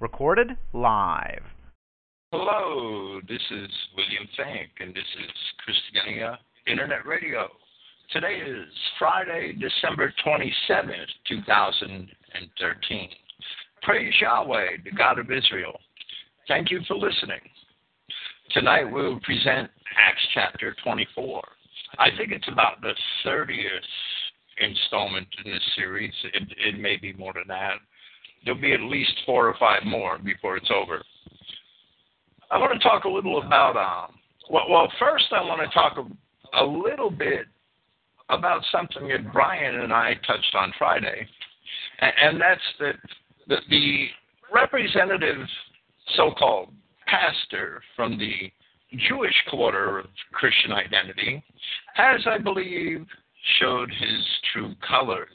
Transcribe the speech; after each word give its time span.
Recorded 0.00 0.56
live. 0.72 1.42
Hello, 2.32 3.20
this 3.26 3.40
is 3.50 3.70
William 3.96 4.28
Finck, 4.38 4.68
and 4.80 4.94
this 4.94 5.04
is 5.22 5.30
Christogenea 5.64 6.36
Internet 6.66 7.06
Radio. 7.06 7.48
Today 8.12 8.40
is 8.46 8.66
Friday, 8.98 9.54
December 9.58 10.12
27th, 10.24 11.08
2013. 11.28 13.08
Praise 13.82 14.14
Yahweh, 14.20 14.66
the 14.84 14.90
God 14.92 15.18
of 15.18 15.30
Israel. 15.30 15.78
Thank 16.46 16.70
you 16.70 16.80
for 16.86 16.96
listening. 16.96 17.40
Tonight 18.50 18.84
we'll 18.84 19.20
present 19.20 19.70
Acts 19.98 20.26
chapter 20.34 20.74
24. 20.82 21.42
I 21.98 22.08
think 22.16 22.32
it's 22.32 22.48
about 22.48 22.80
the 22.80 22.94
30th 23.26 23.56
installment 24.60 25.26
in 25.44 25.52
this 25.52 25.62
series. 25.76 26.12
It, 26.34 26.42
it 26.56 26.80
may 26.80 26.96
be 26.96 27.12
more 27.14 27.32
than 27.32 27.48
that. 27.48 27.76
There'll 28.44 28.60
be 28.60 28.72
at 28.72 28.80
least 28.80 29.12
four 29.26 29.48
or 29.48 29.54
five 29.58 29.84
more 29.84 30.18
before 30.18 30.56
it's 30.56 30.70
over. 30.70 31.02
I 32.50 32.58
want 32.58 32.72
to 32.72 32.78
talk 32.78 33.04
a 33.04 33.08
little 33.08 33.42
about, 33.42 33.76
um, 33.76 34.14
well, 34.50 34.64
well, 34.70 34.90
first 34.98 35.26
I 35.32 35.42
want 35.42 35.60
to 35.60 35.74
talk 35.74 35.98
a, 35.98 36.62
a 36.62 36.64
little 36.64 37.10
bit 37.10 37.46
about 38.30 38.62
something 38.72 39.08
that 39.08 39.32
Brian 39.32 39.80
and 39.80 39.92
I 39.92 40.14
touched 40.26 40.54
on 40.54 40.72
Friday, 40.78 41.26
and, 42.00 42.12
and 42.22 42.40
that's 42.40 42.60
that 42.80 42.94
the, 43.48 43.56
the 43.68 44.06
representative 44.52 45.46
so-called 46.16 46.70
pastor 47.06 47.82
from 47.96 48.18
the 48.18 48.50
Jewish 49.08 49.34
quarter 49.50 49.98
of 49.98 50.06
Christian 50.32 50.72
identity 50.72 51.42
has, 51.94 52.20
I 52.26 52.38
believe, 52.38 53.06
showed 53.60 53.90
his 53.90 54.24
true 54.52 54.74
colors. 54.86 55.28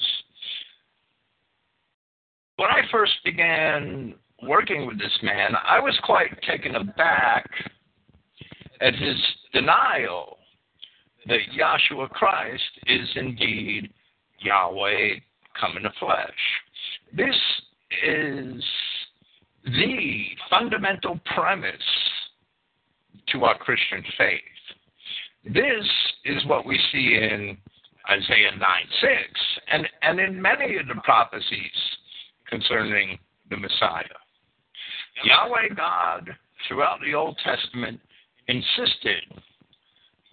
When 2.58 2.70
I 2.70 2.82
first 2.92 3.14
began 3.26 4.14
working 4.44 4.86
with 4.86 5.00
this 5.00 5.18
man, 5.24 5.54
I 5.68 5.80
was 5.80 5.98
quite 6.04 6.30
taken 6.44 6.76
aback 6.76 7.50
at 8.82 8.94
his 8.94 9.16
denial 9.54 10.38
that 11.26 11.40
Yahshua 11.58 12.10
Christ 12.10 12.64
is 12.86 13.10
indeed 13.16 13.92
Yahweh 14.40 15.16
come 15.60 15.78
in 15.78 15.84
the 15.84 15.92
flesh. 16.00 16.30
This 17.16 17.36
is 18.06 18.64
the 19.66 20.26
fundamental 20.50 21.20
premise 21.34 21.76
to 23.32 23.46
our 23.46 23.58
Christian 23.58 24.04
faith. 24.18 24.42
This 25.46 25.90
is 26.26 26.46
what 26.46 26.66
we 26.66 26.80
see 26.92 27.18
in 27.20 27.58
Isaiah 28.10 28.52
9 28.58 28.60
6, 29.02 29.12
and, 29.72 29.88
and 30.02 30.20
in 30.20 30.42
many 30.42 30.78
of 30.78 30.88
the 30.88 31.02
prophecies 31.04 31.72
concerning 32.54 33.18
the 33.50 33.58
Messiah. 33.58 34.04
Yahweh 35.24 35.74
God, 35.76 36.30
throughout 36.68 37.00
the 37.04 37.16
Old 37.16 37.36
Testament, 37.44 38.00
insisted, 38.48 39.24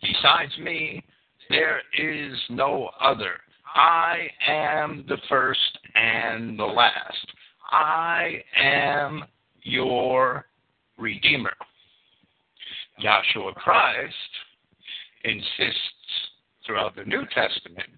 besides 0.02 0.52
me, 0.58 1.02
there 1.48 1.80
is 1.98 2.38
no 2.50 2.90
other. 3.00 3.32
I 3.74 4.28
am 4.46 5.06
the 5.08 5.16
first 5.30 5.78
and 5.94 6.58
the 6.58 6.64
last. 6.64 7.26
I 7.70 8.42
am 8.54 9.24
your 9.62 10.44
Redeemer. 10.98 11.54
Yahshua 13.02 13.54
Christ 13.54 14.14
insists 15.24 15.80
throughout 16.66 16.94
the 16.96 17.04
New 17.04 17.22
Testament 17.34 17.88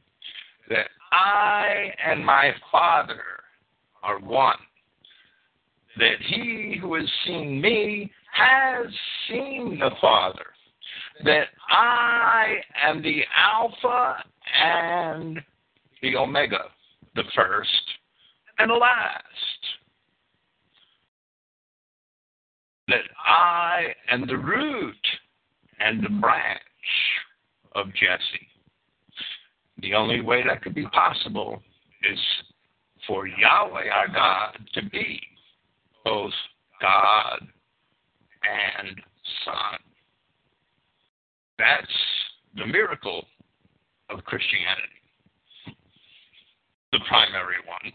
that 0.69 0.87
I 1.11 1.93
and 2.07 2.25
my 2.25 2.53
Father 2.71 3.42
are 4.03 4.19
one. 4.19 4.57
That 5.99 6.17
he 6.27 6.79
who 6.81 6.95
has 6.95 7.09
seen 7.27 7.61
me 7.61 8.11
has 8.33 8.87
seen 9.29 9.79
the 9.79 9.91
Father. 10.01 10.47
That 11.25 11.49
I 11.69 12.57
am 12.83 13.03
the 13.03 13.23
Alpha 13.37 14.25
and 14.61 15.41
the 16.01 16.17
Omega, 16.17 16.65
the 17.15 17.25
first 17.35 17.71
and 18.59 18.71
the 18.71 18.75
last. 18.75 19.23
That 22.89 23.05
I 23.25 23.95
am 24.11 24.27
the 24.27 24.39
root 24.39 24.97
and 25.79 26.03
the 26.03 26.09
branch 26.21 26.61
of 27.75 27.87
Jesse. 27.95 28.49
The 29.81 29.95
only 29.95 30.21
way 30.21 30.43
that 30.47 30.63
could 30.63 30.75
be 30.75 30.87
possible 30.87 31.63
is 32.11 32.19
for 33.07 33.27
Yahweh 33.27 33.89
our 33.89 34.09
God 34.09 34.59
to 34.75 34.89
be 34.91 35.21
both 36.05 36.33
God 36.81 37.41
and 38.43 39.01
Son. 39.45 39.79
That's 41.59 41.87
the 42.57 42.67
miracle 42.67 43.25
of 44.11 44.25
Christianity, 44.25 45.77
the 46.93 47.01
primary 47.09 47.57
one. 47.67 47.93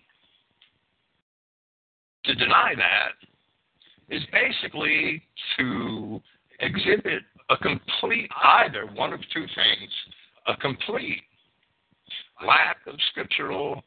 To 2.26 2.36
deny 2.36 2.74
that 2.76 4.16
is 4.16 4.24
basically 4.32 5.22
to 5.58 6.22
exhibit 6.60 7.24
a 7.50 7.58
complete, 7.58 8.30
either 8.44 8.86
one 8.88 9.14
of 9.14 9.20
two 9.34 9.46
things, 9.46 9.92
a 10.48 10.56
complete 10.58 11.22
lack 12.46 12.78
of 12.88 12.96
scriptural 13.12 13.84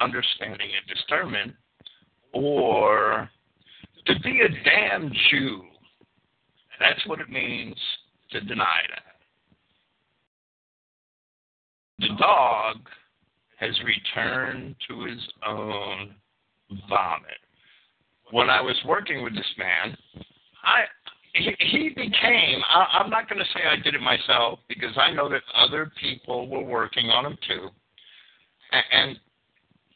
understanding 0.00 0.68
and 0.76 0.96
discernment, 0.96 1.54
or 2.32 3.28
to 4.06 4.20
be 4.20 4.40
a 4.40 4.48
damn 4.64 5.12
Jew. 5.30 5.62
That's 6.80 7.06
what 7.06 7.20
it 7.20 7.30
means 7.30 7.76
to 8.30 8.40
deny 8.40 8.80
that. 8.90 9.14
The 12.00 12.16
dog 12.18 12.76
has 13.58 13.70
returned 13.84 14.74
to 14.88 15.04
his 15.04 15.20
own 15.46 16.14
vomit. 16.88 17.38
When 18.32 18.50
I 18.50 18.60
was 18.60 18.76
working 18.84 19.22
with 19.22 19.34
this 19.34 19.46
man, 19.56 19.96
I 20.64 20.84
he, 21.34 21.54
he 21.58 21.88
became 21.90 22.62
I, 22.68 23.00
i'm 23.00 23.10
not 23.10 23.28
going 23.28 23.40
to 23.40 23.44
say 23.52 23.60
i 23.68 23.76
did 23.82 23.94
it 23.94 24.00
myself 24.00 24.60
because 24.68 24.96
i 24.96 25.10
know 25.10 25.28
that 25.28 25.42
other 25.54 25.90
people 26.00 26.48
were 26.48 26.62
working 26.62 27.10
on 27.10 27.26
him 27.26 27.36
too 27.46 27.68
and, 28.72 28.84
and 28.92 29.20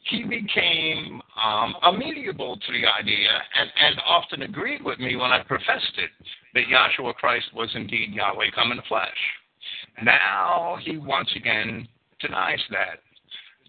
he 0.03 0.23
became 0.23 1.21
um, 1.43 1.75
amenable 1.83 2.57
to 2.57 2.71
the 2.71 2.87
idea 2.87 3.29
and, 3.59 3.69
and 3.79 4.01
often 4.05 4.41
agreed 4.43 4.83
with 4.83 4.99
me 4.99 5.15
when 5.15 5.31
I 5.31 5.43
professed 5.43 5.97
it 5.97 6.09
that 6.53 6.65
Yahshua 6.65 7.13
Christ 7.15 7.47
was 7.53 7.69
indeed 7.75 8.13
Yahweh 8.13 8.51
come 8.55 8.71
in 8.71 8.77
the 8.77 8.83
flesh. 8.87 9.09
Now 10.03 10.77
he 10.81 10.97
once 10.97 11.29
again 11.35 11.87
denies 12.19 12.61
that. 12.71 12.99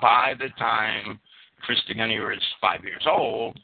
by 0.00 0.34
the 0.38 0.48
time 0.58 1.20
Christogenea 1.66 2.36
is 2.36 2.42
five 2.60 2.84
years 2.84 3.06
old, 3.06 3.58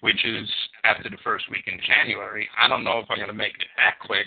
which 0.00 0.24
is 0.24 0.48
after 0.84 1.08
the 1.08 1.16
first 1.22 1.48
week 1.50 1.64
in 1.66 1.80
January. 1.86 2.48
I 2.58 2.68
don't 2.68 2.84
know 2.84 2.98
if 2.98 3.06
I'm 3.10 3.18
going 3.18 3.28
to 3.28 3.34
make 3.34 3.54
it 3.54 3.66
that 3.76 3.98
quick. 4.04 4.26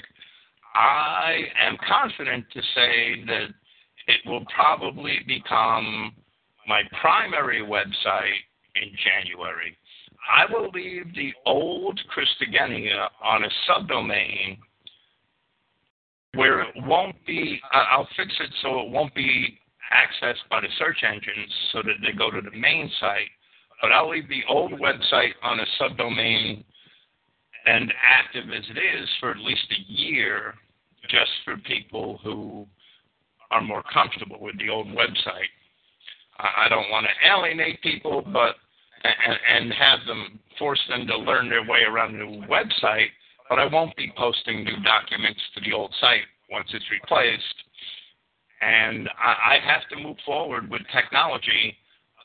I 0.75 1.44
am 1.62 1.77
confident 1.88 2.45
to 2.51 2.62
say 2.75 3.24
that 3.27 3.48
it 4.07 4.22
will 4.25 4.44
probably 4.54 5.19
become 5.25 6.13
my 6.68 6.81
primary 7.00 7.62
website 7.62 8.44
in 8.75 8.92
January. 9.04 9.77
I 10.33 10.51
will 10.51 10.69
leave 10.74 11.13
the 11.16 11.33
old 11.45 12.00
Christogenea 12.13 13.07
on 13.24 13.44
a 13.45 13.50
subdomain 13.69 14.57
where 16.33 16.62
it 16.62 16.75
won't 16.86 17.16
be, 17.25 17.62
I'll 17.72 18.07
fix 18.18 18.33
it 18.42 18.50
so 18.62 18.81
it 18.81 18.89
won't 18.89 19.16
be 19.16 19.57
accessed 19.94 20.50
by 20.50 20.60
the 20.60 20.68
search 20.77 21.04
engines 21.07 21.54
so 21.72 21.81
that 21.83 21.95
they 22.01 22.12
go 22.12 22.30
to 22.30 22.42
the 22.42 22.57
main 22.57 22.92
site. 23.00 23.30
But 23.81 23.94
I'll 23.94 24.10
leave 24.10 24.27
the 24.27 24.44
old 24.50 24.74
website 24.74 25.33
on 25.42 25.60
a 25.62 25.66
subdomain 25.80 26.66
and 27.66 27.94
active 28.06 28.45
as 28.50 28.63
it 28.69 28.77
is 28.77 29.10
for 29.19 29.31
at 29.31 29.38
least 29.38 29.66
a 29.72 29.92
year 29.92 30.56
just 31.15 31.31
for 31.45 31.56
people 31.57 32.19
who 32.23 32.67
are 33.51 33.62
more 33.62 33.83
comfortable 33.94 34.38
with 34.41 34.57
the 34.59 34.69
old 34.69 34.88
website. 34.88 35.51
I 36.38 36.67
don't 36.67 36.89
want 36.91 37.06
to 37.06 37.29
alienate 37.29 37.81
people, 37.81 38.21
but 38.21 38.56
and, 39.06 39.38
and 39.56 39.73
have 39.73 40.00
them 40.06 40.39
force 40.59 40.81
them 40.89 41.07
to 41.07 41.17
learn 41.17 41.50
their 41.50 41.63
way 41.63 41.83
around 41.88 42.13
the 42.13 42.25
new 42.25 42.45
website. 42.47 43.07
But 43.50 43.59
I 43.59 43.65
won't 43.65 43.95
be 43.95 44.12
posting 44.17 44.65
new 44.65 44.81
documents 44.83 45.39
to 45.53 45.62
the 45.62 45.73
old 45.73 45.94
site 46.01 46.27
once 46.51 46.67
it's 46.73 46.85
replaced. 46.91 47.56
And 48.62 49.07
I, 49.17 49.56
I 49.56 49.59
have 49.63 49.88
to 49.91 50.03
move 50.03 50.17
forward 50.25 50.69
with 50.69 50.81
technology. 50.94 51.77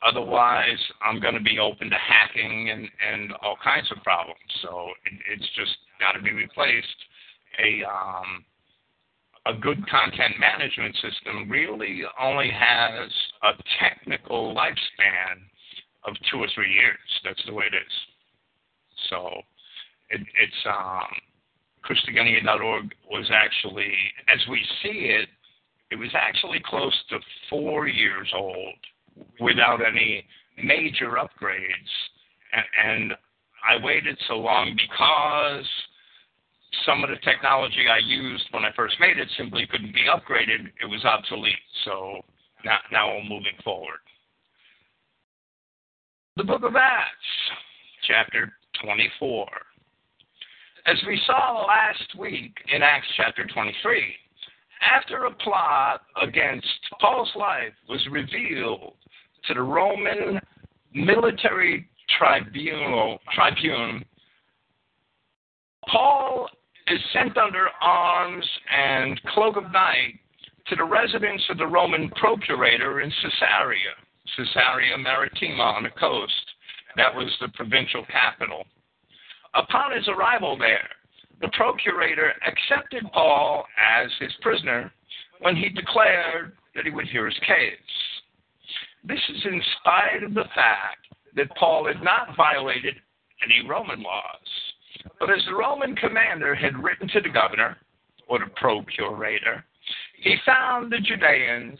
Otherwise, 0.03 0.81
I'm 1.05 1.21
going 1.21 1.35
to 1.35 1.43
be 1.43 1.59
open 1.59 1.91
to 1.91 1.97
hacking 1.97 2.71
and, 2.71 2.89
and 3.13 3.33
all 3.43 3.57
kinds 3.63 3.91
of 3.93 4.03
problems. 4.03 4.41
So 4.63 4.89
it, 5.05 5.13
it's 5.31 5.49
just 5.55 5.77
got 6.01 6.13
to 6.13 6.23
be 6.23 6.33
replaced. 6.33 6.87
A 7.63 7.85
um, 7.85 8.45
a 9.47 9.55
good 9.55 9.89
content 9.89 10.35
management 10.39 10.95
system 10.97 11.49
really 11.49 12.03
only 12.21 12.51
has 12.51 13.11
a 13.43 13.53
technical 13.81 14.55
lifespan 14.55 15.41
of 16.05 16.15
two 16.31 16.39
or 16.39 16.49
three 16.55 16.73
years. 16.73 16.99
That's 17.25 17.43
the 17.47 17.55
way 17.55 17.65
it 17.67 17.75
is. 17.75 17.93
So 19.09 19.43
it, 20.11 20.21
it's 20.21 20.67
um, 20.67 21.09
Christogenea.org 21.85 22.95
was 23.11 23.31
actually, 23.33 23.93
as 24.33 24.41
we 24.51 24.63
see 24.83 25.11
it, 25.11 25.29
it 25.91 25.97
was 25.97 26.11
actually 26.15 26.63
close 26.65 26.97
to 27.11 27.19
four 27.49 27.89
years 27.89 28.29
old 28.35 28.75
without 29.41 29.81
any 29.85 30.25
major 30.63 31.13
upgrades. 31.13 31.93
And, 32.53 32.65
and 32.85 33.13
I 33.69 33.85
waited 33.85 34.19
so 34.29 34.35
long 34.35 34.77
because 34.77 35.67
some 36.87 37.03
of 37.03 37.11
the 37.11 37.17
technology 37.25 37.87
I 37.91 37.99
used 37.99 38.45
when 38.53 38.65
I 38.65 38.71
first 38.77 38.97
made 39.01 39.19
it 39.19 39.29
simply 39.37 39.67
couldn't 39.71 39.95
be 39.95 40.07
upgraded. 40.11 40.71
It 40.83 40.87
was 40.87 41.05
obsolete. 41.05 41.55
So 41.85 42.21
now, 42.65 42.79
now 42.93 43.09
we're 43.09 43.25
moving 43.25 43.57
forward. 43.65 44.01
The 46.37 46.45
Book 46.45 46.63
of 46.63 46.77
Acts, 46.77 47.11
chapter 48.07 48.53
24. 48.83 49.47
As 50.87 50.97
we 51.07 51.21
saw 51.27 51.67
last 51.67 52.19
week 52.19 52.55
in 52.73 52.83
Acts 52.83 53.07
chapter 53.17 53.47
23, 53.47 54.15
after 54.81 55.27
a 55.27 55.35
plot 55.35 56.03
against 56.23 56.67
Paul's 57.01 57.31
life 57.37 57.75
was 57.89 58.01
revealed 58.11 58.95
to 59.47 59.55
the 59.55 59.61
Roman 59.61 60.41
military 60.95 61.89
tribunal, 62.19 63.19
tribune, 63.35 64.05
Paul 65.89 66.49
is 66.91 67.01
sent 67.13 67.37
under 67.39 67.69
arms 67.81 68.45
and 68.71 69.21
cloak 69.35 69.57
of 69.57 69.71
night 69.71 70.15
to 70.67 70.77
the 70.77 70.85
residence 70.85 71.43
of 71.49 71.59
the 71.59 71.67
Roman 71.67 72.11
procurator 72.11 73.01
in 73.01 73.11
Caesarea, 73.11 73.95
Caesarea 74.37 74.99
Maritima 74.99 75.63
on 75.63 75.85
the 75.85 75.91
coast. 75.91 76.33
That 76.97 77.15
was 77.15 77.33
the 77.41 77.49
provincial 77.55 78.05
capital. 78.07 78.65
Upon 79.55 79.95
his 79.95 80.09
arrival 80.09 80.59
there, 80.59 80.89
the 81.41 81.51
procurator 81.53 82.33
accepted 82.47 83.05
Paul 83.13 83.65
as 83.79 84.11
his 84.19 84.33
prisoner 84.43 84.93
when 85.41 85.57
he 85.57 85.69
declared 85.69 86.53
that 86.75 86.85
he 86.85 86.91
would 86.91 87.07
hear 87.09 87.27
his 87.27 87.39
case. 87.39 87.79
This 89.05 89.21
is 89.31 89.45
in 89.45 89.63
spite 89.81 90.23
of 90.25 90.35
the 90.35 90.45
fact 90.55 91.07
that 91.37 91.57
Paul 91.57 91.87
had 91.87 92.03
not 92.03 92.37
violated 92.37 92.97
any 93.45 93.67
Roman 93.67 94.03
laws. 94.03 94.60
But 95.21 95.31
as 95.31 95.45
the 95.45 95.55
Roman 95.55 95.95
commander 95.97 96.55
had 96.55 96.83
written 96.83 97.07
to 97.09 97.21
the 97.21 97.29
governor, 97.29 97.77
or 98.27 98.39
the 98.39 98.47
procurator, 98.57 99.63
he 100.17 100.37
found 100.47 100.91
the 100.91 100.99
Judeans 100.99 101.79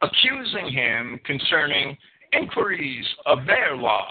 accusing 0.00 0.72
him 0.72 1.20
concerning 1.24 1.96
inquiries 2.32 3.06
of 3.26 3.44
their 3.46 3.76
law 3.76 4.06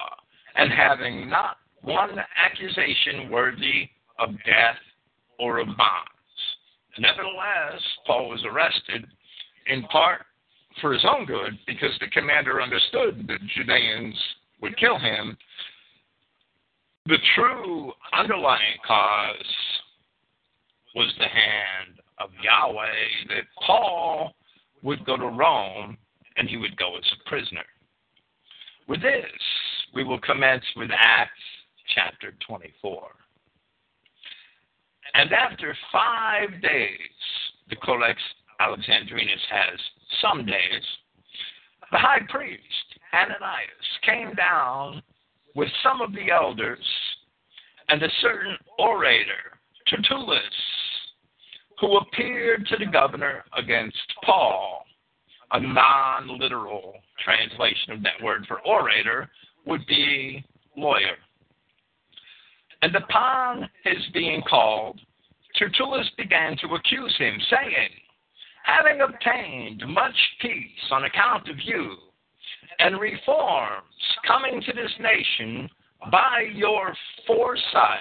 and 0.55 0.71
having 0.71 1.29
not 1.29 1.57
one 1.81 2.17
accusation 2.37 3.29
worthy 3.29 3.89
of 4.19 4.29
death 4.45 4.77
or 5.39 5.59
of 5.59 5.67
bonds. 5.67 6.09
Nevertheless, 6.97 7.81
Paul 8.05 8.29
was 8.29 8.43
arrested 8.45 9.05
in 9.67 9.83
part 9.83 10.25
for 10.81 10.93
his 10.93 11.05
own 11.05 11.25
good 11.25 11.57
because 11.67 11.91
the 11.99 12.07
commander 12.07 12.61
understood 12.61 13.25
that 13.27 13.39
Judeans 13.55 14.15
would 14.61 14.77
kill 14.77 14.97
him 14.97 15.37
the 17.07 17.17
true 17.35 17.91
underlying 18.13 18.77
cause 18.85 19.55
was 20.95 21.13
the 21.19 21.27
hand 21.27 21.99
of 22.19 22.29
Yahweh 22.41 23.27
that 23.29 23.43
Paul 23.65 24.33
would 24.81 25.05
go 25.05 25.17
to 25.17 25.27
Rome 25.27 25.97
and 26.37 26.49
he 26.49 26.57
would 26.57 26.75
go 26.77 26.97
as 26.97 27.03
a 27.13 27.29
prisoner. 27.29 27.65
With 28.87 29.01
this, 29.01 29.25
we 29.93 30.03
will 30.03 30.19
commence 30.19 30.63
with 30.75 30.89
Acts 30.97 31.31
chapter 31.93 32.33
24. 32.47 33.07
And 35.13 35.31
after 35.31 35.75
five 35.91 36.61
days, 36.61 36.89
the 37.69 37.75
Codex 37.77 38.19
Alexandrinus 38.59 39.41
has 39.49 39.79
some 40.21 40.45
days, 40.45 40.83
the 41.91 41.97
high 41.97 42.21
priest, 42.29 42.61
Ananias, 43.13 43.99
came 44.03 44.33
down 44.33 45.01
with 45.55 45.69
some 45.81 46.01
of 46.01 46.13
the 46.13 46.31
elders 46.31 46.83
and 47.89 48.01
a 48.03 48.09
certain 48.21 48.57
orator, 48.77 49.59
Tertullus, 49.89 50.41
who 51.79 51.97
appeared 51.97 52.67
to 52.67 52.77
the 52.77 52.91
governor 52.91 53.43
against 53.57 53.97
Paul. 54.23 54.85
A 55.51 55.59
non 55.59 56.39
literal 56.39 56.95
translation 57.23 57.93
of 57.93 58.03
that 58.03 58.21
word 58.23 58.45
for 58.47 58.59
orator 58.61 59.29
would 59.65 59.85
be 59.85 60.43
lawyer. 60.75 61.15
And 62.81 62.95
upon 62.95 63.69
his 63.83 63.97
being 64.13 64.41
called, 64.49 64.99
Tertullus 65.57 66.09
began 66.17 66.57
to 66.57 66.75
accuse 66.75 67.15
him, 67.17 67.39
saying, 67.49 67.89
Having 68.63 69.01
obtained 69.01 69.83
much 69.87 70.15
peace 70.41 70.91
on 70.91 71.05
account 71.05 71.47
of 71.47 71.57
you, 71.63 71.95
and 72.79 72.99
reforms 72.99 73.85
coming 74.27 74.61
to 74.61 74.73
this 74.73 74.91
nation 74.99 75.69
by 76.11 76.45
your 76.53 76.93
foresight. 77.25 77.99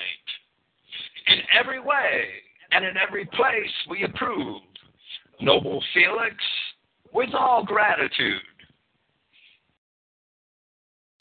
In 1.27 1.39
every 1.59 1.81
way 1.81 2.25
and 2.73 2.85
in 2.85 2.97
every 2.97 3.25
place 3.27 3.73
we 3.89 4.05
approve. 4.05 4.61
Noble 5.41 5.83
Felix, 5.95 6.35
with 7.13 7.31
all 7.35 7.65
gratitude. 7.65 8.41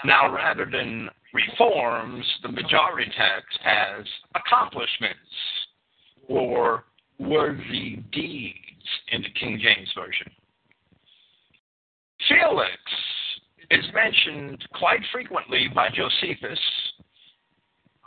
Now, 0.06 0.34
rather 0.34 0.66
than 0.70 1.10
reforms, 1.34 2.26
the 2.42 2.50
majority 2.50 3.10
text 3.18 3.60
has 3.64 4.06
accomplishments 4.36 5.20
or 6.28 6.84
worthy 7.20 7.98
deeds 8.12 8.58
in 9.12 9.22
the 9.22 9.30
King 9.40 9.60
James 9.62 9.90
Version. 9.96 10.32
Felix 12.28 12.78
is 13.72 13.86
mentioned 13.94 14.64
quite 14.74 15.02
frequently 15.12 15.68
by 15.74 15.90
Josephus. 15.90 16.60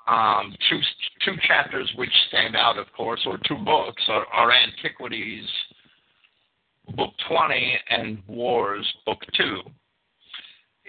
Um, 0.06 0.54
two, 0.70 0.78
two 1.24 1.36
chapters 1.48 1.90
which 1.96 2.12
stand 2.28 2.54
out, 2.54 2.78
of 2.78 2.86
course, 2.96 3.20
or 3.26 3.38
two 3.38 3.56
books 3.64 4.02
are, 4.08 4.26
are 4.26 4.52
Antiquities, 4.52 5.44
Book 6.94 7.10
20, 7.28 7.78
and 7.90 8.22
Wars, 8.28 8.86
Book 9.04 9.18
2. 9.36 9.62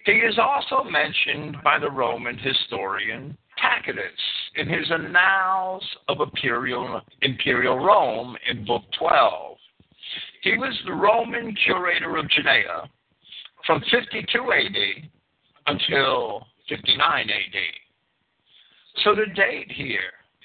He 0.05 0.11
is 0.11 0.37
also 0.37 0.87
mentioned 0.89 1.57
by 1.63 1.79
the 1.79 1.89
Roman 1.89 2.37
historian 2.37 3.35
Tacitus 3.59 4.19
in 4.55 4.69
his 4.69 4.89
Annals 4.91 5.83
of 6.07 6.21
Imperial, 6.21 7.01
Imperial 7.23 7.79
Rome 7.79 8.37
in 8.49 8.65
Book 8.65 8.83
12. 8.99 9.57
He 10.43 10.57
was 10.57 10.79
the 10.85 10.93
Roman 10.93 11.55
curator 11.65 12.17
of 12.17 12.29
Judea 12.29 12.89
from 13.65 13.81
52 13.91 14.51
AD 14.51 15.09
until 15.67 16.47
59 16.69 17.29
AD. 17.29 17.57
So 19.03 19.15
the 19.15 19.31
date 19.35 19.71
here 19.71 19.99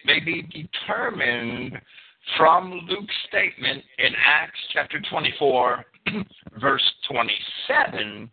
may 0.04 0.20
be 0.20 0.42
determined 0.42 1.78
from 2.36 2.86
Luke's 2.88 3.14
statement 3.28 3.82
in 3.98 4.12
Acts 4.26 4.58
chapter 4.72 5.00
24, 5.10 5.84
verse 6.60 6.92
27, 7.10 8.30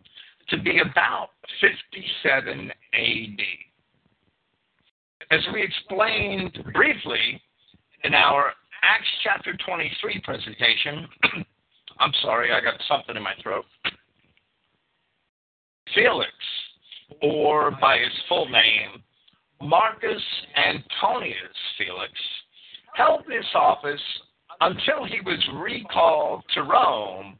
to 0.49 0.61
be 0.61 0.79
about 0.79 1.29
57 1.61 2.71
AD. 2.93 3.39
As 5.31 5.41
we 5.53 5.63
explained 5.63 6.57
briefly 6.73 7.41
in 8.03 8.13
our 8.13 8.53
Acts 8.81 9.07
chapter 9.23 9.55
23 9.65 10.21
presentation, 10.23 11.07
I'm 11.99 12.13
sorry, 12.21 12.51
I 12.51 12.61
got 12.61 12.81
something 12.87 13.15
in 13.15 13.23
my 13.23 13.33
throat. 13.43 13.65
Felix, 15.95 16.31
or 17.21 17.71
by 17.71 17.97
his 17.97 18.13
full 18.27 18.47
name, 18.49 19.03
Marcus 19.61 20.21
Antonius 20.55 21.37
Felix, 21.77 22.11
held 22.93 23.23
this 23.27 23.45
office 23.53 24.01
until 24.61 25.05
he 25.05 25.21
was 25.21 25.39
recalled 25.55 26.43
to 26.53 26.63
Rome 26.63 27.37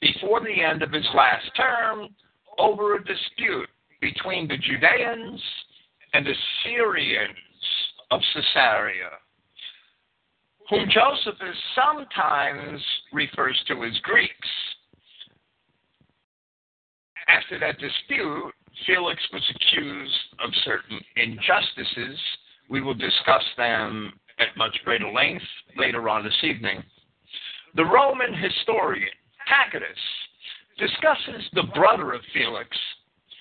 before 0.00 0.40
the 0.40 0.62
end 0.62 0.82
of 0.82 0.92
his 0.92 1.06
last 1.14 1.50
term 1.56 2.08
over 2.58 2.96
a 2.96 3.04
dispute 3.04 3.68
between 4.00 4.48
the 4.48 4.56
Judeans 4.56 5.42
and 6.14 6.24
the 6.24 6.34
Syrians 6.64 7.36
of 8.10 8.20
Caesarea, 8.32 9.10
whom 10.70 10.88
Josephus 10.90 11.56
sometimes 11.74 12.82
refers 13.12 13.58
to 13.68 13.84
as 13.84 13.98
Greeks. 14.02 14.48
After 17.28 17.58
that 17.60 17.78
dispute, 17.78 18.52
Felix 18.86 19.20
was 19.32 19.42
accused 19.54 20.14
of 20.42 20.50
certain 20.64 20.98
injustices. 21.16 22.18
We 22.70 22.80
will 22.80 22.94
discuss 22.94 23.44
them 23.56 24.12
at 24.38 24.56
much 24.56 24.76
greater 24.84 25.10
length 25.10 25.44
later 25.76 26.08
on 26.08 26.24
this 26.24 26.36
evening. 26.42 26.82
The 27.74 27.84
Roman 27.84 28.32
historian 28.34 29.10
Tacitus 29.46 29.98
discusses 30.78 31.48
the 31.52 31.64
brother 31.74 32.12
of 32.12 32.20
Felix, 32.32 32.68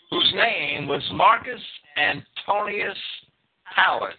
whose 0.10 0.34
name 0.36 0.88
was 0.88 1.04
Marcus 1.14 1.62
Antonius 1.98 2.98
Pallas. 3.74 4.14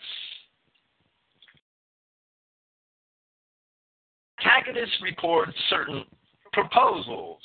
Tacitus 4.40 4.90
records 5.02 5.52
certain 5.68 6.04
proposals 6.52 7.40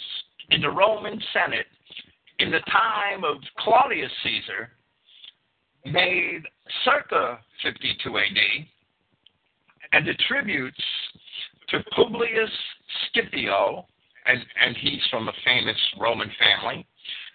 in 0.51 0.61
the 0.61 0.69
Roman 0.69 1.19
Senate 1.33 1.65
in 2.39 2.51
the 2.51 2.59
time 2.71 3.23
of 3.23 3.37
Claudius 3.59 4.11
Caesar, 4.23 4.69
made 5.85 6.43
circa 6.85 7.39
52 7.61 8.17
AD, 8.17 8.23
and 9.93 10.07
attributes 10.07 10.81
to 11.69 11.83
Publius 11.95 12.49
Scipio, 13.13 13.85
and, 14.25 14.39
and 14.65 14.77
he's 14.77 15.01
from 15.11 15.27
a 15.27 15.33
famous 15.45 15.77
Roman 15.99 16.31
family, 16.39 16.85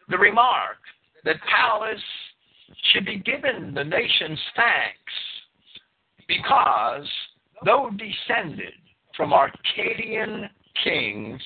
the 0.08 0.18
remark 0.18 0.78
that 1.24 1.36
Pallas 1.42 2.00
should 2.92 3.04
be 3.04 3.18
given 3.18 3.74
the 3.74 3.84
nation's 3.84 4.40
thanks 4.56 5.12
because, 6.26 7.08
though 7.64 7.90
descended 7.90 8.74
from 9.16 9.32
Arcadian 9.32 10.48
kings, 10.82 11.40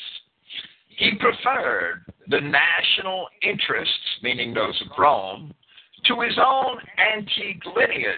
he 0.96 1.12
preferred 1.18 2.04
the 2.28 2.40
national 2.40 3.28
interests, 3.42 4.18
meaning 4.22 4.54
those 4.54 4.80
of 4.82 4.98
Rome, 4.98 5.54
to 6.06 6.20
his 6.20 6.38
own 6.38 6.78
antique 6.98 7.62
lineage 7.76 8.16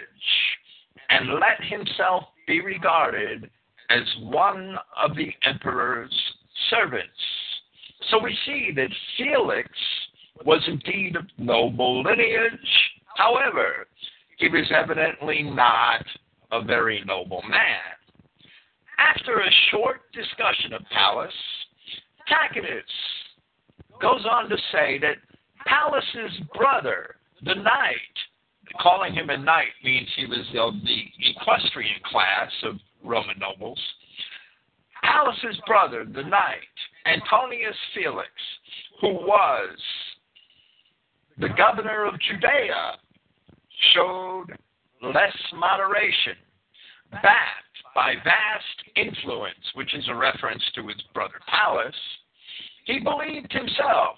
and 1.09 1.33
let 1.33 1.63
himself 1.63 2.23
be 2.47 2.61
regarded 2.61 3.49
as 3.89 4.01
one 4.23 4.75
of 4.97 5.15
the 5.15 5.31
emperor's 5.43 6.13
servants. 6.69 7.09
So 8.09 8.19
we 8.21 8.37
see 8.45 8.71
that 8.75 8.89
Felix 9.17 9.69
was 10.45 10.61
indeed 10.67 11.15
of 11.15 11.25
noble 11.37 12.03
lineage. 12.03 12.51
However, 13.15 13.87
he 14.37 14.49
was 14.49 14.71
evidently 14.75 15.43
not 15.43 16.05
a 16.51 16.61
very 16.63 17.03
noble 17.05 17.41
man. 17.43 17.79
After 18.97 19.39
a 19.39 19.51
short 19.71 20.01
discussion 20.13 20.73
of 20.73 20.81
Pallas, 20.91 21.33
Tacitus 22.27 22.83
goes 24.01 24.25
on 24.29 24.49
to 24.49 24.57
say 24.71 24.99
that 24.99 25.17
Pallas's 25.65 26.39
brother, 26.55 27.15
the 27.43 27.55
knight, 27.55 27.95
calling 28.81 29.13
him 29.13 29.29
a 29.29 29.37
knight 29.37 29.73
means 29.83 30.07
he 30.15 30.25
was 30.25 30.45
of 30.57 30.73
the 30.83 31.03
equestrian 31.29 31.99
class 32.11 32.51
of 32.63 32.75
Roman 33.03 33.37
nobles. 33.39 33.79
Pallas's 35.03 35.59
brother, 35.67 36.05
the 36.05 36.23
knight, 36.23 36.57
Antonius 37.05 37.75
Felix, 37.93 38.29
who 39.01 39.09
was 39.13 39.77
the 41.37 41.49
governor 41.49 42.05
of 42.05 42.19
Judea, 42.19 42.97
showed 43.93 44.47
less 45.01 45.35
moderation, 45.53 46.35
backed 47.11 47.64
by 47.95 48.13
vast 48.23 48.97
influence, 48.97 49.55
which 49.73 49.95
is 49.95 50.05
a 50.09 50.13
reference 50.13 50.61
to 50.75 50.85
his 50.87 51.01
brother 51.13 51.39
Pallas. 51.47 51.95
He 52.83 52.99
believed 52.99 53.51
himself 53.51 54.17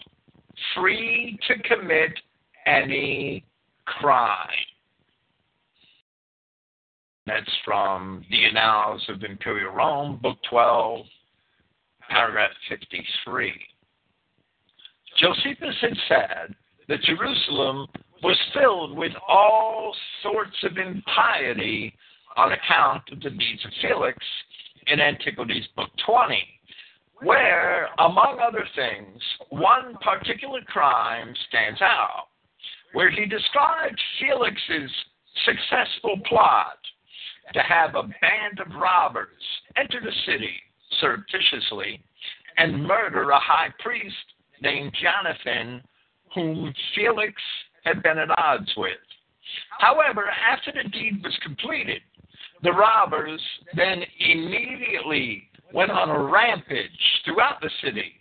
free 0.76 1.38
to 1.48 1.60
commit 1.60 2.12
any 2.66 3.46
crime. 3.86 4.50
That's 7.28 7.52
from 7.64 8.26
the 8.30 8.46
Annals 8.46 9.06
of 9.10 9.24
Imperial 9.24 9.72
Rome, 9.72 10.20
Book 10.22 10.38
12, 10.50 11.06
paragraph 12.10 12.52
53. 12.70 13.54
Josephus 15.20 15.76
had 15.82 15.98
said 16.08 16.56
that 16.88 17.02
Jerusalem 17.02 17.88
was 18.24 18.38
filled 18.54 18.98
with 18.98 19.12
all 19.28 19.96
sorts 20.24 20.56
of 20.64 20.78
impiety 20.78 21.94
on 22.38 22.52
account 22.52 23.04
of 23.12 23.20
the 23.22 23.32
deeds 23.32 23.66
of 23.66 23.72
Felix 23.82 24.18
in 24.86 25.02
Antiquities, 25.02 25.66
Book 25.76 25.90
20, 26.06 26.38
where, 27.24 27.90
among 27.98 28.40
other 28.40 28.64
things, 28.76 29.22
one 29.50 29.98
particular 30.02 30.62
crime 30.62 31.34
stands 31.50 31.82
out, 31.82 32.28
where 32.94 33.10
he 33.10 33.26
described 33.26 34.00
Felix's 34.20 34.92
successful 35.46 36.20
plot 36.26 36.78
to 37.54 37.60
have 37.62 37.96
a 37.96 38.04
band 38.04 38.60
of 38.60 38.80
robbers 38.80 39.28
enter 39.76 40.00
the 40.00 40.12
city 40.26 40.54
surreptitiously 41.00 42.04
and 42.58 42.86
murder 42.86 43.30
a 43.32 43.40
high 43.40 43.70
priest 43.80 44.16
named 44.62 44.92
Jonathan, 45.02 45.82
whom 46.34 46.74
Felix 46.96 47.34
had 47.84 48.04
been 48.04 48.18
at 48.18 48.38
odds 48.38 48.72
with. 48.78 48.98
However, 49.80 50.26
after 50.30 50.72
the 50.72 50.90
deed 50.90 51.24
was 51.24 51.38
completed, 51.42 52.02
the 52.68 52.74
robbers 52.74 53.42
then 53.78 54.04
immediately 54.20 55.50
went 55.74 55.90
on 55.90 56.10
a 56.10 56.20
rampage 56.22 56.92
throughout 57.24 57.62
the 57.62 57.70
city, 57.82 58.12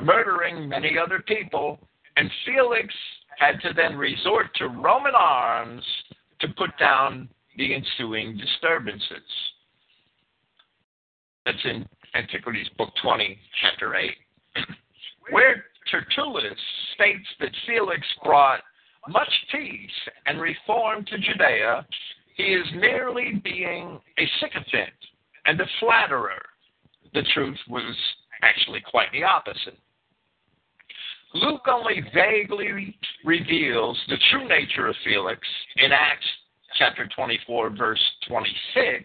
murdering 0.00 0.68
many 0.68 0.96
other 0.96 1.18
people, 1.26 1.80
and 2.16 2.30
Felix 2.44 2.94
had 3.36 3.60
to 3.62 3.74
then 3.74 3.96
resort 3.96 4.46
to 4.56 4.68
Roman 4.68 5.14
arms 5.16 5.82
to 6.40 6.46
put 6.56 6.70
down 6.78 7.28
the 7.56 7.74
ensuing 7.74 8.36
disturbances. 8.36 9.26
That's 11.44 11.64
in 11.64 11.84
Antiquities, 12.14 12.68
Book 12.78 12.90
20, 13.02 13.36
Chapter 13.60 13.96
8, 13.96 14.10
where 15.30 15.64
Tertullus 15.90 16.58
states 16.94 17.26
that 17.40 17.50
Felix 17.66 18.06
brought 18.22 18.60
much 19.08 19.32
peace 19.50 19.90
and 20.26 20.40
reform 20.40 21.04
to 21.06 21.18
Judea, 21.18 21.84
he 22.36 22.44
is 22.44 22.66
merely 22.74 23.40
being 23.42 23.98
a 24.18 24.28
sycophant 24.40 24.92
and 25.46 25.60
a 25.60 25.66
flatterer. 25.80 26.42
The 27.14 27.22
truth 27.32 27.58
was 27.68 27.96
actually 28.42 28.82
quite 28.90 29.10
the 29.12 29.24
opposite. 29.24 29.78
Luke 31.34 31.66
only 31.66 32.02
vaguely 32.14 32.96
reveals 33.24 33.98
the 34.08 34.18
true 34.30 34.46
nature 34.48 34.86
of 34.86 34.94
Felix 35.04 35.40
in 35.76 35.92
Acts 35.92 36.26
chapter 36.78 37.08
24, 37.14 37.70
verse 37.70 38.02
26, 38.28 39.04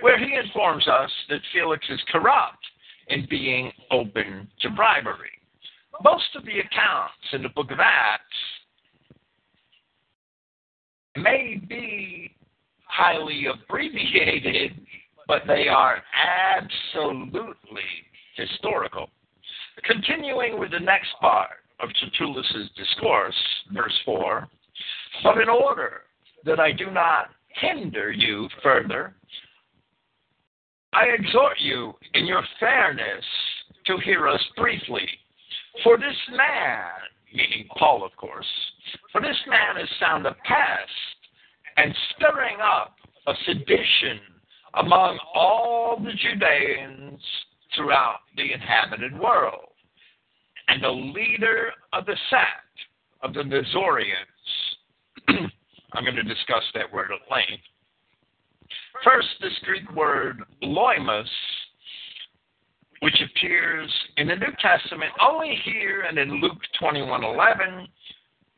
where 0.00 0.18
he 0.18 0.34
informs 0.34 0.88
us 0.88 1.10
that 1.28 1.40
Felix 1.52 1.84
is 1.90 2.00
corrupt 2.10 2.64
in 3.08 3.26
being 3.28 3.70
open 3.90 4.48
to 4.60 4.70
bribery. 4.70 5.30
Most 6.02 6.34
of 6.34 6.44
the 6.44 6.60
accounts 6.60 7.14
in 7.32 7.42
the 7.42 7.48
book 7.50 7.70
of 7.70 7.78
Acts 7.80 8.24
may 11.16 11.60
be 11.68 12.27
highly 12.98 13.46
abbreviated, 13.46 14.72
but 15.28 15.42
they 15.46 15.68
are 15.68 16.02
absolutely 16.56 17.80
historical. 18.34 19.08
Continuing 19.84 20.58
with 20.58 20.72
the 20.72 20.80
next 20.80 21.10
part 21.20 21.62
of 21.78 21.90
Tertullus's 21.90 22.68
discourse, 22.76 23.36
verse 23.72 23.96
4, 24.04 24.48
but 25.22 25.38
in 25.38 25.48
order 25.48 26.02
that 26.44 26.58
I 26.58 26.72
do 26.72 26.90
not 26.90 27.26
hinder 27.60 28.10
you 28.10 28.48
further, 28.64 29.14
I 30.92 31.04
exhort 31.16 31.60
you 31.60 31.92
in 32.14 32.26
your 32.26 32.42
fairness 32.58 33.24
to 33.86 33.96
hear 34.04 34.26
us 34.26 34.42
briefly. 34.56 35.06
For 35.84 35.98
this 35.98 36.16
man, 36.36 36.90
meaning 37.32 37.68
Paul, 37.78 38.04
of 38.04 38.10
course, 38.16 38.46
for 39.12 39.20
this 39.20 39.36
man 39.46 39.80
is 39.80 39.88
sound 40.00 40.26
a 40.26 40.34
pest 40.44 41.17
and 41.78 41.94
stirring 42.16 42.56
up 42.60 42.96
a 43.28 43.34
sedition 43.46 44.18
among 44.74 45.18
all 45.34 45.98
the 46.02 46.10
Judeans 46.10 47.20
throughout 47.76 48.18
the 48.36 48.52
inhabited 48.52 49.18
world, 49.18 49.70
and 50.66 50.84
a 50.84 50.90
leader 50.90 51.70
of 51.92 52.04
the 52.04 52.16
sect 52.30 52.78
of 53.22 53.32
the 53.32 53.44
Nazorians. 53.44 54.16
I'm 55.28 56.04
going 56.04 56.16
to 56.16 56.22
discuss 56.22 56.64
that 56.74 56.92
word 56.92 57.10
at 57.12 57.32
length. 57.32 57.62
First, 59.04 59.28
this 59.40 59.52
Greek 59.64 59.90
word 59.94 60.42
loimos, 60.62 61.28
which 63.00 63.20
appears 63.22 63.90
in 64.16 64.26
the 64.26 64.36
New 64.36 64.52
Testament 64.60 65.12
only 65.20 65.56
here 65.64 66.02
and 66.02 66.18
in 66.18 66.40
Luke 66.40 66.58
21:11. 66.82 67.86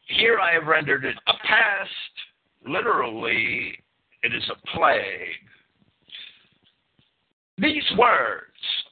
Here 0.07 0.41
I 0.41 0.55
have 0.55 0.67
rendered 0.67 1.05
it 1.05 1.17
a 1.27 1.33
pest. 1.47 2.30
Literally, 2.67 3.79
it 4.23 4.35
is 4.35 4.51
a 4.51 4.77
plague. 4.77 5.49
These 7.59 7.85
words 7.99 8.47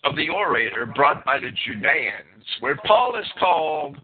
of 0.04 0.16
the 0.16 0.28
orator 0.28 0.86
brought 0.86 1.24
by 1.24 1.38
the 1.38 1.50
Judeans, 1.64 2.44
where 2.60 2.76
Paul 2.86 3.16
is 3.16 3.26
called 3.38 3.98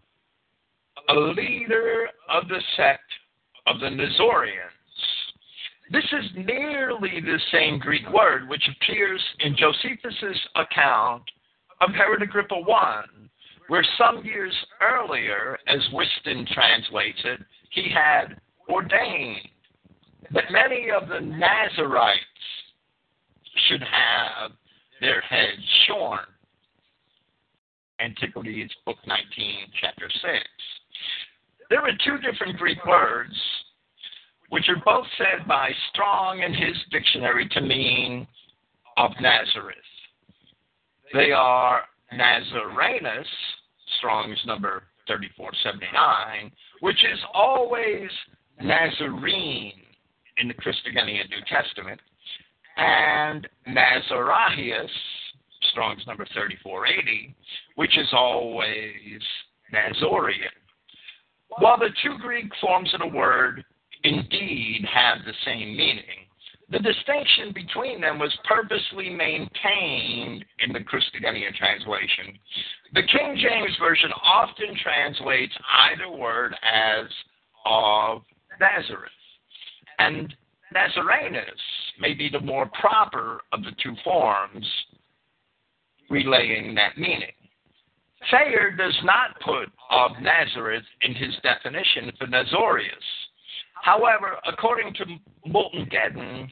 a 1.09 1.13
leader 1.13 2.07
of 2.29 2.47
the 2.47 2.61
sect 2.75 3.01
of 3.67 3.79
the 3.79 3.87
Nazorians. 3.87 4.71
This 5.91 6.05
is 6.05 6.45
nearly 6.47 7.21
the 7.21 7.39
same 7.51 7.77
Greek 7.77 8.11
word 8.11 8.49
which 8.49 8.67
appears 8.67 9.21
in 9.39 9.55
Josephus's 9.55 10.39
account 10.55 11.23
of 11.81 11.91
Herod 11.91 12.23
Agrippa 12.23 12.55
I, 12.55 13.03
where 13.67 13.85
some 13.97 14.23
years 14.23 14.53
earlier, 14.81 15.59
as 15.67 15.79
Whiston 15.93 16.47
translates 16.53 17.19
it, 17.23 17.39
he 17.69 17.89
had 17.93 18.39
ordained 18.67 19.47
many 20.31 20.87
of 20.89 21.09
the 21.09 21.19
Nazarites 21.19 22.19
should 23.67 23.81
have 23.81 24.51
their 25.01 25.21
heads 25.21 25.61
shorn. 25.87 26.25
Antiquities, 27.99 28.69
Book 28.85 28.97
19, 29.07 29.71
Chapter 29.79 30.09
6. 30.09 30.23
There 31.69 31.81
are 31.81 31.91
two 32.03 32.17
different 32.17 32.57
Greek 32.57 32.85
words 32.85 33.33
which 34.49 34.69
are 34.69 34.81
both 34.85 35.05
said 35.17 35.47
by 35.47 35.71
Strong 35.91 36.41
in 36.41 36.53
his 36.53 36.75
dictionary 36.91 37.47
to 37.49 37.61
mean 37.61 38.27
of 38.97 39.11
Nazareth. 39.19 39.77
They 41.13 41.31
are 41.31 41.81
Nazarenus, 42.13 43.25
Strong's 43.97 44.41
number 44.45 44.83
3479, 45.07 46.51
which 46.81 47.03
is 47.03 47.19
always 47.33 48.09
Nazarene 48.61 49.84
in 50.37 50.47
the 50.47 50.53
Christogenea 50.53 51.29
New 51.29 51.41
Testament, 51.47 51.99
and 52.77 53.47
Nazarias, 53.67 54.89
Strong's 55.71 56.05
number 56.07 56.25
3480, 56.33 57.35
which 57.75 57.97
is 57.97 58.07
always 58.13 59.21
Nazorian. 59.73 60.53
While 61.57 61.77
the 61.77 61.89
two 62.03 62.17
Greek 62.19 62.51
forms 62.59 62.93
of 62.93 62.99
the 62.99 63.15
word 63.15 63.63
indeed 64.03 64.85
have 64.93 65.19
the 65.25 65.33
same 65.45 65.75
meaning, 65.75 66.25
the 66.69 66.79
distinction 66.79 67.51
between 67.53 68.01
them 68.01 68.17
was 68.17 68.35
purposely 68.43 69.09
maintained 69.09 70.43
in 70.59 70.73
the 70.73 70.79
Christogenea 70.79 71.53
translation. 71.55 72.39
The 72.93 73.03
King 73.03 73.37
James 73.37 73.75
Version 73.79 74.09
often 74.23 74.75
translates 74.81 75.53
either 75.91 76.09
word 76.09 76.55
as 76.63 77.05
of 77.65 78.21
Nazareth. 78.59 79.11
And 79.99 80.33
Nazarenus 80.73 81.43
may 81.99 82.13
be 82.13 82.29
the 82.29 82.39
more 82.39 82.69
proper 82.79 83.41
of 83.51 83.63
the 83.63 83.71
two 83.81 83.95
forms, 84.03 84.65
relaying 86.09 86.75
that 86.75 86.97
meaning. 86.97 87.31
Thayer 88.31 88.71
does 88.71 88.97
not 89.03 89.39
put 89.41 89.69
of 89.91 90.11
Nazareth 90.21 90.83
in 91.03 91.13
his 91.13 91.35
definition 91.43 92.11
for 92.17 92.27
Nazorius. 92.27 92.89
However, 93.83 94.37
according 94.47 94.93
to 94.95 95.05
Moulton 95.45 95.87
Geden, 95.91 96.49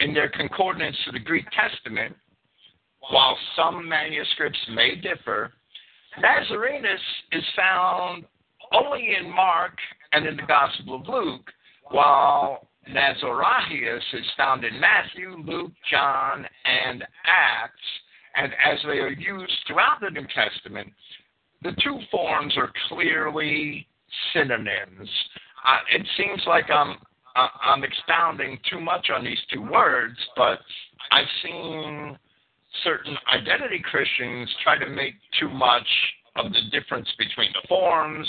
in 0.00 0.14
their 0.14 0.28
concordance 0.28 0.96
to 1.04 1.12
the 1.12 1.18
Greek 1.18 1.46
Testament, 1.50 2.14
while 3.10 3.36
some 3.56 3.88
manuscripts 3.88 4.58
may 4.72 4.94
differ, 4.94 5.52
Nazarenus 6.22 7.00
is 7.32 7.44
found 7.56 8.24
only 8.72 9.16
in 9.18 9.30
Mark 9.30 9.76
and 10.12 10.26
in 10.26 10.36
the 10.36 10.42
Gospel 10.42 10.96
of 10.96 11.08
Luke, 11.08 11.50
while 11.90 12.67
Nazarias 12.90 14.02
is 14.14 14.26
found 14.36 14.64
in 14.64 14.80
Matthew, 14.80 15.36
Luke, 15.44 15.72
John, 15.90 16.46
and 16.64 17.02
Acts, 17.26 17.74
and 18.36 18.52
as 18.64 18.78
they 18.84 18.98
are 18.98 19.10
used 19.10 19.52
throughout 19.66 20.00
the 20.00 20.10
New 20.10 20.26
Testament, 20.34 20.88
the 21.62 21.72
two 21.82 21.98
forms 22.10 22.56
are 22.56 22.72
clearly 22.88 23.86
synonyms. 24.32 25.08
Uh, 25.66 25.78
it 25.92 26.06
seems 26.16 26.42
like 26.46 26.70
I'm 26.70 26.96
uh, 27.36 27.48
I'm 27.62 27.84
expounding 27.84 28.58
too 28.70 28.80
much 28.80 29.10
on 29.14 29.24
these 29.24 29.38
two 29.52 29.62
words, 29.62 30.16
but 30.36 30.58
I've 31.12 31.26
seen 31.42 32.18
certain 32.84 33.16
identity 33.32 33.82
Christians 33.88 34.48
try 34.62 34.78
to 34.78 34.88
make 34.88 35.14
too 35.38 35.48
much 35.48 35.86
of 36.38 36.52
the 36.52 36.62
difference 36.70 37.08
between 37.18 37.50
the 37.52 37.66
forms 37.68 38.26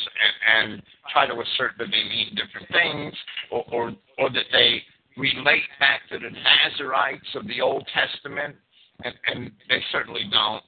and, 0.51 0.71
and 0.71 0.81
try 1.13 1.27
to 1.27 1.33
assert 1.33 1.73
that 1.77 1.87
they 1.91 2.03
mean 2.03 2.35
different 2.35 2.67
things, 2.71 3.13
or, 3.51 3.63
or 3.71 3.91
or 4.17 4.29
that 4.31 4.45
they 4.51 4.81
relate 5.17 5.63
back 5.79 6.01
to 6.09 6.17
the 6.17 6.29
Nazarites 6.29 7.27
of 7.35 7.47
the 7.47 7.61
Old 7.61 7.87
Testament, 7.93 8.55
and, 9.03 9.13
and 9.27 9.51
they 9.69 9.79
certainly 9.91 10.23
don't. 10.31 10.63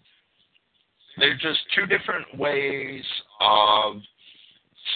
They're 1.18 1.38
just 1.38 1.60
two 1.76 1.86
different 1.86 2.38
ways 2.38 3.04
of 3.40 3.96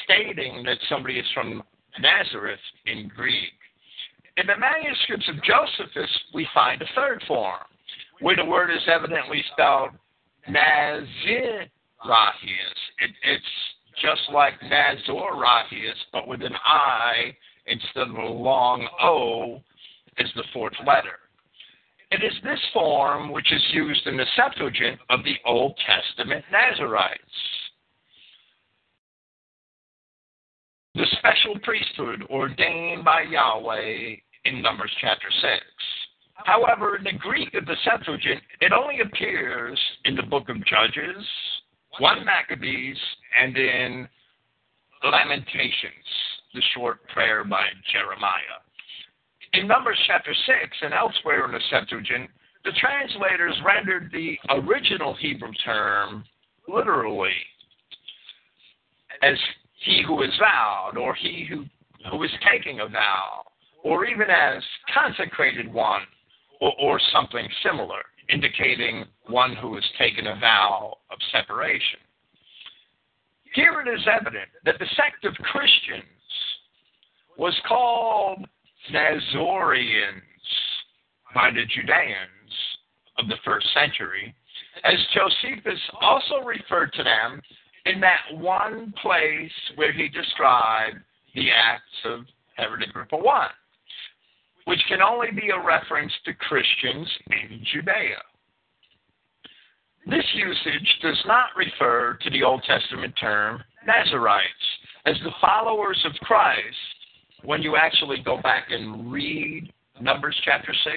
stating 0.03 0.63
that 0.65 0.77
somebody 0.89 1.19
is 1.19 1.25
from 1.33 1.63
Nazareth 1.99 2.59
in 2.85 3.09
Greek. 3.15 3.53
In 4.37 4.47
the 4.47 4.57
manuscripts 4.57 5.29
of 5.29 5.35
Josephus, 5.43 6.09
we 6.33 6.47
find 6.53 6.81
a 6.81 6.85
third 6.95 7.23
form, 7.27 7.59
where 8.19 8.35
the 8.35 8.45
word 8.45 8.69
is 8.69 8.81
evidently 8.87 9.43
spelled 9.53 9.91
Nazirahius. 12.03 12.79
It, 12.99 13.11
it's 13.23 13.45
just 14.01 14.21
like 14.33 14.53
Nazorius, 14.61 15.95
but 16.11 16.27
with 16.27 16.41
an 16.41 16.55
I 16.65 17.35
instead 17.67 18.09
of 18.09 18.15
a 18.15 18.27
long 18.27 18.87
O 19.01 19.61
as 20.17 20.27
the 20.35 20.43
fourth 20.53 20.73
letter. 20.85 21.19
It 22.11 22.23
is 22.23 22.33
this 22.43 22.59
form 22.71 23.31
which 23.31 23.51
is 23.51 23.63
used 23.73 24.05
in 24.07 24.15
the 24.15 24.25
Septuagint 24.35 24.99
of 25.09 25.23
the 25.23 25.35
Old 25.45 25.77
Testament 25.85 26.45
Nazarites. 26.51 27.19
The 30.93 31.05
special 31.17 31.59
priesthood 31.63 32.23
ordained 32.29 33.03
by 33.03 33.23
Yahweh 33.23 34.15
in 34.45 34.61
Numbers 34.61 34.91
chapter 35.01 35.27
6. 35.29 35.63
However, 36.35 36.97
in 36.97 37.03
the 37.03 37.13
Greek 37.13 37.53
of 37.55 37.65
the 37.65 37.75
Septuagint, 37.83 38.41
it 38.61 38.71
only 38.71 39.01
appears 39.01 39.79
in 40.05 40.15
the 40.15 40.23
book 40.23 40.47
of 40.47 40.57
Judges, 40.65 41.25
1 41.99 42.25
Maccabees, 42.25 42.97
and 43.41 43.55
in 43.55 44.07
Lamentations, 45.03 46.05
the 46.53 46.61
short 46.73 47.07
prayer 47.09 47.43
by 47.43 47.63
Jeremiah. 47.91 48.59
In 49.53 49.67
Numbers 49.67 49.97
chapter 50.05 50.33
6 50.33 50.55
and 50.81 50.93
elsewhere 50.93 51.45
in 51.45 51.51
the 51.51 51.59
Septuagint, 51.69 52.29
the 52.65 52.71
translators 52.79 53.55
rendered 53.65 54.11
the 54.11 54.37
original 54.49 55.13
Hebrew 55.15 55.53
term 55.63 56.25
literally 56.67 57.35
as 59.21 59.37
he 59.83 60.03
who 60.05 60.21
is 60.23 60.31
vowed, 60.39 60.97
or 60.97 61.13
he 61.15 61.45
who, 61.47 61.65
who 62.11 62.23
is 62.23 62.31
taking 62.51 62.81
a 62.81 62.87
vow, 62.87 63.43
or 63.83 64.05
even 64.05 64.29
as 64.29 64.61
consecrated 64.93 65.71
one, 65.71 66.01
or, 66.59 66.73
or 66.81 66.99
something 67.13 67.47
similar, 67.63 68.01
indicating 68.29 69.05
one 69.27 69.55
who 69.55 69.75
has 69.75 69.83
taken 69.97 70.27
a 70.27 70.39
vow 70.39 70.97
of 71.11 71.17
separation. 71.31 71.99
Here 73.53 73.81
it 73.81 73.87
is 73.87 74.05
evident 74.11 74.49
that 74.65 74.79
the 74.79 74.87
sect 74.95 75.23
of 75.23 75.33
Christians 75.35 76.03
was 77.37 77.57
called 77.67 78.45
Nazorians 78.91 80.21
by 81.33 81.51
the 81.51 81.65
Judeans 81.73 82.53
of 83.17 83.27
the 83.27 83.37
first 83.43 83.67
century, 83.73 84.33
as 84.83 84.95
Josephus 85.13 85.79
also 86.01 86.39
referred 86.45 86.93
to 86.93 87.03
them 87.03 87.41
in 87.85 87.99
that 88.01 88.21
one 88.33 88.93
place 89.01 89.51
where 89.75 89.93
he 89.93 90.07
described 90.09 90.97
the 91.33 91.51
acts 91.51 91.83
of 92.05 92.25
Herod 92.55 92.83
Agrippa 92.83 93.15
I, 93.15 93.49
which 94.65 94.81
can 94.87 95.01
only 95.01 95.31
be 95.31 95.49
a 95.49 95.65
reference 95.65 96.11
to 96.25 96.33
Christians 96.33 97.07
in 97.31 97.63
Judea. 97.71 98.21
This 100.07 100.25
usage 100.33 100.99
does 101.01 101.21
not 101.25 101.49
refer 101.55 102.17
to 102.21 102.29
the 102.29 102.43
Old 102.43 102.63
Testament 102.63 103.13
term 103.19 103.63
Nazarites, 103.85 104.49
as 105.05 105.15
the 105.23 105.31
followers 105.41 105.99
of 106.05 106.13
Christ 106.21 106.59
when 107.43 107.61
you 107.61 107.75
actually 107.75 108.17
go 108.23 108.41
back 108.41 108.65
and 108.71 109.11
read 109.11 109.71
Numbers 110.01 110.39
chapter 110.43 110.73
6 110.73 110.95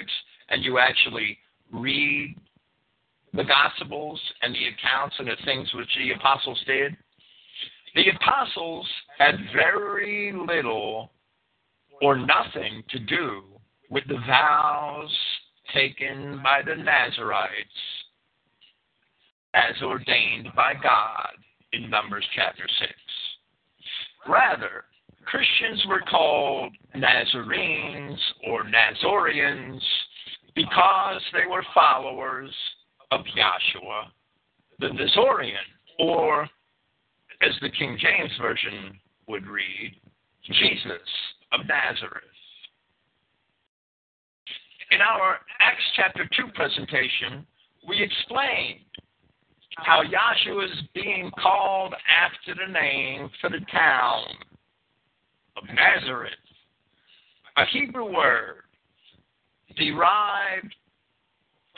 and 0.49 0.63
you 0.63 0.79
actually 0.79 1.37
read 1.71 2.35
the 3.33 3.43
Gospels 3.43 4.19
and 4.41 4.53
the 4.53 4.65
accounts 4.65 5.15
and 5.19 5.27
the 5.27 5.37
things 5.45 5.71
which 5.75 5.89
the 5.97 6.11
apostles 6.11 6.61
did, 6.65 6.97
the 7.95 8.09
apostles 8.09 8.87
had 9.17 9.35
very 9.53 10.33
little 10.33 11.11
or 12.01 12.15
nothing 12.15 12.83
to 12.89 12.99
do 12.99 13.43
with 13.89 14.03
the 14.07 14.19
vows 14.27 15.15
taken 15.73 16.41
by 16.43 16.61
the 16.65 16.75
Nazarites 16.75 17.49
as 19.53 19.81
ordained 19.81 20.49
by 20.55 20.73
God 20.73 21.33
in 21.73 21.89
Numbers 21.89 22.25
chapter 22.35 22.67
6. 22.79 22.91
Rather, 24.27 24.85
Christians 25.25 25.85
were 25.87 26.01
called 26.09 26.71
Nazarenes 26.95 28.19
or 28.47 28.63
Nazorians 28.63 29.81
because 30.55 31.21
they 31.33 31.45
were 31.49 31.63
followers 31.73 32.51
of 33.11 33.21
Yahshua 33.21 34.11
the 34.79 34.87
Nazorian, 34.87 35.55
or 35.99 36.43
as 37.41 37.51
the 37.61 37.69
King 37.69 37.97
James 37.99 38.31
Version 38.41 38.97
would 39.27 39.45
read, 39.45 39.95
Jesus 40.43 41.07
of 41.51 41.61
Nazareth. 41.67 42.23
In 44.91 45.01
our 45.01 45.39
Acts 45.59 45.83
chapter 45.95 46.27
2 46.35 46.51
presentation, 46.55 47.45
we 47.87 48.01
explained 48.01 48.79
how 49.77 50.01
Yahshua 50.01 50.65
is 50.65 50.77
being 50.95 51.31
called 51.39 51.93
after 52.09 52.55
the 52.55 52.71
name 52.71 53.29
for 53.39 53.51
the 53.51 53.63
town 53.71 54.23
of 55.57 55.63
Nazareth, 55.73 56.33
a 57.57 57.65
Hebrew 57.65 58.11
word 58.11 58.63
derived 59.77 60.73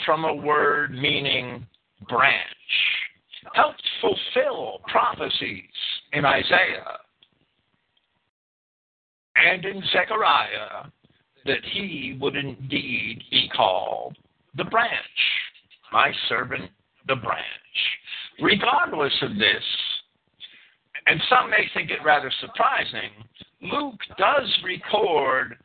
from 0.06 0.24
a 0.24 0.34
word 0.34 0.94
meaning 0.94 1.66
branch, 2.08 2.46
helped 3.54 3.84
fulfill 4.00 4.80
prophecies 4.88 5.66
in 6.14 6.24
Isaiah 6.24 6.98
and 9.36 9.66
in 9.66 9.84
Zechariah 9.92 10.86
that 11.46 11.64
he 11.72 12.18
would 12.20 12.36
indeed 12.36 13.24
be 13.32 13.50
called 13.56 14.18
the 14.56 14.64
branch, 14.66 14.92
my 15.92 16.12
servant, 16.30 16.70
the 17.08 17.16
branch. 17.16 17.46
Regardless 18.42 19.14
of 19.22 19.38
this, 19.38 19.64
and 21.08 21.22
some 21.30 21.50
may 21.50 21.70
think 21.74 21.90
it 21.90 22.04
rather 22.04 22.32
surprising, 22.40 23.12
Luke 23.62 24.00
does 24.18 24.60
record 24.64 25.58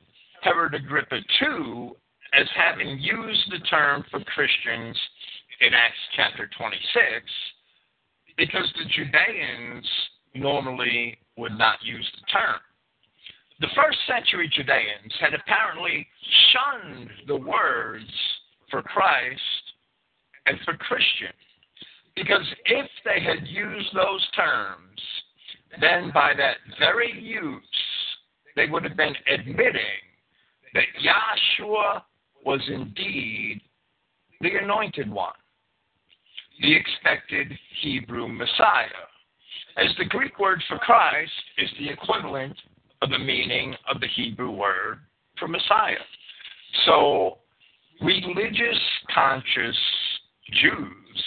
Herod 0.42 0.74
Agrippa 0.74 1.16
II 1.42 1.92
as 2.32 2.46
having 2.54 2.98
used 2.98 3.50
the 3.50 3.58
term 3.70 4.04
for 4.10 4.20
Christians 4.20 4.96
in 5.60 5.72
Acts 5.72 5.96
chapter 6.16 6.48
26 6.58 6.80
because 8.36 8.72
the 8.76 8.84
Judeans 8.84 9.86
normally 10.34 11.18
would 11.36 11.56
not 11.56 11.78
use 11.82 12.10
the 12.20 12.26
term. 12.26 12.60
The 13.60 13.68
first 13.74 13.98
century 14.06 14.50
Judeans 14.54 15.14
had 15.18 15.32
apparently 15.32 16.06
shunned 16.52 17.10
the 17.26 17.36
words 17.36 18.10
for 18.70 18.82
Christ 18.82 19.40
and 20.46 20.58
for 20.64 20.74
Christian 20.74 21.32
because 22.14 22.46
if 22.66 22.86
they 23.04 23.20
had 23.20 23.46
used 23.46 23.94
those 23.94 24.26
terms, 24.34 25.00
then 25.80 26.10
by 26.12 26.32
that 26.36 26.56
very 26.78 27.12
use, 27.20 27.62
they 28.56 28.66
would 28.66 28.84
have 28.84 28.96
been 28.96 29.14
admitting 29.30 30.02
that 30.74 30.84
Yahshua 31.02 32.02
was 32.44 32.60
indeed 32.68 33.60
the 34.40 34.56
anointed 34.62 35.10
one, 35.10 35.32
the 36.60 36.74
expected 36.74 37.52
Hebrew 37.82 38.28
Messiah, 38.28 38.86
as 39.76 39.88
the 39.98 40.04
Greek 40.06 40.38
word 40.38 40.62
for 40.68 40.78
Christ 40.78 41.32
is 41.58 41.70
the 41.78 41.90
equivalent 41.90 42.56
of 43.02 43.10
the 43.10 43.18
meaning 43.18 43.74
of 43.88 44.00
the 44.00 44.08
Hebrew 44.08 44.50
word 44.50 45.00
for 45.38 45.48
Messiah. 45.48 45.96
So, 46.84 47.38
religious 48.00 48.80
conscious 49.14 49.76
Jews 50.62 51.24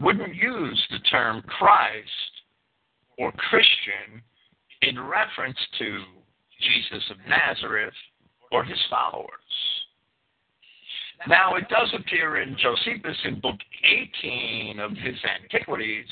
wouldn't 0.00 0.34
use 0.34 0.86
the 0.90 0.98
term 1.10 1.42
Christ 1.42 2.08
or 3.18 3.32
Christian 3.32 4.22
in 4.82 4.98
reference 4.98 5.58
to 5.78 6.02
Jesus 6.60 7.10
of 7.10 7.16
Nazareth 7.28 7.94
or 8.50 8.64
his 8.64 8.78
followers. 8.88 9.28
Now, 11.28 11.56
it 11.56 11.68
does 11.68 11.92
appear 11.92 12.40
in 12.40 12.56
Josephus 12.56 13.16
in 13.24 13.40
Book 13.40 13.58
18 14.22 14.80
of 14.80 14.92
his 14.92 15.16
Antiquities, 15.42 16.06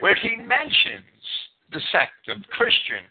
where 0.00 0.16
he 0.16 0.36
mentions 0.36 1.06
the 1.70 1.80
sect 1.92 2.28
of 2.28 2.42
Christians, 2.50 3.06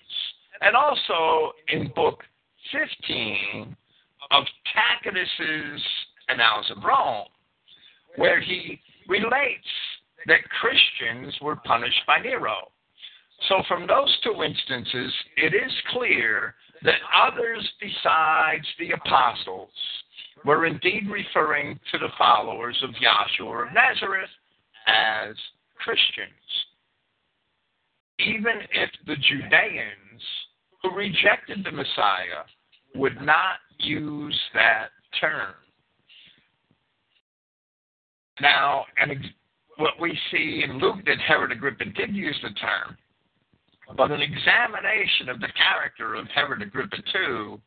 and 0.62 0.76
also 0.76 1.54
in 1.70 1.92
Book 1.96 2.24
15 2.72 3.76
of 4.32 4.44
Tacitus's 4.74 5.82
Annals 6.30 6.72
of 6.76 6.84
Rome, 6.84 7.28
where 8.18 8.42
he 8.42 8.80
relates 9.08 9.68
that 10.28 10.40
Christians 10.62 11.34
were 11.42 11.56
punished 11.56 12.02
by 12.06 12.20
Nero. 12.20 12.72
So, 13.48 13.64
from 13.68 13.88
those 13.88 14.16
two 14.24 14.44
instances, 14.44 15.14
it 15.38 15.54
is 15.54 15.72
clear 15.92 16.56
that 16.84 17.00
others 17.16 17.68
besides 17.80 18.66
the 18.78 18.92
apostles 18.92 19.70
were 20.46 20.66
indeed 20.66 21.10
referring 21.10 21.80
to 21.92 21.98
the 21.98 22.10
followers 22.18 22.78
of 22.84 22.92
Yahshua 22.92 23.68
of 23.68 23.74
Nazareth 23.74 24.30
as 24.88 25.36
Christians. 25.78 26.30
Even 28.20 28.60
if 28.74 28.90
the 29.08 29.16
Judeans 29.16 30.22
who 30.82 30.96
rejected 30.96 31.64
the 31.64 31.72
Messiah 31.72 32.44
would 32.96 33.22
not 33.22 33.58
use 33.80 34.40
that 34.54 34.90
term. 35.20 35.54
Now, 38.42 38.86
what 39.78 40.00
we 40.00 40.18
see 40.32 40.64
in 40.64 40.80
Luke 40.80 40.98
that 41.06 41.20
Herod 41.20 41.52
Agrippa 41.52 41.86
did 41.86 42.16
use 42.16 42.38
the 42.42 42.52
term, 42.52 42.98
but 43.98 44.12
an 44.12 44.22
examination 44.22 45.30
of 45.30 45.40
the 45.40 45.52
character 45.58 46.16
of 46.16 46.28
Herod 46.28 46.62
Agrippa 46.62 46.98
II 46.98 47.60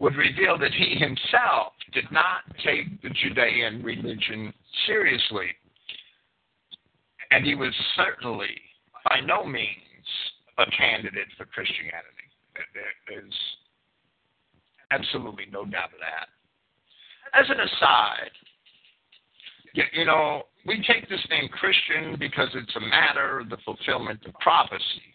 would 0.00 0.14
reveal 0.16 0.58
that 0.58 0.72
he 0.72 0.94
himself 0.94 1.72
did 1.92 2.10
not 2.12 2.42
take 2.64 3.02
the 3.02 3.10
Judean 3.10 3.82
religion 3.82 4.52
seriously. 4.86 5.48
And 7.30 7.44
he 7.44 7.54
was 7.54 7.74
certainly 7.96 8.54
by 9.08 9.20
no 9.20 9.44
means 9.44 9.76
a 10.58 10.64
candidate 10.70 11.28
for 11.36 11.46
Christianity. 11.46 12.27
There's 13.08 13.34
absolutely 14.90 15.46
no 15.50 15.64
doubt 15.64 15.92
of 15.92 16.00
that. 16.00 16.28
As 17.38 17.48
an 17.50 17.60
aside, 17.60 18.30
you 19.92 20.04
know, 20.04 20.44
we 20.66 20.82
take 20.86 21.08
this 21.08 21.24
name 21.30 21.48
Christian 21.48 22.16
because 22.18 22.48
it's 22.54 22.76
a 22.76 22.80
matter 22.80 23.40
of 23.40 23.48
the 23.48 23.58
fulfillment 23.64 24.20
of 24.26 24.34
prophecy. 24.34 25.14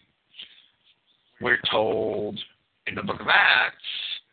We're 1.40 1.60
told 1.70 2.38
in 2.86 2.94
the 2.94 3.02
book 3.02 3.20
of 3.20 3.26
Acts 3.28 3.76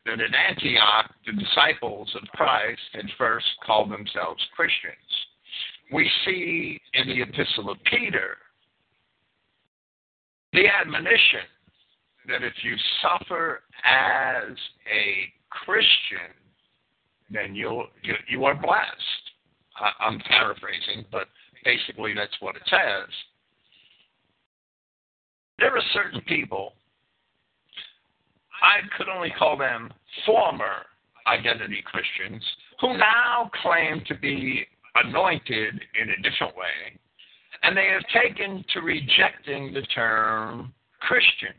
that 0.06 0.19
in 0.19 0.34
Antioch, 0.34 1.13
the 1.26 1.34
disciples 1.34 2.10
of 2.15 2.28
Christ 2.30 2.82
had 2.93 3.06
first 3.17 3.45
called 3.65 3.91
themselves 3.91 4.41
Christians. 4.56 4.95
We 5.93 6.10
see 6.26 6.80
in 6.93 7.08
the 7.08 7.21
Epistle 7.21 7.69
of 7.69 7.78
Peter 7.86 8.38
the 10.54 10.67
admonition 10.67 11.47
that 12.28 12.44
if 12.44 12.54
you 12.64 12.76
suffer 13.02 13.62
as 13.84 14.56
a 14.92 15.32
Christian, 15.50 16.32
then 17.30 17.56
you'll, 17.56 17.88
you, 18.04 18.14
you 18.30 18.46
are 18.46 18.56
blessed. 18.56 19.24
I, 19.78 19.92
I'm 20.06 20.20
paraphrasing, 20.20 21.06
but 21.12 21.28
basically 21.64 22.14
that's 22.14 22.36
what 22.40 22.56
it 22.56 22.64
says. 22.66 23.10
There 25.60 25.76
are 25.76 25.84
certain 25.94 26.22
people 26.22 26.74
I 28.62 28.80
could 28.96 29.10
only 29.10 29.32
call 29.32 29.58
them 29.58 29.92
former 30.26 30.86
identity 31.28 31.84
Christians 31.86 32.44
who 32.80 32.98
now 32.98 33.50
claim 33.62 34.04
to 34.08 34.16
be 34.16 34.66
anointed 34.96 35.82
in 36.00 36.10
a 36.10 36.30
different 36.30 36.56
way, 36.56 37.00
and 37.64 37.76
they 37.76 37.88
have 37.88 38.24
taken 38.24 38.64
to 38.74 38.82
rejecting 38.82 39.74
the 39.74 39.82
term 39.94 40.74
Christian. 41.00 41.54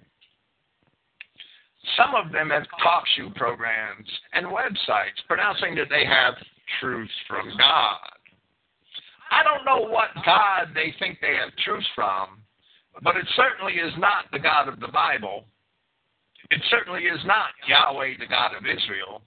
Some 1.96 2.14
of 2.14 2.32
them 2.32 2.50
have 2.50 2.64
talk 2.82 3.04
show 3.16 3.30
programs 3.34 4.08
and 4.32 4.46
websites 4.46 5.18
pronouncing 5.26 5.74
that 5.76 5.88
they 5.90 6.04
have 6.04 6.34
truth 6.80 7.10
from 7.28 7.48
God. 7.58 7.98
I 9.30 9.42
don't 9.42 9.64
know 9.64 9.88
what 9.90 10.08
God 10.24 10.68
they 10.74 10.94
think 10.98 11.18
they 11.20 11.34
have 11.34 11.56
truth 11.64 11.84
from, 11.94 12.42
but 13.02 13.16
it 13.16 13.26
certainly 13.34 13.74
is 13.74 13.92
not 13.98 14.26
the 14.32 14.38
God 14.38 14.68
of 14.68 14.78
the 14.78 14.88
Bible 14.88 15.46
it 16.52 16.60
certainly 16.70 17.04
is 17.04 17.20
not 17.24 17.48
Yahweh, 17.66 18.18
the 18.18 18.26
God 18.26 18.54
of 18.54 18.64
Israel. 18.66 19.22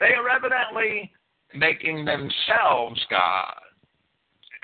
They 0.00 0.14
are 0.14 0.28
evidently 0.28 1.12
making 1.54 2.04
themselves 2.04 3.00
God 3.08 3.54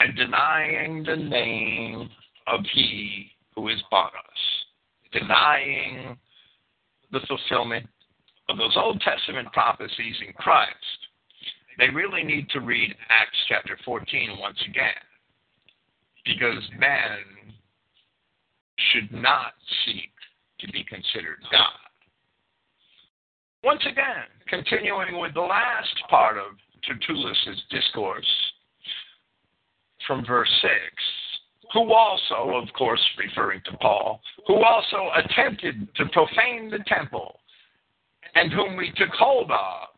and 0.01 0.17
denying 0.17 1.05
the 1.05 1.17
name 1.17 2.11
of 2.49 2.61
He 2.73 3.31
who 3.55 3.69
has 3.69 3.79
bought 3.89 4.13
us, 4.15 5.13
denying 5.13 6.17
the 7.12 7.21
fulfillment 7.29 7.87
of 8.49 8.59
those 8.59 8.77
Old 8.77 9.01
Testament 9.01 9.53
prophecies 9.53 10.16
in 10.27 10.33
Christ. 10.35 10.75
They 11.79 11.88
really 11.90 12.23
need 12.25 12.49
to 12.51 12.61
read 12.61 12.95
Acts 13.09 13.38
chapter 13.49 13.79
14 13.85 14.38
once 14.40 14.59
again. 14.69 14.95
because 16.25 16.62
men 16.79 17.55
should 18.92 19.12
not 19.12 19.53
seek 19.85 20.11
to 20.61 20.66
be 20.73 20.85
considered 20.85 21.38
God. 21.53 21.87
Once 23.62 23.83
again, 23.88 24.27
continuing 24.49 25.19
with 25.21 25.35
the 25.35 25.40
last 25.40 25.95
part 26.11 26.37
of 26.37 26.57
Tertullus' 26.87 27.62
discourse 27.71 28.27
from 30.07 30.25
verse 30.25 30.51
6, 30.62 30.73
who 31.73 31.93
also, 31.93 32.55
of 32.55 32.73
course, 32.75 33.01
referring 33.19 33.61
to 33.65 33.77
Paul, 33.79 34.21
who 34.47 34.63
also 34.63 35.11
attempted 35.17 35.89
to 35.97 36.07
profane 36.07 36.71
the 36.71 36.81
temple, 36.87 37.41
and 38.35 38.53
whom 38.53 38.77
we 38.77 38.93
took 38.97 39.11
hold 39.11 39.51
of. 39.51 39.89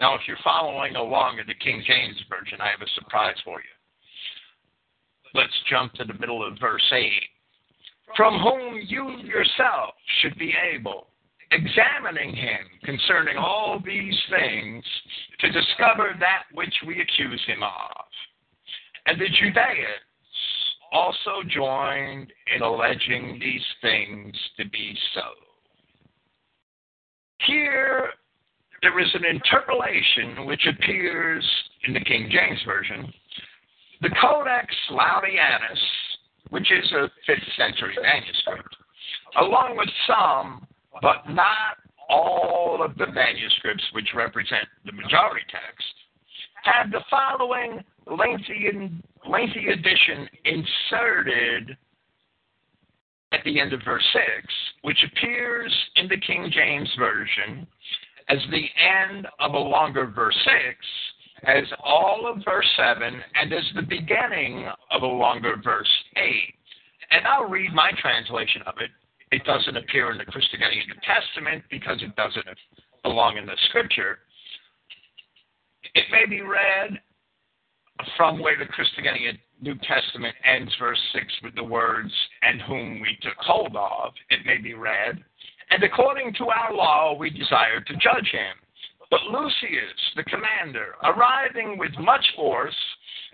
Now, 0.00 0.14
if 0.14 0.22
you're 0.26 0.36
following 0.42 0.96
along 0.96 1.38
in 1.38 1.46
the 1.46 1.54
King 1.54 1.82
James 1.86 2.16
Version, 2.28 2.60
I 2.60 2.70
have 2.70 2.82
a 2.82 2.90
surprise 3.00 3.36
for 3.44 3.60
you. 3.60 3.70
Let's 5.34 5.52
jump 5.70 5.94
to 5.94 6.04
the 6.04 6.18
middle 6.18 6.46
of 6.46 6.58
verse 6.58 6.82
8. 6.92 7.10
From 8.16 8.40
whom 8.40 8.82
you 8.86 9.18
yourself 9.24 9.94
should 10.20 10.36
be 10.38 10.54
able, 10.74 11.06
examining 11.52 12.34
him 12.34 12.60
concerning 12.84 13.36
all 13.36 13.80
these 13.84 14.18
things, 14.28 14.84
to 15.40 15.50
discover 15.50 16.14
that 16.18 16.44
which 16.52 16.74
we 16.86 17.00
accuse 17.00 17.40
him 17.46 17.62
of. 17.62 18.04
And 19.06 19.20
the 19.20 19.28
Judeans 19.28 20.02
also 20.92 21.42
joined 21.48 22.32
in 22.54 22.62
alleging 22.62 23.38
these 23.40 23.64
things 23.80 24.36
to 24.58 24.68
be 24.68 24.94
so. 25.14 25.22
Here, 27.46 28.10
there 28.82 29.00
is 29.00 29.08
an 29.14 29.24
interpolation 29.24 30.46
which 30.46 30.66
appears 30.66 31.44
in 31.86 31.94
the 31.94 32.00
King 32.00 32.28
James 32.30 32.60
Version. 32.66 33.12
The 34.02 34.10
Codex 34.20 34.74
Laudianus, 34.90 35.78
which 36.50 36.70
is 36.70 36.92
a 36.92 37.10
5th 37.28 37.56
century 37.56 37.96
manuscript, 38.02 38.76
along 39.40 39.76
with 39.76 39.88
some, 40.06 40.66
but 41.00 41.28
not 41.28 41.78
all 42.08 42.82
of 42.84 42.96
the 42.98 43.06
manuscripts 43.06 43.84
which 43.92 44.08
represent 44.14 44.66
the 44.84 44.92
majority 44.92 45.46
text, 45.50 45.94
had 46.64 46.90
the 46.90 47.00
following 47.08 47.82
lengthy, 48.06 48.90
lengthy 49.28 49.68
addition 49.68 50.28
inserted 50.44 51.76
at 53.32 53.40
the 53.44 53.60
end 53.60 53.72
of 53.72 53.80
verse 53.84 54.04
6, 54.12 54.24
which 54.82 54.98
appears 55.04 55.72
in 55.96 56.08
the 56.08 56.18
King 56.18 56.50
James 56.52 56.90
Version 56.98 57.66
as 58.28 58.38
the 58.50 58.64
end 58.78 59.26
of 59.40 59.54
a 59.54 59.58
longer 59.58 60.06
verse 60.06 60.36
6, 60.44 60.56
as 61.44 61.64
all 61.82 62.30
of 62.30 62.44
verse 62.44 62.68
7, 62.76 63.20
and 63.34 63.52
as 63.52 63.64
the 63.74 63.82
beginning 63.82 64.68
of 64.90 65.02
a 65.02 65.06
longer 65.06 65.56
verse 65.62 65.90
8. 66.16 66.22
And 67.10 67.26
I'll 67.26 67.48
read 67.48 67.72
my 67.74 67.90
translation 68.00 68.62
of 68.66 68.74
it. 68.78 68.90
It 69.32 69.44
doesn't 69.44 69.76
appear 69.76 70.12
in 70.12 70.18
the 70.18 70.24
Christogenea 70.24 70.86
New 70.86 70.94
Testament 71.02 71.64
because 71.70 72.02
it 72.02 72.14
doesn't 72.16 72.46
belong 73.02 73.38
in 73.38 73.46
the 73.46 73.56
scripture. 73.68 74.18
It 75.94 76.04
may 76.12 76.26
be 76.26 76.42
read 76.42 77.00
from 78.16 78.40
where 78.40 78.58
the 78.58 78.64
Christogenea 78.64 79.38
New 79.60 79.76
Testament 79.76 80.34
ends 80.44 80.74
verse 80.78 81.00
6 81.12 81.24
with 81.44 81.54
the 81.54 81.64
words, 81.64 82.12
and 82.42 82.60
whom 82.62 83.00
we 83.00 83.16
took 83.22 83.36
hold 83.38 83.76
of, 83.76 84.12
it 84.30 84.44
may 84.44 84.58
be 84.58 84.74
read, 84.74 85.22
and 85.70 85.82
according 85.84 86.34
to 86.34 86.48
our 86.48 86.74
law 86.74 87.14
we 87.16 87.30
desire 87.30 87.80
to 87.80 87.94
judge 87.94 88.28
him. 88.32 88.56
But 89.10 89.24
Lysias, 89.30 90.00
the 90.16 90.24
commander, 90.24 90.94
arriving 91.04 91.78
with 91.78 91.92
much 91.98 92.24
force, 92.34 92.76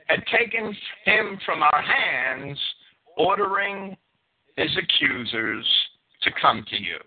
had 0.06 0.24
taken 0.26 0.76
him 1.04 1.38
from 1.46 1.62
our 1.62 1.82
hands, 1.82 2.58
ordering 3.16 3.96
his 4.56 4.70
accusers 4.76 5.66
to 6.22 6.30
come 6.40 6.64
to 6.68 6.76
you. 6.76 6.98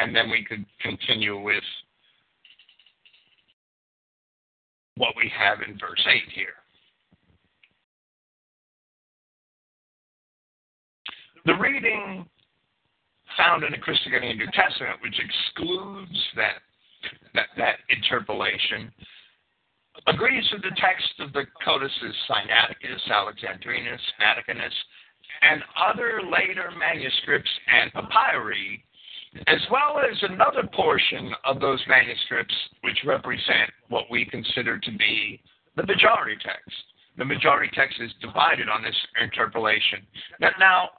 And 0.00 0.14
then 0.14 0.30
we 0.30 0.44
could 0.44 0.64
continue 0.80 1.40
with 1.40 1.64
what 4.96 5.14
we 5.16 5.30
have 5.36 5.58
in 5.66 5.78
verse 5.78 6.04
8 6.06 6.22
here. 6.34 6.54
The 11.44 11.54
reading 11.54 12.26
found 13.36 13.64
in 13.64 13.72
the 13.72 13.78
Christogenea 13.78 14.36
New 14.36 14.48
Testament, 14.52 15.02
which 15.02 15.18
excludes 15.20 16.18
that, 16.36 16.62
that, 17.34 17.48
that 17.58 17.76
interpolation, 17.90 18.90
agrees 20.06 20.44
with 20.52 20.62
the 20.62 20.74
text 20.80 21.20
of 21.20 21.32
the 21.34 21.44
Codices 21.62 22.14
Sinaiticus, 22.28 23.10
Alexandrinus, 23.10 24.00
Vaticanus, 24.20 24.72
and 25.42 25.62
other 25.76 26.22
later 26.22 26.70
manuscripts 26.78 27.50
and 27.72 27.92
papyri, 27.92 28.82
as 29.46 29.60
well 29.70 29.98
as 29.98 30.16
another 30.22 30.66
portion 30.72 31.34
of 31.44 31.60
those 31.60 31.82
manuscripts 31.88 32.54
which 32.82 32.98
represent 33.04 33.70
what 33.88 34.10
we 34.10 34.24
consider 34.24 34.78
to 34.78 34.92
be 34.92 35.42
the 35.76 35.84
majority 35.84 36.36
text. 36.42 36.72
The 37.18 37.24
majority 37.24 37.70
text 37.74 38.00
is 38.00 38.10
divided 38.20 38.68
on 38.68 38.82
this 38.82 38.96
interpolation. 39.20 40.06
Now 40.40 40.90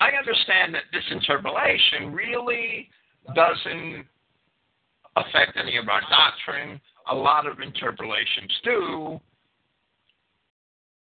I 0.00 0.10
understand 0.16 0.74
that 0.74 0.84
this 0.92 1.04
interpolation 1.10 2.12
really 2.12 2.88
doesn't 3.34 4.04
affect 5.16 5.56
any 5.56 5.76
of 5.76 5.88
our 5.88 6.02
doctrine. 6.10 6.80
A 7.10 7.14
lot 7.14 7.46
of 7.46 7.60
interpolations 7.60 8.52
do. 8.64 9.20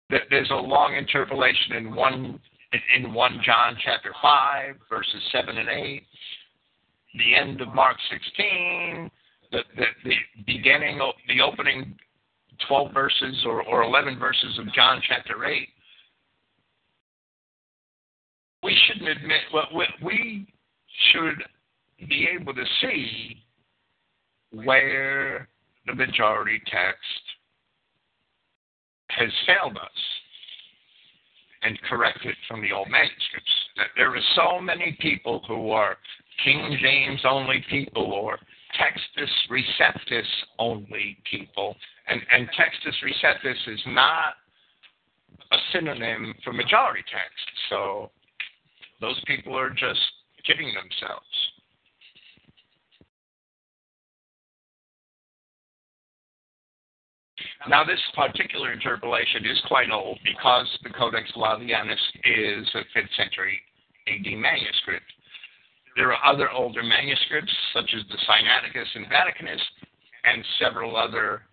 That 0.09 0.21
there's 0.29 0.49
a 0.51 0.55
long 0.55 0.95
interpolation 0.95 1.73
in 1.77 1.95
one 1.95 2.39
in 2.95 3.13
one 3.13 3.41
John 3.45 3.77
chapter 3.83 4.13
five, 4.21 4.75
verses 4.89 5.21
seven 5.31 5.57
and 5.57 5.69
eight, 5.69 6.03
the 7.15 7.35
end 7.35 7.61
of 7.61 7.73
Mark 7.73 7.97
sixteen, 8.09 9.09
the 9.51 9.59
the, 9.75 9.85
the 10.03 10.15
beginning 10.45 10.99
of 11.01 11.13
the 11.27 11.41
opening 11.41 11.97
twelve 12.67 12.93
verses 12.93 13.43
or, 13.45 13.63
or 13.63 13.83
eleven 13.83 14.19
verses 14.19 14.59
of 14.59 14.71
John 14.73 15.01
chapter 15.07 15.45
eight 15.45 15.69
we 18.63 18.77
shouldn't 18.87 19.09
admit, 19.09 19.41
well, 19.53 19.67
we 20.03 20.47
should 21.11 21.43
be 22.07 22.27
able 22.39 22.53
to 22.53 22.63
see 22.81 23.43
where 24.51 25.47
the 25.87 25.95
majority 25.95 26.61
text 26.65 27.21
has 29.09 29.29
failed 29.45 29.77
us 29.77 29.89
and 31.63 31.79
correct 31.83 32.19
it 32.25 32.35
from 32.47 32.61
the 32.61 32.71
old 32.71 32.89
manuscripts. 32.89 33.51
That 33.77 33.87
there 33.95 34.15
are 34.15 34.21
so 34.35 34.59
many 34.59 34.97
people 34.99 35.43
who 35.47 35.71
are 35.71 35.97
King 36.43 36.77
James 36.81 37.21
only 37.27 37.63
people 37.69 38.11
or 38.13 38.39
Textus 38.79 39.29
Receptus 39.49 40.25
only 40.59 41.17
people, 41.29 41.75
and, 42.07 42.21
and 42.31 42.47
Textus 42.49 42.95
Receptus 43.03 43.73
is 43.73 43.81
not 43.87 44.35
a 45.51 45.57
synonym 45.73 46.33
for 46.43 46.53
majority 46.53 47.03
text. 47.11 47.45
So 47.69 48.11
those 49.01 49.19
people 49.25 49.57
are 49.57 49.71
just 49.71 49.99
kidding 50.45 50.67
themselves. 50.67 51.25
Now, 57.67 57.83
this 57.83 57.99
particular 58.15 58.71
interpolation 58.71 59.45
is 59.45 59.59
quite 59.67 59.91
old 59.91 60.17
because 60.23 60.67
the 60.83 60.89
Codex 60.89 61.31
Laudianus 61.35 61.99
is 62.25 62.67
a 62.73 62.97
5th 62.97 63.15
century 63.17 63.59
AD 64.07 64.25
manuscript. 64.37 65.05
There 65.95 66.13
are 66.13 66.25
other 66.25 66.49
older 66.49 66.81
manuscripts, 66.81 67.51
such 67.73 67.93
as 67.95 68.03
the 68.09 68.17
Sinaiticus 68.17 68.87
and 68.95 69.05
Vaticanus, 69.07 69.61
and 70.23 70.43
several 70.59 70.95
other 70.95 71.43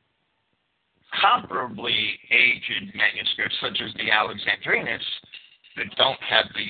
comparably 1.23 2.13
aged 2.31 2.95
manuscripts, 2.95 3.57
such 3.61 3.81
as 3.85 3.93
the 3.95 4.11
Alexandrinus, 4.11 5.03
that 5.77 5.95
don't 5.97 6.21
have 6.23 6.47
the 6.55 6.69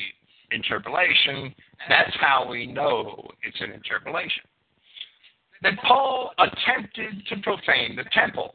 interpolation. 0.50 1.54
That's 1.88 2.14
how 2.20 2.46
we 2.48 2.66
know 2.66 3.28
it's 3.42 3.60
an 3.60 3.72
interpolation. 3.72 4.44
That 5.62 5.74
Paul 5.86 6.32
attempted 6.38 7.26
to 7.26 7.36
profane 7.42 7.96
the 7.96 8.04
temple 8.12 8.54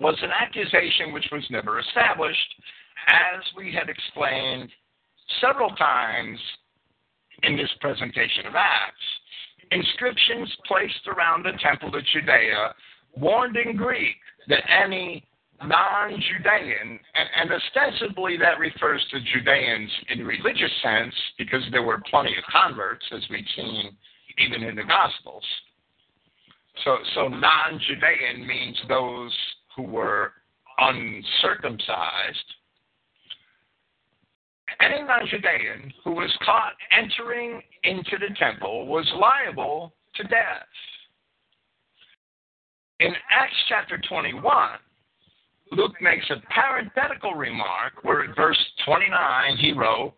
was 0.00 0.16
an 0.22 0.30
accusation 0.30 1.12
which 1.12 1.26
was 1.32 1.44
never 1.50 1.80
established, 1.80 2.54
as 3.08 3.42
we 3.56 3.72
had 3.72 3.88
explained 3.88 4.70
several 5.40 5.70
times 5.70 6.38
in 7.42 7.56
this 7.56 7.70
presentation 7.80 8.46
of 8.46 8.54
Acts. 8.54 8.96
Inscriptions 9.70 10.54
placed 10.66 11.06
around 11.06 11.44
the 11.44 11.52
temple 11.62 11.94
of 11.94 12.04
Judea 12.12 12.74
warned 13.16 13.56
in 13.56 13.76
Greek 13.76 14.16
that 14.48 14.62
any 14.70 15.24
non 15.64 16.10
Judean, 16.10 17.00
and, 17.14 17.28
and, 17.36 17.50
ostensibly 17.50 18.36
that 18.36 18.58
refers 18.58 19.04
to 19.10 19.20
Judeans 19.20 19.90
in 20.10 20.24
religious 20.24 20.70
sense 20.82 21.14
because 21.36 21.62
there 21.72 21.82
were 21.82 22.00
plenty 22.10 22.34
of 22.36 22.44
converts, 22.50 23.04
as 23.12 23.22
we've 23.30 23.44
seen 23.56 23.96
even 24.38 24.62
in 24.62 24.76
the 24.76 24.84
Gospels. 24.84 25.44
So, 26.84 26.96
so 27.14 27.28
non 27.28 27.80
Judean 27.86 28.46
means 28.46 28.76
those 28.88 29.36
who 29.76 29.82
were 29.82 30.32
uncircumcised. 30.78 32.54
Any 34.80 35.02
non-Judean 35.02 35.92
who 36.04 36.12
was 36.12 36.30
caught 36.44 36.74
entering 36.96 37.62
into 37.84 38.16
the 38.18 38.34
temple 38.38 38.86
was 38.86 39.10
liable 39.18 39.94
to 40.14 40.22
death. 40.24 40.66
In 43.00 43.12
Acts 43.30 43.56
chapter 43.68 43.98
21, 44.08 44.42
Luke 45.72 46.00
makes 46.00 46.28
a 46.30 46.40
parenthetical 46.50 47.34
remark 47.34 48.02
where 48.02 48.24
at 48.24 48.36
verse 48.36 48.58
29 48.84 49.56
he 49.56 49.72
wrote, 49.72 50.14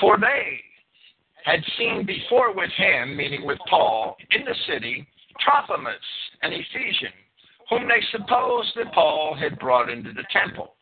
For 0.00 0.18
they 0.18 0.60
had 1.44 1.60
seen 1.78 2.04
before 2.04 2.54
with 2.54 2.70
him, 2.76 3.16
meaning 3.16 3.46
with 3.46 3.58
Paul, 3.68 4.16
in 4.30 4.44
the 4.44 4.54
city, 4.66 5.06
Trophimus, 5.40 5.94
an 6.42 6.52
Ephesian, 6.52 7.12
whom 7.68 7.88
they 7.88 8.02
supposed 8.10 8.72
that 8.76 8.92
Paul 8.92 9.36
had 9.38 9.58
brought 9.58 9.88
into 9.88 10.12
the 10.12 10.24
temple. 10.32 10.74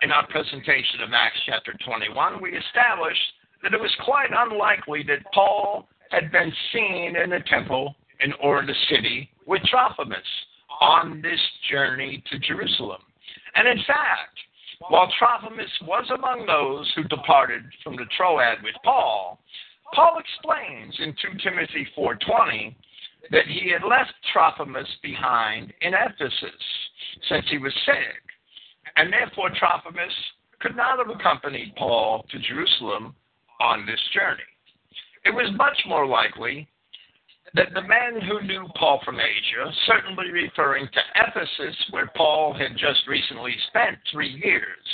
In 0.00 0.10
our 0.10 0.26
presentation 0.26 1.00
of 1.02 1.12
Acts 1.12 1.38
chapter 1.46 1.74
21, 1.84 2.42
we 2.42 2.56
established 2.56 3.20
that 3.62 3.74
it 3.74 3.80
was 3.80 3.94
quite 4.04 4.30
unlikely 4.34 5.04
that 5.06 5.24
Paul 5.32 5.86
had 6.10 6.32
been 6.32 6.52
seen 6.72 7.14
in 7.16 7.30
the 7.30 7.40
temple 7.48 7.94
in 8.20 8.32
or 8.42 8.58
in 8.60 8.66
the 8.66 8.74
city 8.88 9.30
with 9.46 9.62
Trophimus 9.62 10.26
on 10.82 11.22
this 11.22 11.40
journey 11.70 12.22
to 12.30 12.38
Jerusalem. 12.40 13.00
And 13.54 13.68
in 13.68 13.78
fact, 13.86 14.36
while 14.88 15.08
Trophimus 15.16 15.70
was 15.86 16.10
among 16.12 16.44
those 16.44 16.90
who 16.96 17.04
departed 17.04 17.62
from 17.84 17.94
the 17.94 18.06
Troad 18.16 18.58
with 18.64 18.74
Paul, 18.84 19.38
Paul 19.94 20.18
explains 20.18 20.98
in 20.98 21.14
2 21.22 21.38
Timothy 21.38 21.86
4:20 21.96 22.74
that 23.30 23.46
he 23.46 23.70
had 23.70 23.84
left 23.84 24.12
Trophimus 24.32 24.88
behind 25.02 25.72
in 25.82 25.94
Ephesus 25.94 26.62
since 27.28 27.48
he 27.48 27.58
was 27.58 27.74
sick, 27.86 28.22
and 28.96 29.12
therefore 29.12 29.50
Trophimus 29.50 30.14
could 30.58 30.74
not 30.74 30.98
have 30.98 31.10
accompanied 31.10 31.76
Paul 31.76 32.24
to 32.30 32.38
Jerusalem 32.40 33.14
on 33.60 33.86
this 33.86 34.00
journey. 34.12 34.42
It 35.24 35.30
was 35.30 35.52
much 35.52 35.78
more 35.86 36.06
likely 36.06 36.68
that 37.54 37.74
the 37.74 37.82
man 37.82 38.20
who 38.20 38.42
knew 38.42 38.66
Paul 38.76 39.00
from 39.04 39.20
Asia, 39.20 39.72
certainly 39.86 40.30
referring 40.30 40.86
to 40.86 41.00
Ephesus, 41.26 41.76
where 41.90 42.10
Paul 42.16 42.54
had 42.54 42.76
just 42.76 43.06
recently 43.06 43.54
spent 43.68 43.98
three 44.10 44.40
years, 44.42 44.86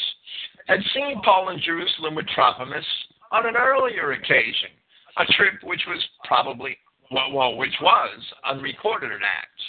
had 0.67 0.81
seen 0.95 1.21
Paul 1.25 1.51
in 1.51 1.61
Jerusalem 1.61 2.15
with 2.15 2.27
Trophimus 2.29 2.85
on 3.33 3.47
an 3.47 3.57
earlier 3.57 4.13
occasion, 4.13 4.71
a 5.19 5.25
trip 5.33 5.55
which 5.63 5.83
was 5.87 6.03
probably, 6.25 6.77
well, 7.11 7.33
well 7.33 7.57
which 7.57 7.75
was 7.81 8.21
unrecorded 8.45 9.13
in 9.13 9.21
Acts. 9.23 9.65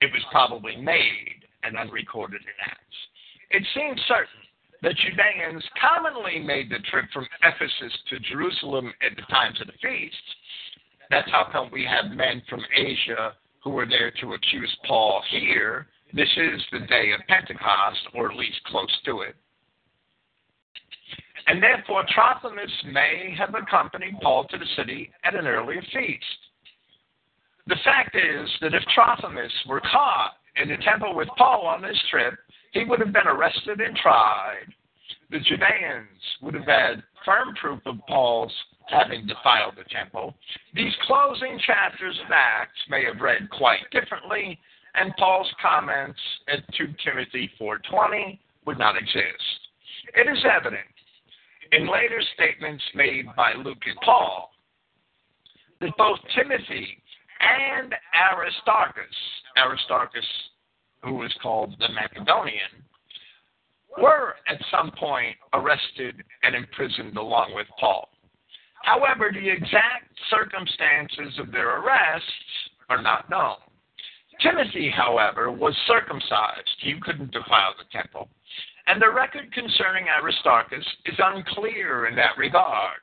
It 0.00 0.12
was 0.12 0.22
probably 0.30 0.76
made 0.76 1.44
and 1.62 1.76
unrecorded 1.76 2.40
in 2.40 2.58
Acts. 2.64 2.96
It 3.50 3.62
seems 3.74 4.00
certain 4.06 4.42
that 4.82 4.96
Judeans 4.96 5.64
commonly 5.80 6.38
made 6.38 6.70
the 6.70 6.78
trip 6.90 7.06
from 7.12 7.26
Ephesus 7.42 7.92
to 8.10 8.20
Jerusalem 8.20 8.92
at 9.02 9.16
the 9.16 9.22
times 9.22 9.60
of 9.60 9.66
the 9.66 9.72
feasts, 9.82 10.30
that's 11.10 11.30
how 11.30 11.48
come 11.50 11.70
we 11.72 11.84
have 11.84 12.16
men 12.16 12.42
from 12.48 12.60
Asia 12.76 13.34
who 13.62 13.70
were 13.70 13.86
there 13.86 14.12
to 14.20 14.34
accuse 14.34 14.74
Paul 14.86 15.22
here. 15.30 15.86
This 16.12 16.28
is 16.36 16.62
the 16.72 16.86
day 16.86 17.12
of 17.12 17.26
Pentecost, 17.28 18.00
or 18.14 18.30
at 18.30 18.36
least 18.36 18.62
close 18.66 18.94
to 19.04 19.20
it. 19.22 19.34
And 21.46 21.62
therefore, 21.62 22.04
Trophimus 22.14 22.70
may 22.92 23.34
have 23.38 23.54
accompanied 23.54 24.20
Paul 24.22 24.46
to 24.48 24.58
the 24.58 24.66
city 24.76 25.10
at 25.24 25.34
an 25.34 25.46
earlier 25.46 25.82
feast. 25.92 26.24
The 27.66 27.76
fact 27.84 28.16
is 28.16 28.50
that 28.60 28.74
if 28.74 28.82
Trophimus 28.94 29.52
were 29.66 29.80
caught 29.80 30.32
in 30.56 30.68
the 30.68 30.76
temple 30.78 31.14
with 31.14 31.28
Paul 31.36 31.66
on 31.66 31.82
this 31.82 31.98
trip, 32.10 32.34
he 32.72 32.84
would 32.84 33.00
have 33.00 33.12
been 33.12 33.26
arrested 33.26 33.80
and 33.80 33.96
tried. 33.96 34.66
The 35.30 35.40
Judeans 35.40 36.22
would 36.42 36.54
have 36.54 36.66
had 36.66 37.02
firm 37.24 37.54
proof 37.54 37.80
of 37.86 37.96
Paul's 38.08 38.52
having 38.88 39.26
defiled 39.26 39.74
the 39.76 39.84
temple. 39.84 40.34
These 40.74 40.94
closing 41.06 41.58
chapters 41.66 42.18
of 42.24 42.32
Acts 42.32 42.78
may 42.88 43.04
have 43.04 43.20
read 43.20 43.48
quite 43.50 43.88
differently, 43.90 44.58
and 44.94 45.14
Paul's 45.16 45.52
comments 45.60 46.18
at 46.48 46.62
2 46.74 46.94
Timothy 47.04 47.50
4:20 47.58 48.38
would 48.64 48.78
not 48.78 48.96
exist. 48.96 49.68
It 50.14 50.26
is 50.26 50.44
evident 50.44 50.88
in 51.72 51.86
later 51.86 52.20
statements 52.34 52.84
made 52.94 53.26
by 53.36 53.52
Luke 53.54 53.82
and 53.86 54.00
Paul 54.00 54.52
that 55.80 55.96
both 55.96 56.18
Timothy 56.34 57.02
and 57.40 57.94
Aristarchus, 58.14 59.14
Aristarchus, 59.56 60.26
who 61.04 61.14
was 61.14 61.32
called 61.42 61.78
the 61.78 61.88
Macedonian, 61.90 62.82
were 63.96 64.36
at 64.48 64.60
some 64.70 64.90
point 64.92 65.36
arrested 65.52 66.22
and 66.42 66.54
imprisoned 66.54 67.16
along 67.16 67.54
with 67.54 67.66
Paul. 67.78 68.08
However, 68.82 69.30
the 69.32 69.48
exact 69.48 70.08
circumstances 70.30 71.38
of 71.38 71.52
their 71.52 71.80
arrests 71.80 72.32
are 72.88 73.02
not 73.02 73.28
known. 73.30 73.56
Timothy, 74.40 74.90
however, 74.90 75.50
was 75.50 75.74
circumcised. 75.86 76.76
He 76.80 76.94
couldn't 77.00 77.32
defile 77.32 77.74
the 77.76 77.84
temple. 77.92 78.28
And 78.86 79.02
the 79.02 79.10
record 79.10 79.52
concerning 79.52 80.06
Aristarchus 80.08 80.84
is 81.06 81.18
unclear 81.18 82.06
in 82.06 82.16
that 82.16 82.38
regard. 82.38 83.00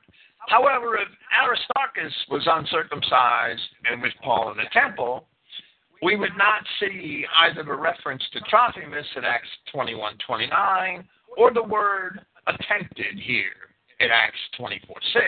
However, 0.48 0.96
if 0.96 1.08
Aristarchus 1.32 2.12
was 2.30 2.42
uncircumcised 2.46 3.60
and 3.84 4.00
with 4.00 4.12
Paul 4.22 4.50
in 4.52 4.56
the 4.56 4.70
temple, 4.72 5.26
we 6.02 6.16
would 6.16 6.36
not 6.36 6.62
see 6.80 7.24
either 7.42 7.62
the 7.62 7.74
reference 7.74 8.22
to 8.32 8.40
Trophimus 8.40 9.06
in 9.16 9.24
Acts 9.24 9.48
21:29 9.74 11.04
or 11.36 11.52
the 11.52 11.62
word 11.62 12.24
attempted 12.46 13.18
here 13.18 13.65
in 14.00 14.08
Acts 14.10 14.38
24 14.58 14.96
6. 15.12 15.24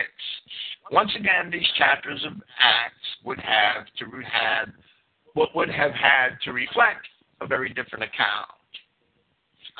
Once 0.91 1.11
again, 1.15 1.51
these 1.51 1.67
chapters 1.77 2.23
of 2.25 2.33
Acts 2.59 3.07
would 3.23 3.39
have 3.39 3.85
to 3.99 4.05
have 4.21 4.69
what 5.33 5.55
would 5.55 5.69
have 5.69 5.91
had 5.91 6.29
to 6.43 6.51
reflect 6.51 7.05
a 7.41 7.47
very 7.47 7.69
different 7.69 8.03
account. 8.03 8.49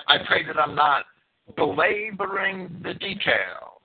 I 0.08 0.18
pray 0.28 0.46
that 0.46 0.58
I'm 0.60 0.76
not 0.76 1.06
belaboring 1.56 2.70
the 2.84 2.94
details, 2.94 3.82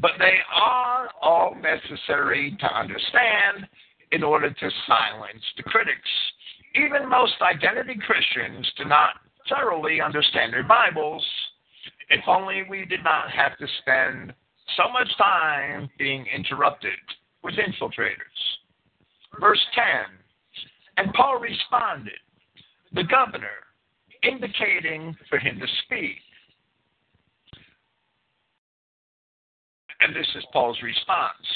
but 0.00 0.12
they 0.18 0.38
are 0.54 1.08
all 1.20 1.56
necessary 1.56 2.56
to 2.60 2.78
understand 2.78 3.66
in 4.12 4.22
order 4.22 4.50
to 4.50 4.70
silence 4.86 5.42
the 5.56 5.62
critics. 5.64 5.98
Even 6.74 7.08
most 7.08 7.34
identity 7.42 7.98
Christians 8.06 8.70
do 8.76 8.84
not 8.84 9.14
thoroughly 9.48 10.00
understand 10.00 10.52
their 10.52 10.62
Bibles 10.62 11.24
if 12.10 12.20
only 12.26 12.62
we 12.68 12.84
did 12.84 13.02
not 13.02 13.30
have 13.30 13.56
to 13.58 13.66
spend 13.80 14.32
so 14.76 14.90
much 14.92 15.08
time 15.18 15.88
being 15.98 16.26
interrupted 16.34 16.98
with 17.42 17.54
infiltrators. 17.54 18.38
Verse 19.40 19.60
10 19.74 19.84
And 20.96 21.12
Paul 21.14 21.38
responded, 21.38 22.14
the 22.92 23.04
governor, 23.04 23.64
indicating 24.22 25.16
for 25.28 25.38
him 25.38 25.58
to 25.58 25.66
speak. 25.84 26.18
And 30.00 30.14
this 30.14 30.28
is 30.36 30.44
Paul's 30.52 30.80
response 30.82 31.46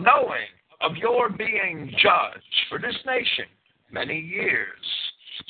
knowing 0.00 0.48
of 0.80 0.96
your 0.96 1.30
being 1.30 1.90
judge 1.98 2.42
for 2.68 2.78
this 2.78 2.96
nation 3.06 3.46
many 3.90 4.18
years, 4.18 4.84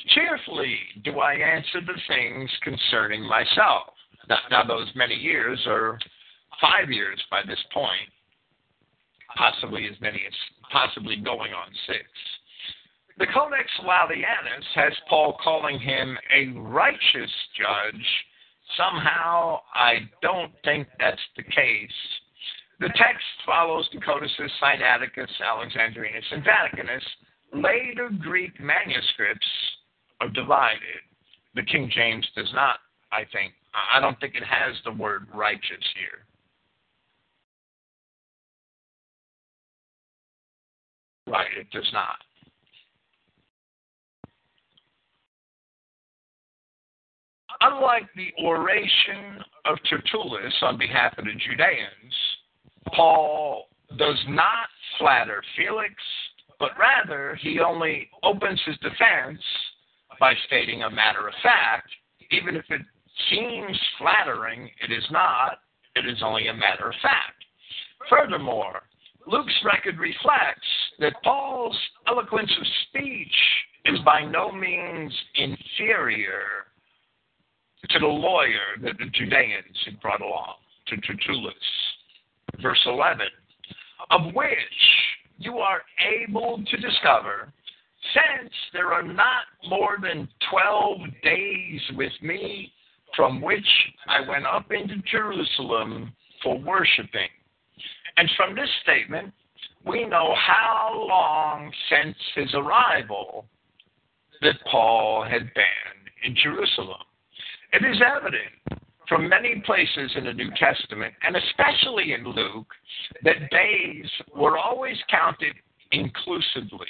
cheerfully 0.09 0.77
do 1.03 1.19
I 1.19 1.33
answer 1.33 1.81
the 1.81 1.99
things 2.07 2.49
concerning 2.61 3.23
myself. 3.27 3.93
Now, 4.29 4.39
now 4.49 4.63
those 4.63 4.87
many 4.95 5.15
years 5.15 5.59
are 5.67 5.99
five 6.61 6.91
years 6.91 7.21
by 7.29 7.41
this 7.47 7.59
point, 7.73 8.09
possibly 9.35 9.87
as 9.87 9.99
many 10.01 10.21
as 10.27 10.33
possibly 10.71 11.17
going 11.17 11.53
on 11.53 11.67
six. 11.85 12.03
The 13.17 13.27
Codex 13.27 13.69
Laudianus 13.83 14.65
has 14.75 14.93
Paul 15.09 15.37
calling 15.43 15.79
him 15.79 16.17
a 16.35 16.47
righteous 16.59 17.31
judge. 17.57 18.05
Somehow, 18.75 19.61
I 19.73 20.09
don't 20.21 20.51
think 20.63 20.87
that's 20.99 21.21
the 21.35 21.43
case. 21.43 21.89
The 22.79 22.89
text 22.89 23.25
follows 23.45 23.89
the 23.91 23.99
Codices 24.01 24.51
Sinaiticus, 24.61 25.31
Alexandrinus, 25.43 26.25
and 26.31 26.43
Vaticanus. 26.43 27.01
Later 27.53 28.09
Greek 28.19 28.59
manuscripts 28.59 29.47
are 30.21 30.29
divided. 30.29 31.01
The 31.55 31.63
King 31.63 31.89
James 31.91 32.27
does 32.35 32.51
not, 32.53 32.77
I 33.11 33.23
think, 33.31 33.53
I 33.73 33.99
don't 33.99 34.19
think 34.19 34.35
it 34.35 34.43
has 34.43 34.75
the 34.83 34.91
word 34.91 35.27
righteous 35.33 35.83
here. 35.95 36.25
Right, 41.25 41.47
it 41.59 41.69
does 41.71 41.89
not. 41.93 42.17
Unlike 47.61 48.09
the 48.15 48.31
oration 48.43 49.41
of 49.65 49.77
Tertullus 49.89 50.53
on 50.61 50.77
behalf 50.77 51.17
of 51.17 51.25
the 51.25 51.31
Judeans, 51.31 52.13
Paul 52.93 53.67
does 53.97 54.23
not 54.29 54.67
flatter 54.99 55.43
Felix, 55.55 55.93
but 56.59 56.71
rather 56.79 57.35
he 57.41 57.59
only 57.59 58.09
opens 58.23 58.61
his 58.65 58.77
defense 58.77 59.41
by 60.19 60.33
stating 60.45 60.83
a 60.83 60.89
matter 60.89 61.27
of 61.27 61.33
fact, 61.41 61.89
even 62.31 62.55
if 62.55 62.65
it 62.69 62.81
seems 63.29 63.77
flattering, 63.99 64.69
it 64.83 64.91
is 64.91 65.03
not, 65.11 65.59
it 65.95 66.07
is 66.07 66.21
only 66.23 66.47
a 66.47 66.53
matter 66.53 66.89
of 66.89 66.95
fact. 67.01 67.43
Furthermore, 68.09 68.83
Luke's 69.25 69.53
record 69.65 69.97
reflects 69.97 70.67
that 70.99 71.13
Paul's 71.23 71.77
eloquence 72.07 72.51
of 72.59 72.67
speech 72.87 73.35
is 73.85 73.99
by 74.05 74.23
no 74.23 74.51
means 74.51 75.13
inferior 75.35 76.67
to 77.89 77.99
the 77.99 78.05
lawyer 78.05 78.77
that 78.81 78.97
the 78.97 79.05
Judeans 79.13 79.77
had 79.85 79.99
brought 80.01 80.21
along, 80.21 80.55
to 80.87 80.95
Tertullus. 80.97 81.53
Verse 82.61 82.81
11, 82.85 83.27
of 84.11 84.33
which 84.33 84.57
you 85.37 85.57
are 85.57 85.81
able 86.23 86.63
to 86.65 86.77
discover, 86.77 87.51
since 88.13 88.51
there 88.73 88.93
are 88.93 89.03
not 89.03 89.43
more 89.69 89.97
than 90.01 90.27
12 90.49 90.99
days 91.23 91.81
with 91.95 92.13
me 92.21 92.71
from 93.17 93.41
which 93.41 93.67
I 94.07 94.21
went 94.21 94.45
up 94.45 94.71
into 94.71 95.01
Jerusalem 95.11 96.13
for 96.41 96.57
worshiping. 96.59 97.27
And 98.15 98.29
from 98.37 98.55
this 98.55 98.69
statement, 98.83 99.33
we 99.85 100.05
know 100.05 100.33
how 100.35 101.05
long 101.09 101.71
since 101.89 102.15
his 102.35 102.53
arrival 102.53 103.45
that 104.41 104.55
Paul 104.71 105.25
had 105.29 105.51
been 105.53 106.23
in 106.23 106.35
Jerusalem. 106.41 107.01
It 107.73 107.83
is 107.83 108.01
evident 108.05 108.81
from 109.09 109.27
many 109.27 109.61
places 109.65 110.11
in 110.15 110.25
the 110.25 110.33
New 110.33 110.51
Testament, 110.57 111.13
and 111.25 111.35
especially 111.35 112.13
in 112.13 112.23
Luke, 112.23 112.67
that 113.23 113.49
days 113.49 114.05
were 114.35 114.57
always 114.57 114.97
counted 115.09 115.53
inclusively. 115.91 116.87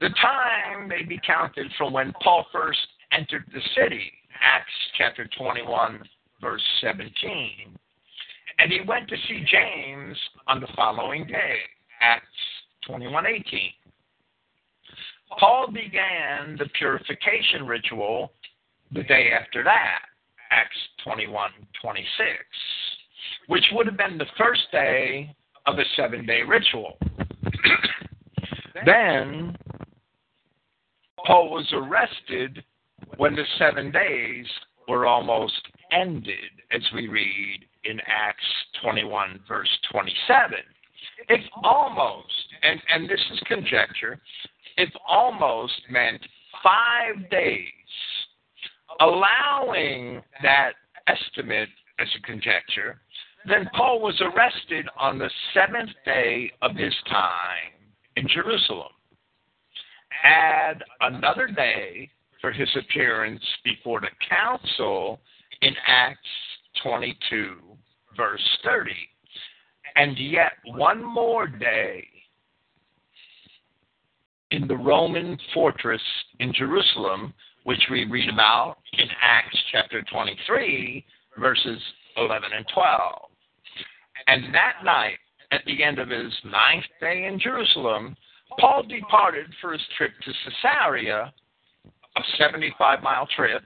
The 0.00 0.10
time 0.20 0.88
may 0.88 1.04
be 1.04 1.20
counted 1.24 1.70
from 1.78 1.92
when 1.92 2.12
Paul 2.22 2.46
first 2.50 2.80
entered 3.12 3.44
the 3.52 3.60
city, 3.76 4.10
Acts 4.42 4.72
chapter 4.98 5.28
21, 5.38 6.02
verse 6.40 6.62
17. 6.80 7.78
And 8.58 8.72
he 8.72 8.80
went 8.86 9.08
to 9.08 9.16
see 9.28 9.44
James 9.50 10.16
on 10.46 10.60
the 10.60 10.66
following 10.76 11.26
day, 11.26 11.58
Acts 12.00 12.26
21:18. 12.88 13.72
Paul 15.38 15.68
began 15.68 16.56
the 16.58 16.68
purification 16.74 17.66
ritual 17.66 18.32
the 18.90 19.02
day 19.04 19.30
after 19.32 19.62
that, 19.64 20.02
Acts 20.50 20.76
21:26, 21.04 22.04
which 23.46 23.64
would 23.72 23.86
have 23.86 23.96
been 23.96 24.18
the 24.18 24.26
first 24.36 24.70
day 24.70 25.34
of 25.66 25.78
a 25.78 25.84
seven-day 25.96 26.42
ritual. 26.42 26.98
then 28.84 29.56
Paul 31.24 31.50
was 31.50 31.72
arrested 31.72 32.64
when 33.16 33.34
the 33.34 33.44
seven 33.58 33.90
days 33.90 34.46
were 34.88 35.06
almost 35.06 35.60
ended, 35.92 36.50
as 36.70 36.82
we 36.94 37.08
read 37.08 37.60
in 37.84 38.00
Acts 38.06 38.44
21, 38.82 39.40
verse 39.46 39.68
27. 39.90 40.58
If 41.28 41.40
almost, 41.62 42.26
and, 42.62 42.80
and 42.92 43.08
this 43.08 43.20
is 43.32 43.40
conjecture, 43.46 44.20
if 44.76 44.90
almost 45.06 45.80
meant 45.90 46.20
five 46.62 47.30
days, 47.30 47.68
allowing 49.00 50.22
that 50.42 50.72
estimate 51.06 51.68
as 51.98 52.08
a 52.16 52.26
conjecture, 52.26 53.00
then 53.46 53.68
Paul 53.74 54.00
was 54.00 54.20
arrested 54.20 54.86
on 54.98 55.18
the 55.18 55.30
seventh 55.52 55.90
day 56.04 56.50
of 56.62 56.76
his 56.76 56.94
time 57.08 57.72
in 58.16 58.28
Jerusalem. 58.28 58.92
Add 60.24 60.82
another 61.00 61.48
day 61.48 62.10
for 62.42 62.52
his 62.52 62.68
appearance 62.76 63.42
before 63.64 64.00
the 64.00 64.08
council 64.28 65.20
in 65.62 65.72
Acts 65.86 66.18
22, 66.82 67.56
verse 68.14 68.58
30. 68.64 68.90
And 69.96 70.18
yet 70.18 70.52
one 70.66 71.02
more 71.02 71.46
day 71.46 72.06
in 74.50 74.66
the 74.68 74.76
Roman 74.76 75.38
fortress 75.54 76.02
in 76.40 76.52
Jerusalem, 76.52 77.32
which 77.64 77.80
we 77.90 78.04
read 78.04 78.28
about 78.28 78.76
in 78.98 79.06
Acts 79.22 79.56
chapter 79.70 80.02
23, 80.12 81.04
verses 81.38 81.78
11 82.16 82.50
and 82.54 82.66
12. 82.74 83.12
And 84.26 84.54
that 84.54 84.84
night, 84.84 85.18
at 85.52 85.62
the 85.66 85.82
end 85.82 85.98
of 85.98 86.08
his 86.08 86.32
ninth 86.44 86.84
day 87.00 87.26
in 87.26 87.38
Jerusalem, 87.38 88.16
Paul 88.58 88.82
departed 88.82 89.46
for 89.60 89.72
his 89.72 89.82
trip 89.96 90.12
to 90.24 90.32
Caesarea, 90.62 91.32
a 92.16 92.20
75 92.38 93.02
mile 93.02 93.26
trip, 93.34 93.62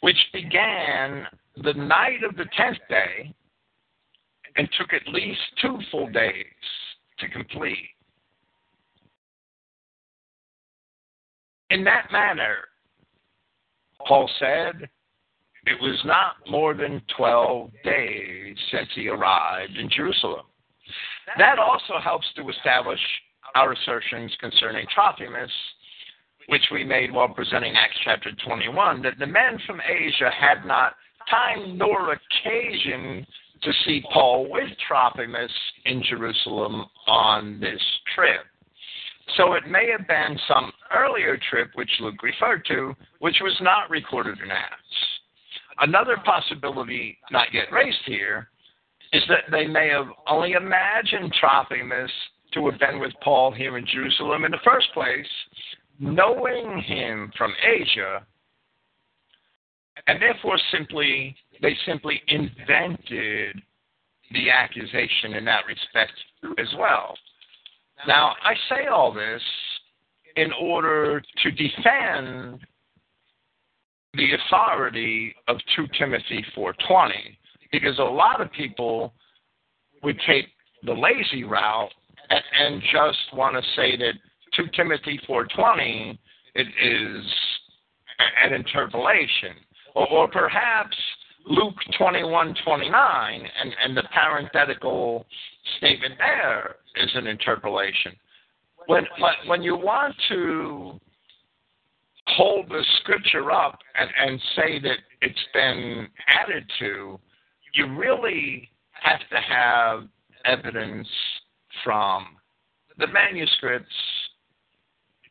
which 0.00 0.16
began 0.32 1.26
the 1.62 1.74
night 1.74 2.22
of 2.28 2.36
the 2.36 2.46
10th 2.58 2.78
day 2.88 3.34
and 4.56 4.68
took 4.78 4.92
at 4.92 5.06
least 5.12 5.40
two 5.60 5.78
full 5.90 6.08
days 6.08 6.44
to 7.18 7.28
complete. 7.28 7.88
In 11.70 11.84
that 11.84 12.12
manner, 12.12 12.56
Paul 14.06 14.30
said, 14.38 14.88
it 15.66 15.80
was 15.80 16.00
not 16.04 16.36
more 16.48 16.74
than 16.74 17.00
12 17.16 17.70
days 17.84 18.56
since 18.70 18.88
he 18.94 19.08
arrived 19.08 19.76
in 19.76 19.88
Jerusalem. 19.88 20.46
That 21.38 21.58
also 21.58 21.94
helps 22.02 22.26
to 22.36 22.48
establish 22.48 23.00
our 23.54 23.72
assertions 23.72 24.32
concerning 24.40 24.86
Trophimus, 24.94 25.50
which 26.48 26.62
we 26.72 26.84
made 26.84 27.12
while 27.12 27.28
presenting 27.28 27.74
Acts 27.76 27.98
chapter 28.04 28.30
21, 28.46 29.02
that 29.02 29.18
the 29.18 29.26
men 29.26 29.58
from 29.66 29.80
Asia 29.80 30.30
had 30.30 30.66
not 30.66 30.94
time 31.30 31.78
nor 31.78 32.12
occasion 32.12 33.26
to 33.62 33.72
see 33.84 34.02
Paul 34.12 34.50
with 34.50 34.68
Trophimus 34.86 35.50
in 35.86 36.02
Jerusalem 36.02 36.84
on 37.06 37.58
this 37.60 37.80
trip. 38.14 38.40
So 39.36 39.54
it 39.54 39.66
may 39.68 39.90
have 39.90 40.06
been 40.06 40.38
some 40.46 40.70
earlier 40.94 41.38
trip 41.50 41.70
which 41.74 41.90
Luke 42.00 42.22
referred 42.22 42.64
to, 42.66 42.94
which 43.20 43.36
was 43.42 43.56
not 43.62 43.88
recorded 43.88 44.38
in 44.42 44.50
Acts. 44.50 44.74
Another 45.80 46.16
possibility 46.24 47.18
not 47.30 47.48
yet 47.52 47.72
raised 47.72 48.02
here 48.04 48.48
is 49.12 49.22
that 49.28 49.50
they 49.50 49.66
may 49.66 49.88
have 49.88 50.06
only 50.28 50.52
imagined 50.52 51.32
Trophimus 51.40 52.10
to 52.52 52.68
have 52.68 52.78
been 52.78 53.00
with 53.00 53.12
Paul 53.22 53.50
here 53.50 53.78
in 53.78 53.86
Jerusalem 53.86 54.44
in 54.44 54.50
the 54.50 54.58
first 54.64 54.92
place, 54.92 55.26
knowing 55.98 56.80
him 56.82 57.32
from 57.36 57.52
Asia, 57.62 58.26
and 60.06 60.20
therefore 60.20 60.58
simply 60.70 61.34
they 61.62 61.76
simply 61.86 62.20
invented 62.28 63.60
the 64.32 64.50
accusation 64.50 65.34
in 65.34 65.44
that 65.44 65.64
respect 65.66 66.12
as 66.58 66.68
well. 66.78 67.14
Now, 68.06 68.34
I 68.42 68.54
say 68.68 68.86
all 68.86 69.12
this 69.12 69.42
in 70.36 70.50
order 70.60 71.22
to 71.42 71.50
defend 71.50 72.60
the 74.14 74.32
authority 74.34 75.34
of 75.48 75.56
2 75.76 75.86
Timothy 75.98 76.44
4:20 76.56 77.36
because 77.72 77.98
a 77.98 78.02
lot 78.02 78.40
of 78.40 78.50
people 78.52 79.14
would 80.02 80.20
take 80.26 80.46
the 80.84 80.92
lazy 80.92 81.44
route 81.44 81.92
and, 82.30 82.42
and 82.58 82.82
just 82.92 83.32
want 83.32 83.56
to 83.56 83.70
say 83.74 83.96
that 83.96 84.14
2 84.56 84.68
Timothy 84.74 85.20
4:20 85.28 86.18
it 86.54 86.66
is 86.66 87.34
an 88.44 88.52
interpolation 88.52 89.56
or, 89.94 90.08
or 90.08 90.28
perhaps 90.28 90.96
Luke 91.46 91.74
21:29 91.98 93.48
and, 93.60 93.74
and 93.82 93.96
the 93.96 94.04
parenthetical 94.12 95.26
statement 95.78 96.14
there 96.18 96.76
is 96.96 97.10
an 97.14 97.26
interpolation. 97.26 98.12
When, 98.86 99.06
when 99.46 99.62
you 99.62 99.76
want 99.76 100.14
to 100.28 101.00
hold 102.28 102.68
the 102.68 102.84
scripture 103.00 103.50
up 103.50 103.78
and, 103.94 104.10
and 104.18 104.40
say 104.56 104.78
that 104.80 104.98
it's 105.20 105.46
been 105.52 106.08
added 106.28 106.70
to, 106.78 107.18
you 107.74 107.94
really 107.96 108.70
have 108.92 109.20
to 109.30 109.36
have 109.36 110.08
evidence 110.44 111.08
from 111.82 112.36
the 112.98 113.06
manuscripts. 113.08 113.92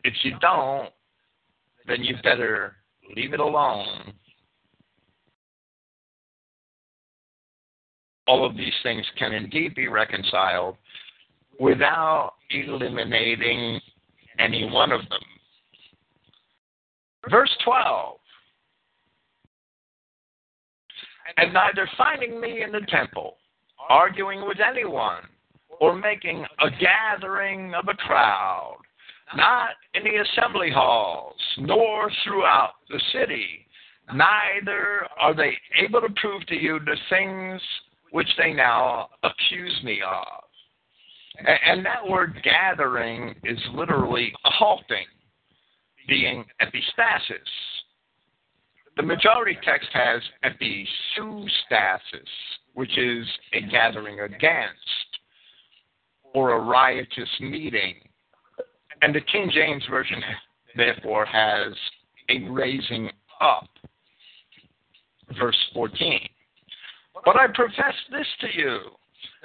If 0.03 0.13
you 0.23 0.37
don't, 0.39 0.89
then 1.87 2.03
you 2.03 2.15
better 2.23 2.75
leave 3.15 3.33
it 3.33 3.39
alone. 3.39 4.13
All 8.27 8.45
of 8.45 8.55
these 8.55 8.73
things 8.83 9.05
can 9.17 9.33
indeed 9.33 9.75
be 9.75 9.87
reconciled 9.87 10.77
without 11.59 12.33
eliminating 12.49 13.79
any 14.39 14.69
one 14.69 14.91
of 14.91 15.01
them. 15.01 15.19
Verse 17.29 17.51
12 17.63 18.17
And 21.37 21.53
neither 21.53 21.89
finding 21.97 22.39
me 22.39 22.63
in 22.63 22.71
the 22.71 22.81
temple, 22.89 23.37
arguing 23.89 24.45
with 24.47 24.57
anyone, 24.59 25.23
or 25.79 25.95
making 25.95 26.45
a 26.59 26.69
gathering 26.69 27.73
of 27.73 27.87
a 27.87 27.93
crowd, 27.93 28.77
not 29.35 29.71
in 29.93 30.03
the 30.03 30.21
assembly 30.21 30.69
halls, 30.71 31.39
nor 31.57 32.11
throughout 32.23 32.73
the 32.89 33.01
city, 33.11 33.65
neither 34.13 35.07
are 35.19 35.33
they 35.33 35.57
able 35.77 36.01
to 36.01 36.13
prove 36.15 36.45
to 36.47 36.55
you 36.55 36.79
the 36.79 36.97
things 37.09 37.61
which 38.11 38.29
they 38.37 38.53
now 38.53 39.09
accuse 39.23 39.79
me 39.83 40.01
of. 40.01 40.43
And 41.65 41.83
that 41.85 42.07
word 42.07 42.39
gathering 42.43 43.33
is 43.43 43.57
literally 43.73 44.31
halting, 44.43 45.07
being 46.07 46.45
epistasis. 46.61 47.39
The 48.95 49.03
majority 49.03 49.57
text 49.63 49.89
has 49.93 50.21
episustasis, 50.45 51.97
which 52.75 52.95
is 52.97 53.25
a 53.53 53.61
gathering 53.61 54.19
against 54.19 54.77
or 56.35 56.51
a 56.53 56.59
riotous 56.59 57.29
meeting. 57.39 57.95
And 59.03 59.13
the 59.13 59.19
King 59.19 59.51
James 59.53 59.83
Version, 59.89 60.23
therefore, 60.77 61.25
has 61.25 61.73
a 62.29 62.49
raising 62.49 63.09
up. 63.41 63.67
Verse 65.37 65.57
14. 65.73 66.21
But 67.25 67.35
I 67.35 67.47
profess 67.47 67.95
this 68.11 68.27
to 68.39 68.47
you, 68.55 68.79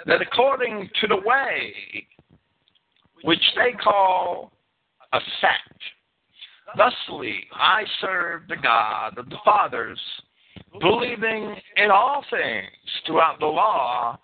that 0.06 0.22
according 0.22 0.88
to 1.00 1.09
the 1.09 1.16
way 1.16 1.74
which 3.24 3.42
they 3.56 3.72
call 3.82 4.52
a 5.12 5.18
sect, 5.40 5.82
thusly 6.76 7.40
I 7.52 7.82
serve 8.00 8.42
the 8.48 8.56
God 8.62 9.18
of 9.18 9.28
the 9.28 9.38
fathers, 9.44 9.98
believing 10.80 11.56
in 11.76 11.90
all 11.90 12.24
things 12.30 12.70
throughout 13.06 13.40
the 13.40 13.46
law, 13.46 14.20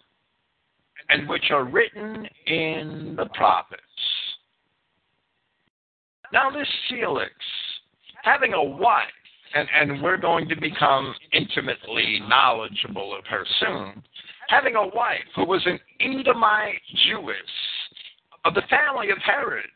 and 1.08 1.28
which 1.28 1.50
are 1.50 1.64
written 1.64 2.24
in 2.46 3.14
the 3.16 3.26
prophets. 3.34 3.82
Now, 6.34 6.50
this 6.50 6.66
Felix, 6.90 7.30
having 8.24 8.54
a 8.54 8.62
wife, 8.62 9.04
and, 9.54 9.68
and 9.72 10.02
we're 10.02 10.16
going 10.16 10.48
to 10.48 10.56
become 10.60 11.14
intimately 11.32 12.20
knowledgeable 12.28 13.16
of 13.16 13.24
her 13.26 13.46
soon, 13.60 14.02
having 14.48 14.74
a 14.74 14.88
wife 14.88 15.20
who 15.36 15.46
was 15.46 15.64
an 15.64 15.78
Edomite 16.00 16.82
Jewess 17.06 17.36
of 18.44 18.54
the 18.54 18.62
family 18.68 19.10
of 19.10 19.18
Herod, 19.18 19.66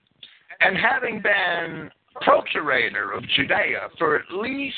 and 0.60 0.76
having 0.76 1.22
been 1.22 1.92
procurator 2.22 3.12
of 3.12 3.22
Judea 3.36 3.90
for 3.96 4.16
at 4.16 4.32
least 4.32 4.76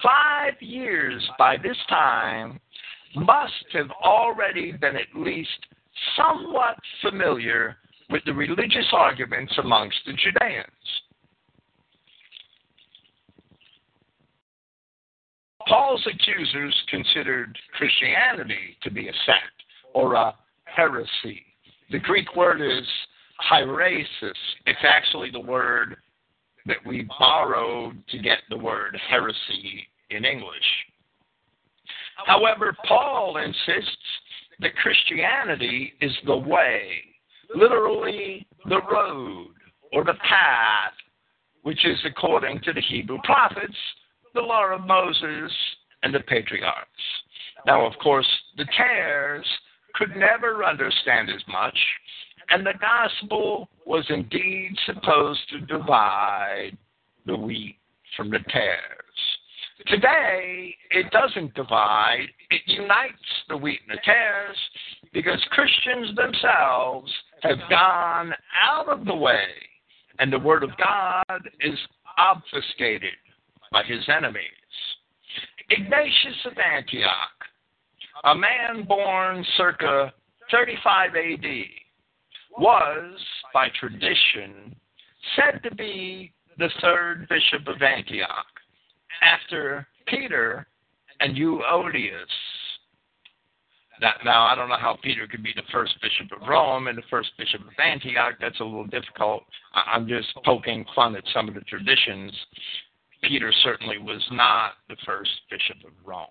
five 0.00 0.54
years 0.60 1.28
by 1.40 1.56
this 1.60 1.76
time, 1.88 2.60
must 3.16 3.64
have 3.72 3.90
already 4.04 4.70
been 4.70 4.94
at 4.94 5.12
least 5.16 5.58
somewhat 6.16 6.76
familiar 7.02 7.78
with 8.10 8.22
the 8.26 8.32
religious 8.32 8.86
arguments 8.92 9.52
amongst 9.58 9.98
the 10.06 10.12
Judeans. 10.12 10.66
Paul's 15.96 16.14
accusers 16.14 16.74
considered 16.90 17.56
Christianity 17.76 18.76
to 18.82 18.90
be 18.90 19.08
a 19.08 19.12
sect 19.24 19.62
or 19.94 20.14
a 20.14 20.34
heresy. 20.64 21.42
The 21.90 21.98
Greek 22.00 22.36
word 22.36 22.60
is 22.60 22.86
hairesis. 23.50 24.04
It's 24.66 24.78
actually 24.82 25.30
the 25.30 25.40
word 25.40 25.96
that 26.66 26.78
we 26.84 27.08
borrowed 27.18 27.96
to 28.08 28.18
get 28.18 28.38
the 28.50 28.58
word 28.58 28.98
heresy 29.08 29.86
in 30.10 30.24
English. 30.24 30.50
However, 32.26 32.76
Paul 32.86 33.38
insists 33.38 33.96
that 34.60 34.76
Christianity 34.76 35.94
is 36.00 36.12
the 36.26 36.36
way, 36.36 36.90
literally 37.54 38.46
the 38.68 38.80
road 38.90 39.54
or 39.92 40.04
the 40.04 40.14
path, 40.14 40.92
which 41.62 41.86
is 41.86 41.98
according 42.04 42.60
to 42.62 42.72
the 42.72 42.82
Hebrew 42.82 43.18
prophets, 43.24 43.76
the 44.34 44.40
law 44.42 44.66
of 44.66 44.82
Moses, 44.82 45.52
and 46.02 46.14
the 46.14 46.20
patriarchs. 46.20 46.88
Now, 47.66 47.86
of 47.86 47.92
course, 48.02 48.28
the 48.56 48.66
tares 48.76 49.46
could 49.94 50.16
never 50.16 50.64
understand 50.64 51.30
as 51.30 51.42
much, 51.48 51.76
and 52.50 52.64
the 52.64 52.74
gospel 52.80 53.68
was 53.86 54.04
indeed 54.08 54.72
supposed 54.84 55.40
to 55.50 55.60
divide 55.60 56.76
the 57.24 57.36
wheat 57.36 57.76
from 58.16 58.30
the 58.30 58.38
tares. 58.50 58.80
Today, 59.86 60.74
it 60.90 61.10
doesn't 61.10 61.54
divide, 61.54 62.28
it 62.50 62.62
unites 62.66 63.16
the 63.48 63.56
wheat 63.56 63.80
and 63.88 63.98
the 63.98 64.02
tares 64.02 64.56
because 65.12 65.42
Christians 65.50 66.16
themselves 66.16 67.12
have 67.42 67.58
gone 67.68 68.32
out 68.60 68.88
of 68.88 69.04
the 69.04 69.14
way, 69.14 69.48
and 70.18 70.32
the 70.32 70.38
Word 70.38 70.62
of 70.62 70.70
God 70.78 71.40
is 71.60 71.78
obfuscated 72.18 73.10
by 73.70 73.82
his 73.82 74.02
enemies. 74.08 74.42
Ignatius 75.70 76.36
of 76.44 76.52
Antioch, 76.58 77.10
a 78.24 78.34
man 78.34 78.84
born 78.86 79.44
circa 79.56 80.12
35 80.50 81.10
AD, 81.16 81.46
was, 82.58 83.20
by 83.52 83.68
tradition, 83.78 84.76
said 85.34 85.60
to 85.64 85.74
be 85.74 86.32
the 86.58 86.70
third 86.80 87.28
bishop 87.28 87.66
of 87.66 87.82
Antioch 87.82 88.46
after 89.22 89.86
Peter 90.06 90.66
and 91.20 91.36
Euodias. 91.36 92.26
That, 94.00 94.16
now, 94.24 94.44
I 94.44 94.54
don't 94.54 94.68
know 94.68 94.76
how 94.78 94.98
Peter 95.02 95.26
could 95.26 95.42
be 95.42 95.54
the 95.56 95.62
first 95.72 95.94
bishop 96.02 96.30
of 96.30 96.46
Rome 96.46 96.86
and 96.86 96.98
the 96.98 97.02
first 97.10 97.30
bishop 97.38 97.62
of 97.62 97.72
Antioch. 97.82 98.34
That's 98.40 98.60
a 98.60 98.64
little 98.64 98.86
difficult. 98.86 99.42
I'm 99.74 100.06
just 100.06 100.28
poking 100.44 100.84
fun 100.94 101.16
at 101.16 101.24
some 101.32 101.48
of 101.48 101.54
the 101.54 101.62
traditions. 101.62 102.32
Peter 103.26 103.52
certainly 103.64 103.98
was 103.98 104.22
not 104.30 104.74
the 104.88 104.96
first 105.04 105.30
bishop 105.50 105.76
of 105.84 105.92
Rome. 106.04 106.26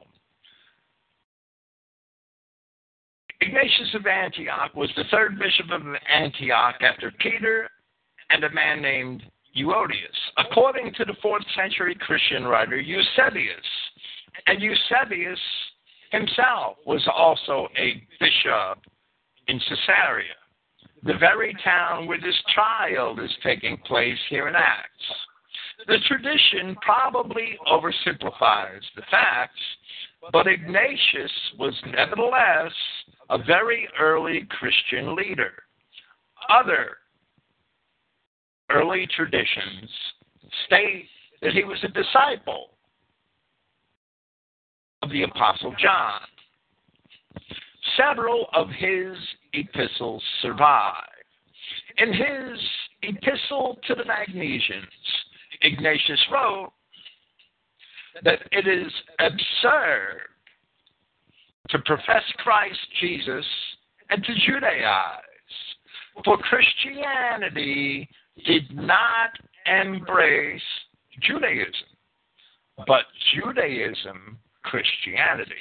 Ignatius 3.42 3.94
of 3.94 4.08
Antioch 4.08 4.74
was 4.74 4.90
the 4.96 5.04
third 5.12 5.38
bishop 5.38 5.70
of 5.72 5.82
Antioch 6.10 6.76
after 6.82 7.12
Peter 7.20 7.70
and 8.30 8.44
a 8.44 8.50
man 8.52 8.82
named 8.82 9.24
Euodias, 9.56 10.18
according 10.38 10.94
to 10.94 11.06
the 11.06 11.16
fourth 11.22 11.44
century 11.56 11.96
Christian 11.96 12.46
writer 12.46 12.80
Eusebius. 12.80 13.56
And 14.48 14.62
Eusebius 14.62 15.40
himself 16.12 16.78
was 16.86 17.06
also 17.14 17.68
a 17.78 18.02
bishop 18.20 18.80
in 19.48 19.60
Caesarea, 19.60 20.36
the 21.04 21.18
very 21.20 21.56
town 21.64 22.08
where 22.08 22.20
this 22.20 22.42
trial 22.54 23.20
is 23.20 23.32
taking 23.44 23.78
place 23.86 24.18
here 24.30 24.48
in 24.48 24.56
Acts. 24.56 25.25
The 25.88 25.98
tradition 26.08 26.76
probably 26.82 27.58
oversimplifies 27.72 28.82
the 28.96 29.04
facts, 29.12 29.60
but 30.32 30.48
Ignatius 30.48 31.32
was 31.60 31.74
nevertheless 31.88 32.72
a 33.30 33.38
very 33.38 33.88
early 34.00 34.48
Christian 34.50 35.16
leader. 35.16 35.52
Other 36.50 36.98
early 38.72 39.08
traditions 39.16 39.90
state 40.66 41.08
that 41.42 41.54
he 41.54 41.64
was 41.64 41.84
a 41.84 41.88
disciple 41.90 42.72
of 45.04 45.12
the 45.12 45.24
Apostle 45.24 45.76
John. 45.80 46.22
Several 47.98 48.48
of 48.54 48.70
his 48.70 49.16
epistles 49.54 50.24
survive. 50.42 51.04
In 51.98 52.12
his 52.12 52.60
epistle 53.04 53.78
to 53.88 53.96
the 53.96 54.04
Magnesians, 54.04 54.84
Ignatius 55.62 56.20
wrote 56.32 56.72
that 58.24 58.40
it 58.52 58.68
is 58.68 58.92
absurd 59.20 60.22
to 61.70 61.80
profess 61.80 62.24
Christ 62.38 62.80
Jesus 63.02 63.46
and 64.10 64.24
to 64.24 64.32
Judaize. 64.34 66.24
For 66.24 66.38
Christianity 66.38 68.08
did 68.46 68.74
not 68.74 69.32
embrace 69.66 70.62
Judaism, 71.22 71.74
but 72.88 73.04
Judaism 73.34 74.38
Christianity, 74.64 75.54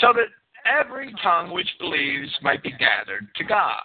so 0.00 0.12
that 0.14 0.28
every 0.66 1.14
tongue 1.22 1.52
which 1.52 1.68
believes 1.78 2.30
might 2.42 2.62
be 2.62 2.70
gathered 2.72 3.28
to 3.36 3.44
God. 3.44 3.82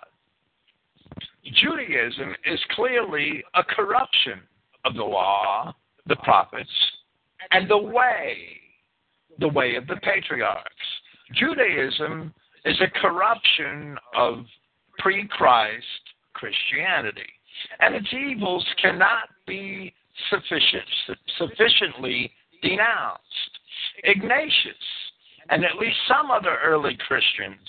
Judaism 1.53 2.35
is 2.45 2.59
clearly 2.71 3.43
a 3.53 3.63
corruption 3.63 4.41
of 4.87 4.95
the 4.95 5.03
law, 5.03 5.73
the 6.07 6.15
prophets, 6.17 6.69
and 7.51 7.69
the 7.69 7.77
way, 7.77 8.37
the 9.39 9.47
way 9.47 9.75
of 9.75 9.87
the 9.87 9.97
patriarchs. 9.97 10.63
Judaism 11.33 12.33
is 12.65 12.79
a 12.81 12.99
corruption 12.99 13.97
of 14.15 14.45
pre 14.99 15.27
Christ 15.27 15.83
Christianity 16.33 17.33
and 17.79 17.95
its 17.95 18.07
evils 18.13 18.65
cannot 18.81 19.29
be 19.45 19.93
sufficient, 20.29 21.17
sufficiently 21.37 22.31
denounced. 22.61 23.23
Ignatius 24.03 24.75
and 25.49 25.63
at 25.63 25.77
least 25.79 25.95
some 26.07 26.29
other 26.29 26.57
early 26.63 26.97
Christians 27.07 27.59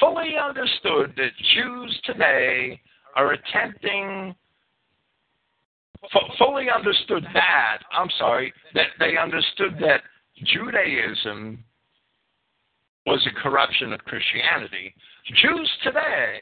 fully 0.00 0.34
understood 0.42 1.14
that 1.16 1.30
Jews 1.54 2.00
today 2.04 2.80
are 3.16 3.32
attempting, 3.32 4.34
fully 6.38 6.66
understood 6.74 7.24
that, 7.34 7.78
I'm 7.92 8.10
sorry, 8.18 8.52
that 8.74 8.88
they 8.98 9.16
understood 9.16 9.76
that 9.80 10.02
Judaism 10.44 11.64
was 13.06 13.26
a 13.26 13.42
corruption 13.42 13.92
of 13.92 14.00
Christianity, 14.00 14.94
Jews 15.42 15.70
today 15.82 16.40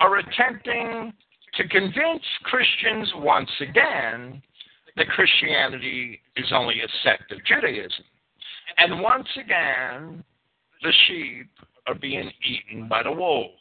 are 0.00 0.18
attempting 0.18 1.12
to 1.54 1.68
convince 1.68 2.22
Christians 2.44 3.12
once 3.16 3.50
again 3.60 4.42
that 4.96 5.08
Christianity 5.08 6.20
is 6.36 6.46
only 6.52 6.80
a 6.80 6.88
sect 7.02 7.30
of 7.32 7.44
Judaism. 7.44 8.04
And 8.78 9.00
once 9.00 9.28
again, 9.38 10.24
the 10.82 10.92
sheep 11.06 11.48
are 11.86 11.94
being 11.94 12.30
eaten 12.48 12.88
by 12.88 13.02
the 13.02 13.12
wolves. 13.12 13.54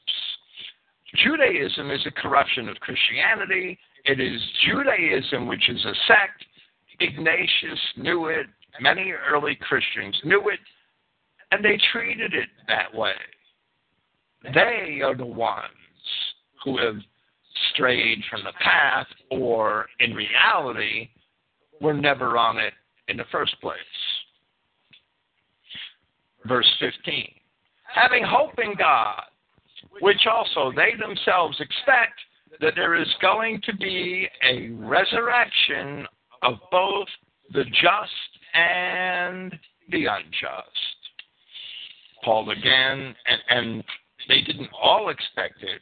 Judaism 1.15 1.91
is 1.91 2.05
a 2.05 2.11
corruption 2.11 2.69
of 2.69 2.79
Christianity. 2.79 3.77
It 4.09 4.19
is 4.19 4.41
Judaism 4.65 5.45
which 5.45 5.69
is 5.69 5.85
a 5.85 5.93
sect. 6.07 6.43
Ignatius 6.99 7.79
knew 7.95 8.25
it. 8.25 8.47
Many 8.81 9.11
early 9.11 9.55
Christians 9.55 10.19
knew 10.23 10.49
it. 10.49 10.59
And 11.51 11.63
they 11.63 11.79
treated 11.93 12.33
it 12.33 12.49
that 12.67 12.91
way. 12.91 13.13
They 14.55 15.01
are 15.03 15.15
the 15.15 15.27
ones 15.27 15.69
who 16.63 16.79
have 16.79 16.95
strayed 17.71 18.23
from 18.31 18.43
the 18.43 18.53
path, 18.53 19.05
or 19.29 19.85
in 19.99 20.15
reality, 20.15 21.09
were 21.79 21.93
never 21.93 22.35
on 22.35 22.57
it 22.57 22.73
in 23.09 23.17
the 23.17 23.25
first 23.31 23.61
place. 23.61 23.77
Verse 26.47 26.69
15 26.79 27.31
Having 27.93 28.23
hope 28.23 28.57
in 28.57 28.73
God, 28.75 29.21
which 30.01 30.25
also 30.25 30.71
they 30.75 30.93
themselves 30.99 31.59
expect 31.59 32.19
that 32.61 32.73
there 32.75 32.95
is 32.95 33.07
going 33.21 33.61
to 33.65 33.75
be 33.75 34.27
a 34.43 34.69
resurrection 34.69 36.05
of 36.41 36.55
both 36.71 37.07
the 37.53 37.63
just 37.65 38.11
and 38.53 39.57
the 39.91 40.05
unjust. 40.05 40.99
Paul 42.23 42.49
again, 42.49 43.15
and, 43.25 43.41
and 43.49 43.83
they 44.27 44.41
didn't 44.41 44.69
all 44.79 45.09
expect 45.09 45.63
it, 45.63 45.81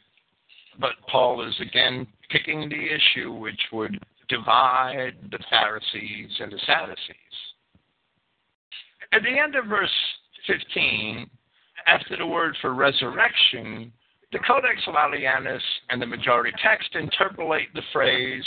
but 0.80 0.92
Paul 1.10 1.46
is 1.46 1.54
again 1.60 2.06
picking 2.30 2.68
the 2.68 2.76
issue 2.76 3.32
which 3.32 3.60
would 3.72 3.98
divide 4.28 5.14
the 5.30 5.38
Pharisees 5.50 6.30
and 6.40 6.52
the 6.52 6.60
Sadducees. 6.66 7.16
At 9.12 9.22
the 9.22 9.38
end 9.38 9.56
of 9.56 9.66
verse 9.66 9.90
15, 10.46 11.28
after 11.86 12.16
the 12.16 12.26
word 12.26 12.56
for 12.60 12.74
resurrection, 12.74 13.92
the 14.32 14.38
Codex 14.40 14.80
Vaticanus 14.86 15.62
and 15.90 16.00
the 16.00 16.06
majority 16.06 16.52
text 16.62 16.94
interpolate 16.94 17.72
the 17.74 17.82
phrase 17.92 18.44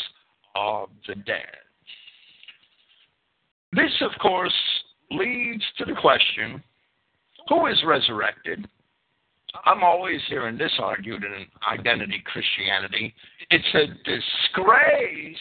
of 0.55 0.89
the 1.07 1.15
dead. 1.15 1.45
This, 3.73 3.91
of 4.01 4.11
course, 4.21 4.53
leads 5.11 5.63
to 5.77 5.85
the 5.85 5.95
question 5.99 6.61
who 7.47 7.67
is 7.67 7.81
resurrected? 7.85 8.67
I'm 9.65 9.83
always 9.83 10.21
hearing 10.29 10.57
this 10.57 10.71
argued 10.79 11.23
in 11.23 11.45
identity 11.69 12.23
Christianity. 12.25 13.13
It's 13.49 13.73
a 13.73 13.87
disgrace 14.05 15.37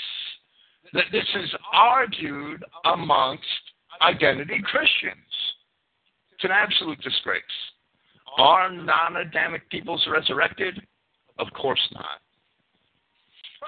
that 0.93 1.05
this 1.13 1.27
is 1.37 1.55
argued 1.73 2.65
amongst 2.87 3.45
identity 4.03 4.61
Christians. 4.65 5.15
It's 6.33 6.45
an 6.45 6.51
absolute 6.51 7.01
disgrace. 7.03 7.43
Are 8.39 8.71
non 8.71 9.17
Adamic 9.17 9.69
peoples 9.71 10.07
resurrected? 10.11 10.81
Of 11.39 11.49
course 11.53 11.81
not. 11.93 12.21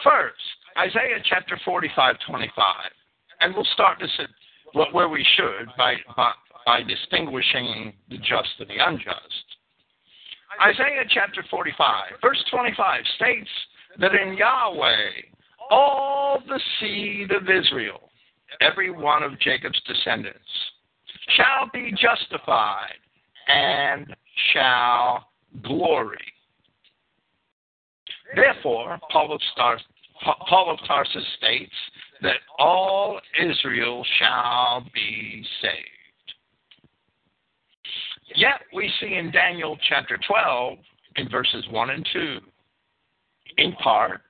First, 0.02 0.40
Isaiah 0.78 1.22
chapter 1.28 1.58
45, 1.64 2.16
25. 2.26 2.74
And 3.40 3.54
we'll 3.54 3.66
start 3.72 3.98
this 4.00 4.10
at 4.18 4.92
where 4.92 5.08
we 5.08 5.26
should 5.36 5.68
by, 5.76 5.96
by, 6.16 6.32
by 6.64 6.82
distinguishing 6.82 7.92
the 8.08 8.18
just 8.18 8.50
and 8.58 8.68
the 8.68 8.84
unjust. 8.84 9.44
Isaiah 10.60 11.04
chapter 11.08 11.44
45, 11.50 12.04
verse 12.20 12.42
25 12.50 13.00
states 13.16 13.48
that 13.98 14.14
in 14.14 14.36
Yahweh 14.36 15.22
all 15.70 16.42
the 16.46 16.60
seed 16.78 17.30
of 17.32 17.44
Israel, 17.44 18.10
every 18.60 18.90
one 18.90 19.22
of 19.22 19.38
Jacob's 19.40 19.80
descendants, 19.86 20.38
shall 21.36 21.70
be 21.72 21.92
justified 21.92 22.98
and 23.48 24.14
shall 24.52 25.28
glory. 25.62 26.18
Therefore, 28.34 28.98
Paul 29.10 29.34
of, 29.34 29.40
Paul 30.48 30.70
of 30.70 30.78
Tarsus 30.86 31.24
states 31.36 31.74
that 32.22 32.36
all 32.58 33.20
Israel 33.40 34.04
shall 34.18 34.86
be 34.94 35.44
saved. 35.60 35.88
Yet 38.34 38.60
we 38.72 38.90
see 39.00 39.14
in 39.14 39.30
Daniel 39.30 39.76
chapter 39.88 40.18
12, 40.26 40.78
in 41.16 41.28
verses 41.28 41.64
1 41.70 41.90
and 41.90 42.08
2, 42.12 42.38
in 43.58 43.72
part, 43.74 44.22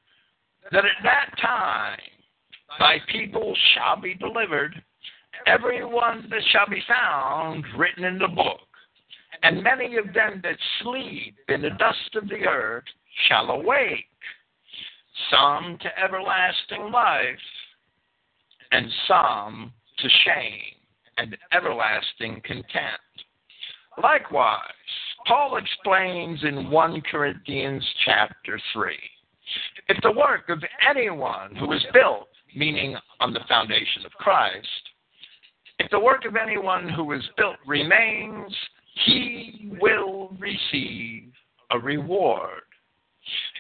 that 0.72 0.84
at 0.84 1.02
that 1.04 1.30
time 1.40 1.98
thy 2.78 2.96
people 3.08 3.54
shall 3.74 4.00
be 4.00 4.14
delivered, 4.14 4.74
every 5.46 5.84
one 5.84 6.26
that 6.30 6.42
shall 6.50 6.68
be 6.68 6.82
found 6.88 7.64
written 7.76 8.04
in 8.04 8.18
the 8.18 8.28
book. 8.28 8.60
And 9.42 9.62
many 9.62 9.96
of 9.96 10.12
them 10.14 10.40
that 10.44 10.56
sleep 10.82 11.36
in 11.48 11.62
the 11.62 11.70
dust 11.70 12.14
of 12.14 12.28
the 12.28 12.46
earth 12.46 12.84
shall 13.28 13.50
awake, 13.50 14.06
some 15.30 15.78
to 15.80 15.98
everlasting 15.98 16.92
life, 16.92 17.38
and 18.70 18.86
some 19.08 19.72
to 19.98 20.08
shame 20.24 20.74
and 21.18 21.36
everlasting 21.52 22.40
contempt. 22.44 23.00
Likewise, 24.02 24.60
Paul 25.26 25.56
explains 25.56 26.42
in 26.44 26.70
1 26.70 27.02
Corinthians 27.10 27.86
chapter 28.04 28.58
3 28.72 28.94
if 29.88 30.00
the 30.02 30.12
work 30.12 30.48
of 30.48 30.62
anyone 30.88 31.54
who 31.56 31.72
is 31.72 31.84
built, 31.92 32.28
meaning 32.56 32.96
on 33.20 33.32
the 33.32 33.40
foundation 33.48 34.06
of 34.06 34.12
Christ, 34.12 34.66
if 35.78 35.90
the 35.90 36.00
work 36.00 36.24
of 36.24 36.36
anyone 36.36 36.88
who 36.88 37.12
is 37.12 37.22
built 37.36 37.56
remains, 37.66 38.54
he 39.06 39.72
will 39.80 40.36
receive 40.38 41.32
a 41.70 41.78
reward. 41.78 42.62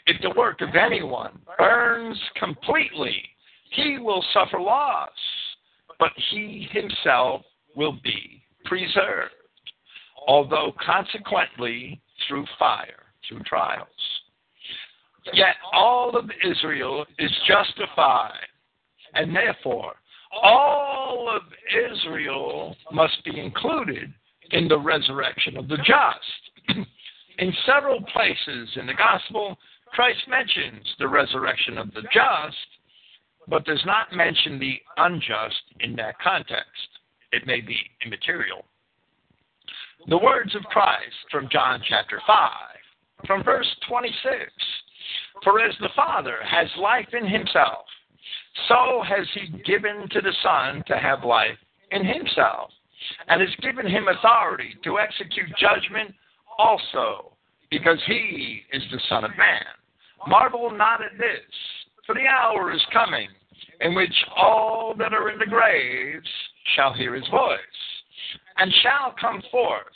If 0.06 0.20
the 0.20 0.30
work 0.30 0.60
of 0.60 0.74
anyone 0.74 1.38
burns 1.58 2.18
completely, 2.36 3.22
he 3.70 3.98
will 3.98 4.24
suffer 4.32 4.60
loss, 4.60 5.10
but 5.98 6.12
he 6.30 6.68
himself 6.72 7.42
will 7.74 7.98
be 8.02 8.42
preserved 8.64 9.34
although 10.26 10.74
consequently 10.84 12.00
through 12.26 12.46
fire, 12.58 13.04
through 13.28 13.40
trials. 13.40 13.88
Yet 15.32 15.54
all 15.72 16.16
of 16.16 16.30
Israel 16.44 17.06
is 17.18 17.30
justified, 17.46 18.46
and 19.14 19.34
therefore 19.34 19.94
all 20.42 21.30
of 21.34 21.42
Israel 21.92 22.76
must 22.92 23.22
be 23.24 23.38
included 23.38 24.12
in 24.52 24.68
the 24.68 24.78
resurrection 24.78 25.56
of 25.56 25.68
the 25.68 25.78
just. 25.78 26.78
in 27.38 27.52
several 27.66 28.00
places 28.12 28.68
in 28.76 28.86
the 28.86 28.94
gospel, 28.94 29.56
Christ 29.86 30.20
mentions 30.28 30.86
the 30.98 31.08
resurrection 31.08 31.78
of 31.78 31.92
the 31.94 32.02
just, 32.12 32.56
but 33.48 33.64
does 33.64 33.82
not 33.84 34.12
mention 34.12 34.58
the 34.58 34.78
unjust 34.98 35.62
in 35.80 35.96
that 35.96 36.18
context. 36.20 36.88
It 37.32 37.46
may 37.46 37.60
be 37.60 37.76
immaterial 38.04 38.64
the 40.08 40.18
words 40.18 40.54
of 40.54 40.62
Christ 40.64 41.14
from 41.30 41.48
John 41.50 41.80
chapter 41.88 42.20
5, 42.26 42.50
from 43.26 43.44
verse 43.44 43.68
26. 43.88 44.50
For 45.44 45.60
as 45.60 45.74
the 45.80 45.90
Father 45.94 46.36
has 46.44 46.68
life 46.78 47.08
in 47.12 47.26
himself, 47.26 47.84
so 48.68 49.02
has 49.06 49.26
he 49.34 49.58
given 49.64 50.08
to 50.10 50.20
the 50.20 50.34
Son 50.42 50.82
to 50.86 50.96
have 50.96 51.24
life 51.24 51.58
in 51.90 52.04
himself, 52.04 52.70
and 53.28 53.40
has 53.40 53.54
given 53.60 53.86
him 53.86 54.08
authority 54.08 54.74
to 54.84 54.98
execute 54.98 55.48
judgment 55.58 56.14
also, 56.58 57.32
because 57.70 57.98
he 58.06 58.62
is 58.72 58.82
the 58.90 59.00
Son 59.08 59.24
of 59.24 59.30
Man. 59.36 59.64
Marvel 60.26 60.70
not 60.70 61.02
at 61.02 61.18
this, 61.18 61.40
for 62.06 62.14
the 62.14 62.26
hour 62.26 62.72
is 62.72 62.82
coming 62.92 63.28
in 63.80 63.94
which 63.94 64.14
all 64.36 64.94
that 64.98 65.12
are 65.12 65.30
in 65.30 65.38
the 65.38 65.46
graves 65.46 66.28
shall 66.76 66.92
hear 66.92 67.14
his 67.14 67.26
voice 67.28 67.58
and 68.58 68.72
shall 68.82 69.14
come 69.20 69.42
forth, 69.50 69.86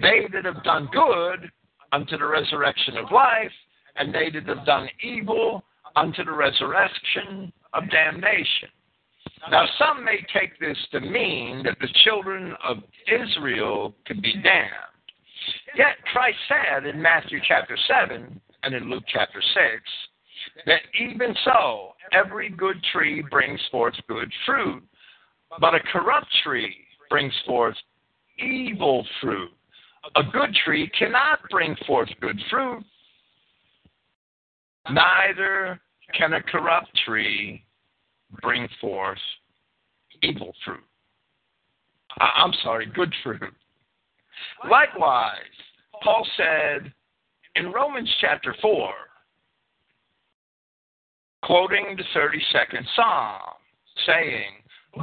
they 0.00 0.26
that 0.32 0.44
have 0.44 0.62
done 0.64 0.88
good 0.92 1.50
unto 1.92 2.16
the 2.16 2.26
resurrection 2.26 2.96
of 2.96 3.10
life, 3.12 3.52
and 3.96 4.14
they 4.14 4.30
that 4.30 4.46
have 4.46 4.64
done 4.64 4.88
evil 5.02 5.62
unto 5.96 6.24
the 6.24 6.32
resurrection 6.32 7.52
of 7.72 7.90
damnation. 7.90 8.68
Now, 9.48 9.66
some 9.78 10.04
may 10.04 10.24
take 10.32 10.58
this 10.60 10.76
to 10.92 11.00
mean 11.00 11.62
that 11.64 11.78
the 11.80 11.88
children 12.04 12.54
of 12.62 12.78
Israel 13.08 13.94
could 14.06 14.20
be 14.20 14.34
damned. 14.42 14.70
Yet 15.76 15.96
Christ 16.12 16.38
said 16.48 16.86
in 16.86 17.00
Matthew 17.00 17.40
chapter 17.46 17.76
7 17.86 18.40
and 18.62 18.74
in 18.74 18.90
Luke 18.90 19.04
chapter 19.08 19.40
6 19.40 19.56
that 20.66 20.80
even 21.00 21.34
so, 21.44 21.92
every 22.12 22.50
good 22.50 22.82
tree 22.92 23.24
brings 23.30 23.60
forth 23.70 23.94
good 24.08 24.30
fruit, 24.44 24.82
but 25.58 25.74
a 25.74 25.80
corrupt 25.92 26.28
tree 26.42 26.76
brings 27.08 27.32
forth 27.46 27.76
evil 28.38 29.06
fruit. 29.20 29.50
A 30.16 30.22
good 30.22 30.54
tree 30.64 30.90
cannot 30.98 31.40
bring 31.50 31.76
forth 31.86 32.08
good 32.20 32.40
fruit, 32.50 32.84
neither 34.90 35.80
can 36.16 36.32
a 36.32 36.42
corrupt 36.42 36.90
tree 37.06 37.64
bring 38.42 38.68
forth 38.80 39.18
evil 40.22 40.52
fruit. 40.64 40.84
I'm 42.18 42.52
sorry, 42.62 42.86
good 42.86 43.14
fruit. 43.22 43.54
Likewise, 44.68 45.34
Paul 46.02 46.26
said 46.36 46.92
in 47.56 47.72
Romans 47.72 48.10
chapter 48.20 48.54
4, 48.60 48.92
quoting 51.42 51.96
the 51.96 52.04
32nd 52.18 52.84
Psalm, 52.96 53.40
saying, 54.06 54.50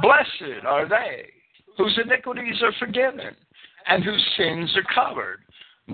Blessed 0.02 0.64
are 0.66 0.88
they 0.88 1.30
whose 1.76 1.98
iniquities 2.04 2.60
are 2.62 2.72
forgiven 2.78 3.34
and 3.86 4.04
whose 4.04 4.26
sins 4.36 4.76
are 4.76 4.94
covered. 4.94 5.40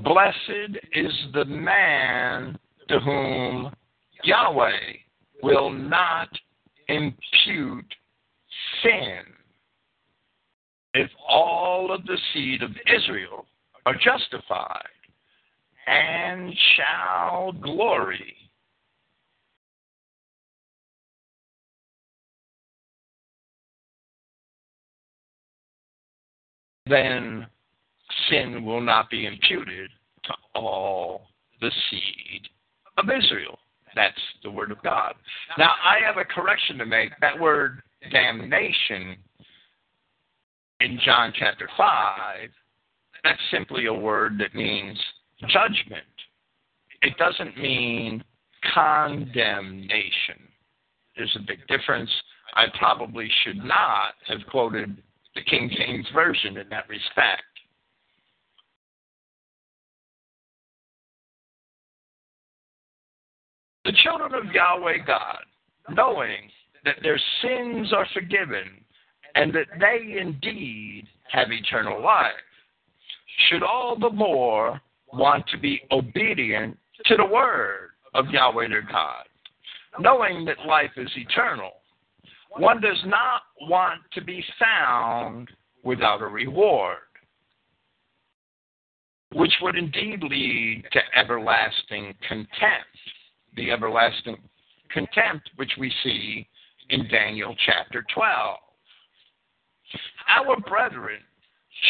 Blessed 0.02 0.78
is 0.92 1.12
the 1.32 1.44
man 1.44 2.58
to 2.88 2.98
whom 3.00 3.72
Yahweh 4.24 4.70
will 5.42 5.70
not 5.70 6.28
impute 6.88 7.94
sin. 8.82 9.22
If 10.94 11.10
all 11.28 11.92
of 11.92 12.04
the 12.06 12.18
seed 12.32 12.62
of 12.62 12.70
Israel 12.86 13.46
are 13.86 13.94
justified 13.94 14.86
and 15.86 16.54
shall 16.76 17.52
glory 17.52 18.36
then 26.86 27.46
sin 28.28 28.64
will 28.64 28.80
not 28.80 29.08
be 29.10 29.26
imputed 29.26 29.90
to 30.24 30.34
all 30.54 31.28
the 31.60 31.70
seed 31.90 32.48
of 32.98 33.06
Israel. 33.10 33.58
That's 33.94 34.20
the 34.42 34.50
word 34.50 34.70
of 34.70 34.82
God. 34.82 35.14
Now, 35.58 35.72
I 35.82 36.04
have 36.04 36.16
a 36.16 36.24
correction 36.24 36.78
to 36.78 36.86
make. 36.86 37.10
That 37.20 37.38
word 37.38 37.82
damnation 38.10 39.16
in 40.80 40.98
John 41.04 41.32
chapter 41.38 41.68
5, 41.76 42.48
that's 43.22 43.40
simply 43.50 43.86
a 43.86 43.94
word 43.94 44.38
that 44.38 44.54
means 44.54 44.98
judgment. 45.48 46.04
It 47.02 47.16
doesn't 47.18 47.56
mean 47.56 48.24
condemnation. 48.74 50.48
There's 51.16 51.36
a 51.36 51.46
big 51.46 51.66
difference. 51.68 52.10
I 52.54 52.66
probably 52.78 53.28
should 53.44 53.64
not 53.64 54.14
have 54.28 54.40
quoted 54.50 54.96
the 55.34 55.42
King 55.42 55.70
James 55.76 56.06
Version 56.14 56.56
in 56.56 56.68
that 56.68 56.88
respect. 56.88 57.42
The 63.84 63.92
children 64.02 64.34
of 64.34 64.52
Yahweh 64.52 64.98
God, 65.06 65.44
knowing 65.90 66.50
that 66.84 66.96
their 67.02 67.20
sins 67.42 67.92
are 67.92 68.06
forgiven 68.14 68.84
and 69.34 69.52
that 69.52 69.66
they 69.78 70.18
indeed 70.18 71.06
have 71.30 71.50
eternal 71.50 72.02
life, 72.02 72.32
should 73.48 73.62
all 73.62 73.98
the 73.98 74.10
more 74.10 74.80
want 75.12 75.46
to 75.48 75.58
be 75.58 75.82
obedient 75.90 76.78
to 77.06 77.16
the 77.16 77.24
word 77.24 77.90
of 78.14 78.28
Yahweh 78.30 78.68
their 78.68 78.82
God, 78.82 79.24
knowing 79.98 80.44
that 80.44 80.66
life 80.66 80.92
is 80.96 81.10
eternal 81.16 81.72
one 82.56 82.80
does 82.80 83.00
not 83.06 83.42
want 83.62 84.00
to 84.12 84.22
be 84.22 84.44
found 84.58 85.50
without 85.82 86.22
a 86.22 86.26
reward, 86.26 86.98
which 89.32 89.52
would 89.60 89.76
indeed 89.76 90.22
lead 90.22 90.84
to 90.92 91.00
everlasting 91.16 92.14
contempt. 92.28 92.86
The 93.56 93.70
everlasting 93.70 94.36
contempt 94.90 95.50
which 95.56 95.72
we 95.78 95.92
see 96.02 96.48
in 96.90 97.08
Daniel 97.08 97.54
chapter 97.66 98.04
12. 98.14 98.58
Our 100.28 100.60
brethren 100.60 101.20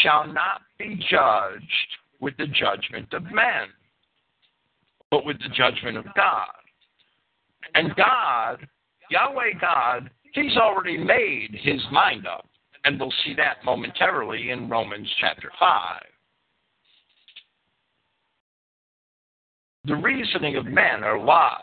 shall 0.02 0.26
not 0.26 0.62
be 0.78 0.96
judged 1.10 1.64
with 2.20 2.36
the 2.36 2.46
judgment 2.46 3.12
of 3.12 3.22
men, 3.24 3.68
but 5.10 5.24
with 5.24 5.38
the 5.38 5.48
judgment 5.54 5.96
of 5.96 6.06
God. 6.14 6.48
And 7.74 7.94
God, 7.96 8.66
Yahweh 9.10 9.58
God, 9.60 10.10
He's 10.34 10.56
already 10.56 10.98
made 10.98 11.50
his 11.62 11.80
mind 11.92 12.26
up, 12.26 12.48
and 12.84 12.98
we'll 12.98 13.12
see 13.24 13.34
that 13.34 13.64
momentarily 13.64 14.50
in 14.50 14.68
Romans 14.68 15.08
chapter 15.20 15.50
5. 15.60 16.02
The 19.84 19.96
reasoning 19.96 20.56
of 20.56 20.66
men 20.66 21.04
are 21.04 21.18
lies. 21.18 21.58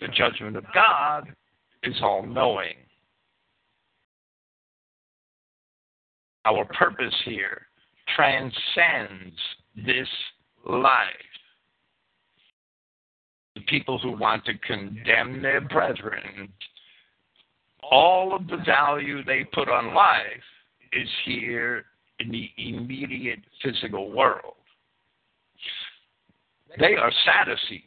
The 0.00 0.08
judgment 0.08 0.56
of 0.56 0.64
God 0.74 1.28
is 1.82 1.94
all 2.02 2.24
knowing. 2.24 2.74
Our 6.44 6.64
purpose 6.66 7.14
here 7.24 7.62
transcends 8.14 9.36
this 9.84 10.08
life. 10.68 11.06
The 13.54 13.62
people 13.62 13.98
who 13.98 14.12
want 14.12 14.44
to 14.44 14.52
condemn 14.58 15.42
their 15.42 15.60
brethren 15.60 16.52
all 17.90 18.34
of 18.34 18.46
the 18.48 18.58
value 18.64 19.24
they 19.24 19.44
put 19.52 19.68
on 19.68 19.94
life 19.94 20.22
is 20.92 21.08
here 21.24 21.84
in 22.18 22.30
the 22.30 22.50
immediate 22.58 23.40
physical 23.62 24.10
world. 24.10 24.54
They 26.78 26.94
are 26.94 27.12
Sadducees 27.24 27.82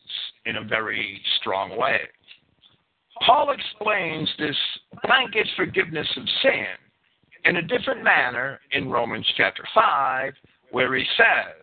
in 0.46 0.58
a 0.58 0.64
very 0.64 1.22
strong 1.40 1.78
way. 1.78 2.00
Paul 3.26 3.52
explains 3.52 4.30
this 4.40 4.56
blanket 5.04 5.48
forgiveness 5.56 6.08
of 6.18 6.24
sin 6.42 6.66
in 7.46 7.58
a 7.58 7.62
different 7.62 8.04
manner 8.04 8.60
in 8.72 8.90
Romans 8.90 9.28
chapter 9.36 9.64
5, 9.74 10.34
where 10.72 10.96
he 10.96 11.06
says, 11.18 11.56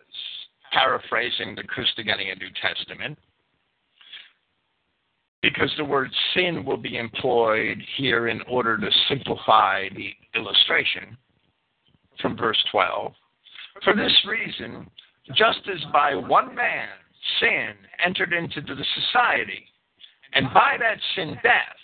paraphrasing 0.71 1.55
the 1.55 1.63
Christogenea 1.63 2.37
New 2.39 2.49
Testament, 2.61 3.17
because 5.41 5.71
the 5.77 5.85
word 5.85 6.09
sin 6.33 6.65
will 6.65 6.77
be 6.77 6.97
employed 6.97 7.81
here 7.95 8.27
in 8.27 8.41
order 8.43 8.77
to 8.77 8.89
simplify 9.07 9.87
the 9.95 10.11
illustration 10.35 11.17
from 12.21 12.35
verse 12.35 12.61
12. 12.71 13.13
For 13.83 13.95
this 13.95 14.13
reason, 14.27 14.89
just 15.35 15.59
as 15.71 15.83
by 15.93 16.15
one 16.15 16.55
man 16.55 16.89
sin 17.39 17.73
entered 18.03 18.33
into 18.33 18.61
the 18.61 18.85
society, 18.95 19.65
and 20.33 20.53
by 20.53 20.77
that 20.79 20.97
sin 21.15 21.37
death, 21.43 21.77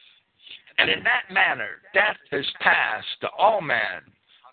and 0.77 0.89
in 0.89 1.03
that 1.03 1.33
manner 1.33 1.81
death 1.93 2.17
has 2.31 2.45
passed 2.59 3.07
to 3.21 3.27
all 3.37 3.61
men 3.61 4.01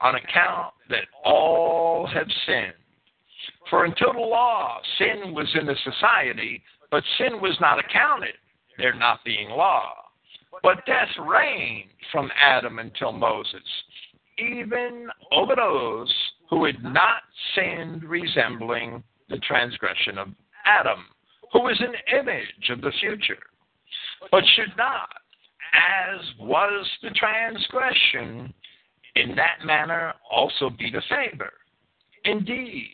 on 0.01 0.14
account 0.14 0.72
that 0.88 1.05
all 1.24 2.07
have 2.07 2.28
sinned. 2.47 2.74
For 3.68 3.84
until 3.84 4.12
the 4.12 4.18
law, 4.18 4.80
sin 4.99 5.34
was 5.34 5.49
in 5.59 5.66
the 5.66 5.76
society, 5.84 6.62
but 6.91 7.05
sin 7.18 7.41
was 7.41 7.57
not 7.61 7.78
accounted 7.78 8.34
there 8.78 8.95
not 8.95 9.24
being 9.24 9.51
law. 9.51 9.93
But 10.62 10.84
death 10.86 11.09
reigned 11.18 11.91
from 12.11 12.30
Adam 12.41 12.78
until 12.78 13.12
Moses, 13.12 13.62
even 14.38 15.09
over 15.32 15.55
those 15.55 16.12
who 16.49 16.64
had 16.64 16.82
not 16.82 17.22
sinned, 17.55 18.03
resembling 18.03 19.03
the 19.28 19.38
transgression 19.38 20.18
of 20.18 20.28
Adam, 20.65 21.05
who 21.53 21.69
is 21.69 21.81
an 21.81 21.95
image 22.19 22.71
of 22.71 22.81
the 22.81 22.93
future, 23.01 23.39
but 24.31 24.45
should 24.55 24.77
not, 24.77 25.09
as 25.73 26.21
was 26.39 26.87
the 27.03 27.11
transgression, 27.11 28.53
in 29.17 29.35
that 29.35 29.65
manner 29.65 30.15
also 30.31 30.71
be 30.71 30.91
the 30.91 31.03
favor. 31.09 31.53
Indeed, 32.25 32.89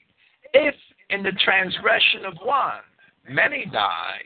if 0.52 0.74
in 1.10 1.22
the 1.22 1.32
transgression 1.44 2.24
of 2.24 2.34
one 2.42 2.80
many 3.28 3.66
die, 3.66 4.20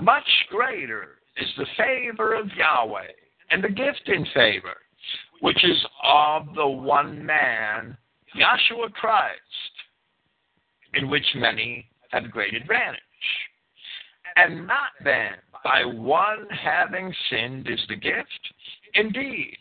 much 0.00 0.28
greater 0.50 1.18
is 1.36 1.48
the 1.56 1.66
favor 1.76 2.34
of 2.34 2.46
Yahweh 2.56 3.12
and 3.50 3.62
the 3.62 3.68
gift 3.68 4.02
in 4.06 4.24
favor, 4.34 4.76
which 5.40 5.64
is 5.64 5.84
of 6.04 6.54
the 6.54 6.66
one 6.66 7.24
man, 7.24 7.96
Yahshua 8.36 8.92
Christ, 8.92 9.40
in 10.94 11.08
which 11.08 11.26
many 11.34 11.88
have 12.08 12.30
great 12.30 12.54
advantage. 12.54 13.00
And 14.36 14.66
not 14.66 14.90
then 15.02 15.32
by 15.64 15.84
one 15.84 16.46
having 16.50 17.12
sinned 17.30 17.68
is 17.68 17.80
the 17.88 17.96
gift. 17.96 18.40
Indeed, 18.94 19.56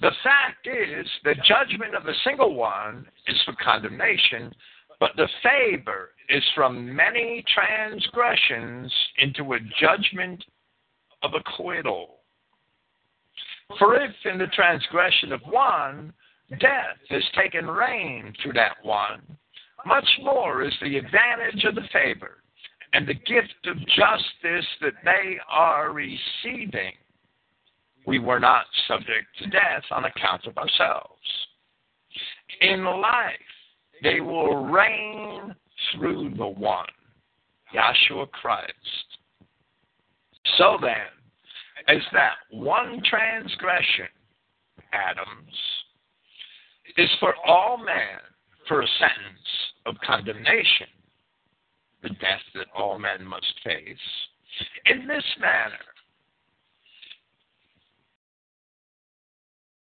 the 0.00 0.12
fact 0.22 0.66
is 0.66 1.06
the 1.24 1.34
judgment 1.46 1.94
of 1.94 2.06
a 2.06 2.14
single 2.24 2.54
one 2.54 3.06
is 3.26 3.36
for 3.44 3.54
condemnation, 3.62 4.52
but 4.98 5.10
the 5.16 5.28
favor 5.42 6.10
is 6.28 6.42
from 6.54 6.94
many 6.94 7.44
transgressions 7.54 8.92
into 9.18 9.52
a 9.52 9.58
judgment 9.80 10.44
of 11.22 11.32
acquittal. 11.34 12.20
For 13.78 13.96
if 13.96 14.12
in 14.24 14.38
the 14.38 14.46
transgression 14.48 15.32
of 15.32 15.40
one, 15.42 16.12
death 16.60 16.98
has 17.08 17.22
taken 17.36 17.66
reign 17.66 18.32
through 18.42 18.54
that 18.54 18.76
one, 18.82 19.22
much 19.86 20.08
more 20.22 20.62
is 20.62 20.74
the 20.82 20.96
advantage 20.96 21.64
of 21.64 21.74
the 21.74 21.88
favor 21.92 22.42
and 22.92 23.06
the 23.06 23.14
gift 23.14 23.66
of 23.66 23.76
justice 23.78 24.66
that 24.80 24.94
they 25.04 25.38
are 25.48 25.92
receiving. 25.92 26.92
We 28.06 28.18
were 28.18 28.40
not 28.40 28.64
subject 28.88 29.26
to 29.38 29.50
death 29.50 29.84
on 29.90 30.04
account 30.04 30.46
of 30.46 30.56
ourselves. 30.56 31.20
In 32.60 32.84
life, 32.84 33.32
they 34.02 34.20
will 34.20 34.64
reign 34.66 35.54
through 35.92 36.34
the 36.36 36.46
one, 36.46 36.86
Yahshua 37.74 38.30
Christ. 38.30 38.74
So 40.56 40.78
then, 40.80 40.96
as 41.88 42.02
that 42.12 42.36
one 42.50 43.02
transgression, 43.08 44.08
Adam's, 44.92 45.54
is 46.96 47.10
for 47.20 47.34
all 47.46 47.76
men 47.78 48.18
for 48.66 48.82
a 48.82 48.86
sentence 48.98 49.69
of 49.86 49.94
condemnation, 50.04 50.86
the 52.02 52.10
death 52.10 52.42
that 52.54 52.66
all 52.76 52.98
men 52.98 53.24
must 53.24 53.52
face, 53.64 53.96
in 54.86 55.06
this 55.06 55.24
manner, 55.40 55.78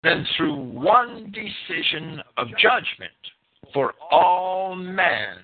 then 0.02 0.26
through 0.36 0.56
one 0.56 1.32
decision 1.32 2.20
of 2.36 2.48
judgment 2.58 3.12
for 3.72 3.94
all 4.10 4.74
men 4.74 5.38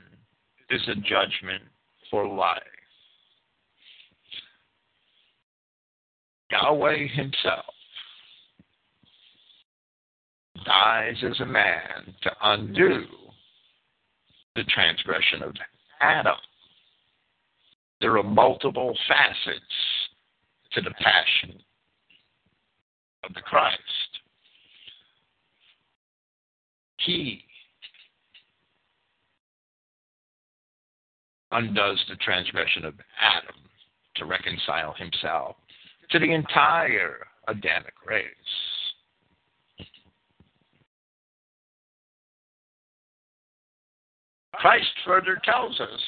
is 0.71 0.83
a 0.89 0.95
judgment 0.97 1.63
for 2.11 2.27
life. 2.27 2.63
Yahweh 6.51 7.07
himself 7.09 7.67
dies 10.65 11.17
as 11.23 11.39
a 11.41 11.47
man 11.47 12.15
to 12.23 12.31
undo 12.43 13.05
the 14.59 14.65
transgression 14.65 15.43
of 15.45 15.55
Adam. 16.01 16.35
There 18.01 18.19
are 18.19 18.25
multiple 18.25 18.97
facets 19.07 19.61
to 20.73 20.81
the 20.81 20.91
passion 21.01 21.61
of 23.23 23.35
the 23.35 23.41
Christ. 23.41 23.79
He 26.99 27.45
undoes 31.53 32.05
the 32.09 32.17
transgression 32.17 32.85
of 32.85 32.95
Adam 33.21 33.55
to 34.17 34.25
reconcile 34.25 34.93
himself 34.99 35.55
to 36.11 36.19
the 36.19 36.33
entire 36.33 37.27
Adamic 37.47 37.95
race. 38.05 38.27
Christ 44.55 44.91
further 45.07 45.41
tells 45.45 45.79
us, 45.81 46.01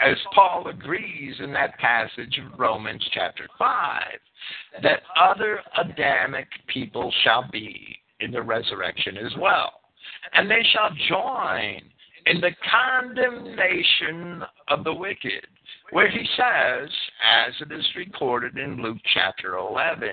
as 0.00 0.16
Paul 0.34 0.68
agrees 0.68 1.34
in 1.40 1.52
that 1.52 1.76
passage 1.78 2.38
of 2.38 2.58
Romans 2.58 3.04
chapter 3.12 3.48
5, 3.58 4.02
that 4.82 5.02
other 5.20 5.60
Adamic 5.76 6.46
people 6.68 7.12
shall 7.24 7.48
be 7.50 7.98
in 8.20 8.30
the 8.30 8.42
resurrection 8.42 9.16
as 9.16 9.32
well. 9.40 9.72
And 10.34 10.50
they 10.50 10.62
shall 10.72 10.90
join 11.08 11.80
in 12.26 12.40
the 12.40 12.54
condemnation 12.70 14.42
of 14.68 14.84
the 14.84 14.92
wicked, 14.94 15.46
where 15.90 16.10
he 16.10 16.24
says, 16.36 16.90
as 17.46 17.54
it 17.60 17.72
is 17.72 17.86
recorded 17.96 18.58
in 18.58 18.82
Luke 18.82 18.98
chapter 19.14 19.56
11, 19.56 20.10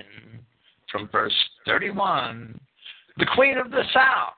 from 0.92 1.10
verse 1.12 1.36
31, 1.66 2.60
the 3.18 3.26
queen 3.36 3.58
of 3.58 3.72
the 3.72 3.84
south 3.94 4.34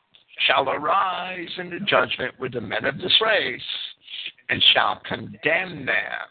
shall 0.45 0.69
arise 0.69 1.49
in 1.57 1.69
the 1.69 1.79
judgment 1.79 2.39
with 2.39 2.53
the 2.53 2.61
men 2.61 2.85
of 2.85 2.97
this 2.97 3.21
race 3.21 3.61
and 4.49 4.63
shall 4.73 5.01
condemn 5.07 5.85
them, 5.85 6.27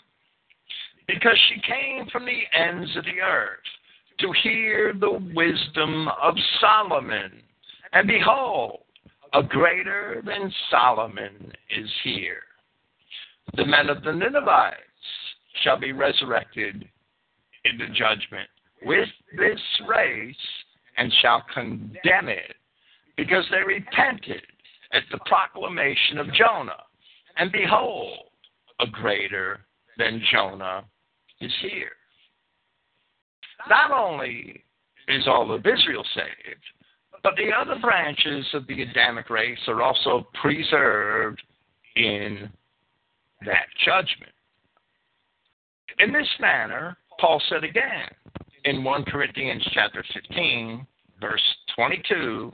because 1.07 1.38
she 1.48 1.61
came 1.61 2.07
from 2.11 2.24
the 2.24 2.42
ends 2.59 2.96
of 2.96 3.04
the 3.04 3.20
earth 3.20 3.59
to 4.20 4.32
hear 4.42 4.94
the 4.98 5.20
wisdom 5.34 6.09
of 6.22 6.34
Solomon. 6.61 7.32
And 7.92 8.09
behold, 8.09 8.80
a 9.32 9.42
greater 9.42 10.22
than 10.24 10.52
Solomon 10.70 11.52
is 11.76 11.90
here. 12.02 12.42
The 13.57 13.66
men 13.66 13.88
of 13.88 14.02
the 14.02 14.12
Ninevites 14.12 14.76
shall 15.62 15.78
be 15.78 15.92
resurrected 15.92 16.88
in 17.64 17.78
the 17.78 17.86
judgment 17.86 18.48
with 18.82 19.09
this 19.36 19.61
race 19.86 20.36
and 20.96 21.12
shall 21.20 21.42
condemn 21.52 22.28
it 22.28 22.54
because 23.16 23.44
they 23.50 23.62
repented 23.62 24.42
at 24.92 25.02
the 25.10 25.18
proclamation 25.26 26.18
of 26.18 26.32
Jonah. 26.32 26.82
And 27.36 27.50
behold, 27.52 28.18
a 28.80 28.86
greater 28.86 29.60
than 29.98 30.22
Jonah 30.32 30.84
is 31.40 31.52
here. 31.60 31.92
Not 33.68 33.90
only 33.90 34.62
is 35.08 35.26
all 35.26 35.52
of 35.52 35.66
Israel 35.66 36.04
saved, 36.14 36.62
but 37.22 37.34
the 37.36 37.50
other 37.52 37.80
branches 37.80 38.46
of 38.54 38.66
the 38.66 38.82
Adamic 38.82 39.30
race 39.30 39.58
are 39.66 39.82
also 39.82 40.28
preserved 40.40 41.42
in 41.96 42.50
that 43.44 43.66
judgment. 43.84 44.32
In 45.98 46.12
this 46.12 46.28
manner, 46.38 46.96
Paul 47.18 47.42
said 47.48 47.64
again 47.64 48.08
in 48.64 48.84
1 48.84 49.04
Corinthians 49.04 49.66
chapter 49.72 50.04
15, 50.12 50.86
verse 51.20 51.42
22, 51.74 52.52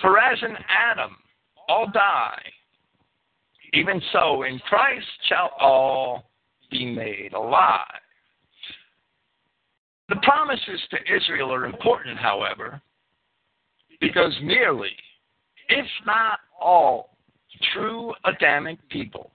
For 0.00 0.18
as 0.18 0.38
in 0.42 0.56
Adam 0.68 1.16
all 1.68 1.90
die, 1.92 2.42
even 3.72 4.00
so 4.12 4.42
in 4.44 4.58
Christ 4.60 5.06
shall 5.28 5.50
all 5.58 6.30
be 6.70 6.84
made 6.84 7.32
alive. 7.32 7.86
The 10.08 10.16
promises 10.22 10.80
to 10.90 11.14
Israel 11.14 11.52
are 11.52 11.64
important, 11.64 12.18
however, 12.18 12.80
because 14.00 14.32
nearly, 14.42 14.96
if 15.68 15.86
not 16.06 16.38
all, 16.60 17.16
true 17.72 18.12
Adamic 18.24 18.78
people 18.88 19.32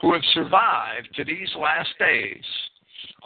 who 0.00 0.12
have 0.12 0.22
survived 0.34 1.08
to 1.16 1.24
these 1.24 1.48
last 1.58 1.88
days 1.98 2.44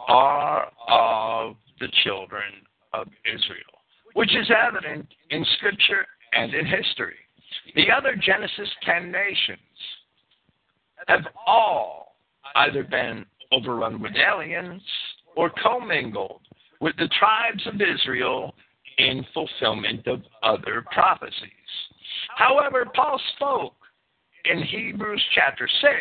are 0.07 0.71
of 0.89 1.57
the 1.81 1.89
children 2.05 2.53
of 2.93 3.09
Israel, 3.25 3.83
which 4.15 4.35
is 4.35 4.51
evident 4.51 5.07
in 5.31 5.45
Scripture 5.57 6.07
and 6.33 6.55
in 6.55 6.67
history. 6.67 7.17
The 7.75 7.91
other 7.91 8.15
Genesis 8.17 8.69
10 8.85 9.11
nations 9.11 9.59
have 11.07 11.27
all 11.47 12.17
either 12.57 12.85
been 12.85 13.25
overrun 13.53 14.01
with 14.01 14.13
aliens 14.17 14.83
or 15.37 15.51
commingled 15.63 16.41
with 16.81 16.97
the 16.97 17.09
tribes 17.19 17.67
of 17.67 17.81
Israel 17.81 18.55
in 18.99 19.25
fulfillment 19.33 20.07
of 20.07 20.23
other 20.43 20.85
prophecies. 20.93 21.51
However, 22.37 22.87
Paul 22.95 23.21
spoke 23.37 23.75
in 24.45 24.63
Hebrews 24.63 25.23
chapter 25.35 25.69
6 25.81 25.93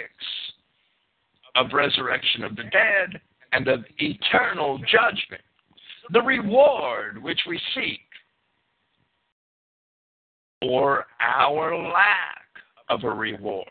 of 1.56 1.74
resurrection 1.74 2.44
of 2.44 2.56
the 2.56 2.64
dead 2.64 3.22
and 3.52 3.68
of 3.68 3.86
eternal 3.98 4.78
judgment, 4.80 5.42
the 6.12 6.22
reward 6.22 7.22
which 7.22 7.40
we 7.48 7.60
seek, 7.76 8.07
or 10.62 11.06
our 11.20 11.78
lack 11.78 12.46
of 12.90 13.04
a 13.04 13.10
reward, 13.10 13.68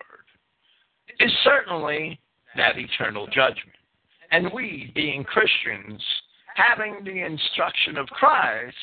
is 1.20 1.32
certainly 1.44 2.20
that 2.56 2.78
eternal 2.78 3.26
judgment. 3.26 3.76
And 4.30 4.50
we, 4.52 4.92
being 4.94 5.24
Christians, 5.24 6.02
having 6.54 7.04
the 7.04 7.24
instruction 7.24 7.96
of 7.96 8.06
Christ, 8.08 8.76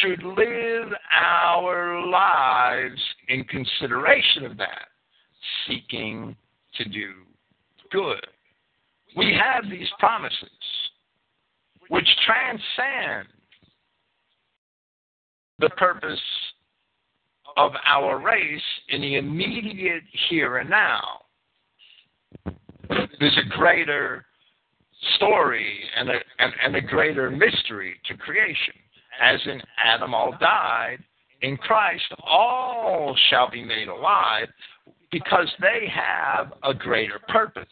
should 0.00 0.22
live 0.22 0.92
our 1.12 2.06
lives 2.06 3.00
in 3.28 3.44
consideration 3.44 4.46
of 4.46 4.56
that, 4.56 4.88
seeking 5.66 6.36
to 6.76 6.84
do 6.88 7.12
good. 7.90 8.26
We 9.16 9.38
have 9.40 9.70
these 9.70 9.88
promises 9.98 10.48
which 11.88 12.08
transcend 12.26 13.28
the 15.58 15.70
purpose 15.70 16.18
of 17.56 17.72
our 17.86 18.18
race 18.18 18.62
in 18.88 19.00
the 19.00 19.16
immediate 19.16 20.02
here 20.28 20.58
and 20.58 20.70
now. 20.70 21.20
There's 23.18 23.38
a 23.38 23.56
greater 23.56 24.26
story 25.16 25.80
and 25.96 26.08
a, 26.08 26.18
and, 26.38 26.52
and 26.64 26.76
a 26.76 26.80
greater 26.80 27.30
mystery 27.30 27.96
to 28.06 28.16
creation. 28.16 28.74
As 29.20 29.40
in 29.46 29.60
Adam 29.84 30.14
all 30.14 30.36
died, 30.40 30.98
in 31.42 31.56
Christ 31.56 32.04
all 32.22 33.16
shall 33.30 33.50
be 33.50 33.64
made 33.64 33.88
alive 33.88 34.48
because 35.10 35.48
they 35.60 35.86
have 35.94 36.52
a 36.62 36.74
greater 36.74 37.20
purpose. 37.28 37.66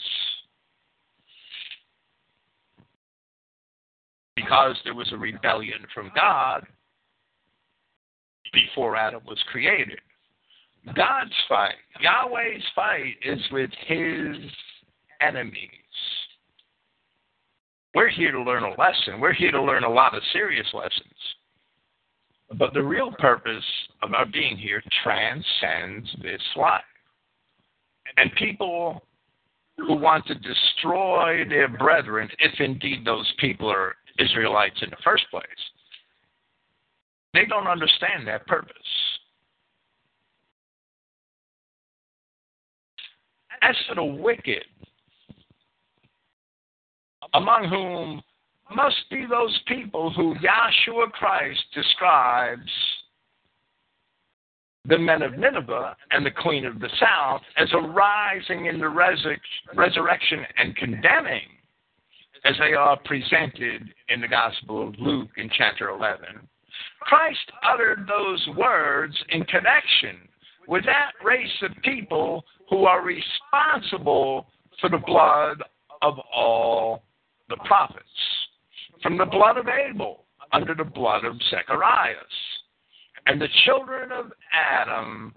Because 4.37 4.77
there 4.85 4.95
was 4.95 5.11
a 5.13 5.17
rebellion 5.17 5.81
from 5.95 6.11
God 6.15 6.67
before 8.53 8.97
Adam 8.97 9.23
was 9.27 9.39
created. 9.51 9.99
God's 10.97 11.33
fight. 11.49 11.75
Yahweh's 12.01 12.65
fight 12.75 13.15
is 13.25 13.41
with 13.51 13.71
his 13.87 14.37
enemies. 15.21 15.69
We're 17.95 18.09
here 18.09 18.33
to 18.33 18.43
learn 18.43 18.65
a 18.65 18.71
lesson. 18.71 19.21
We're 19.21 19.35
here 19.35 19.53
to 19.53 19.63
learn 19.63 19.85
a 19.85 19.91
lot 19.91 20.15
of 20.15 20.23
serious 20.33 20.67
lessons. 20.73 21.15
But 22.59 22.75
the 22.75 22.83
real 22.83 23.13
purpose 23.19 23.65
of 24.03 24.13
our 24.15 24.27
being 24.27 24.57
here 24.57 24.83
transcends 25.03 26.09
this 26.23 26.43
life. 26.57 26.83
And 28.17 28.31
people 28.35 29.03
who 29.77 29.95
want 29.95 30.27
to 30.27 30.35
destroy 30.35 31.45
their 31.49 31.69
brethren, 31.69 32.29
if 32.39 32.61
indeed 32.61 33.05
those 33.05 33.31
people 33.39 33.71
are 33.71 33.95
Israelites 34.19 34.77
in 34.83 34.91
the 34.91 34.97
first 35.03 35.25
place, 35.31 35.45
they 37.35 37.45
don't 37.47 37.67
understand 37.67 38.27
that 38.27 38.47
purpose. 38.47 38.77
As 43.63 43.77
for 43.89 43.95
the 43.95 44.05
wicked, 44.05 44.65
among 47.35 47.69
whom 47.69 48.23
must 48.75 48.97
be 49.11 49.27
those 49.29 49.59
people 49.67 50.13
who 50.13 50.35
Yahshua 50.37 51.11
Christ 51.13 51.63
describes 51.75 52.71
the 54.87 54.99
men 54.99 55.23
of 55.23 55.39
Nineveh 55.39 55.97
and 56.11 56.27
the 56.27 56.31
queen 56.31 56.65
of 56.65 56.81
the 56.81 56.89
south 56.99 57.43
as 57.57 57.69
arising 57.73 58.67
in 58.67 58.79
the 58.79 58.87
resur- 58.87 59.39
resurrection 59.75 60.45
and 60.59 60.75
condemning 60.77 61.43
as 62.45 62.57
they 62.59 62.73
are 62.73 62.99
presented 63.05 63.95
in 64.09 64.21
the 64.21 64.29
Gospel 64.29 64.89
of 64.89 64.95
Luke 64.99 65.31
in 65.37 65.49
chapter 65.57 65.91
11. 65.91 66.49
Christ 67.05 67.51
uttered 67.63 68.07
those 68.09 68.57
words 68.57 69.17
in 69.31 69.45
connection 69.45 70.29
with 70.69 70.85
that 70.85 71.13
race 71.25 71.63
of 71.63 71.71
people 71.83 72.45
who 72.71 72.85
are 72.85 73.03
responsible 73.03 74.47
for 74.81 74.89
the 74.89 74.99
blood 74.99 75.63
of 76.03 76.15
all 76.35 77.03
the 77.49 77.57
prophets, 77.65 78.07
from 79.03 79.19
the 79.19 79.27
blood 79.27 79.59
of 79.59 79.67
Abel 79.69 80.25
under 80.53 80.75
the 80.75 80.85
blood 80.85 81.25
of 81.25 81.37
Zacharias. 81.51 82.17
And 83.27 83.41
the 83.41 83.49
children 83.65 84.11
of 84.11 84.33
Adam 84.53 85.35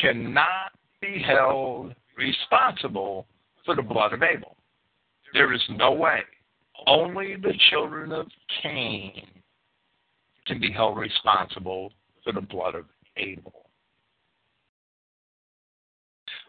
cannot 0.00 0.72
be 1.00 1.22
held 1.26 1.94
responsible 2.16 3.26
for 3.64 3.74
the 3.74 3.82
blood 3.82 4.12
of 4.12 4.22
Abel. 4.22 4.56
There 5.32 5.52
is 5.52 5.62
no 5.70 5.92
way. 5.92 6.20
Only 6.86 7.36
the 7.36 7.54
children 7.70 8.12
of 8.12 8.26
Cain 8.62 9.41
can 10.46 10.60
be 10.60 10.72
held 10.72 10.98
responsible 10.98 11.92
for 12.24 12.32
the 12.32 12.40
blood 12.40 12.74
of 12.74 12.84
Abel. 13.16 13.66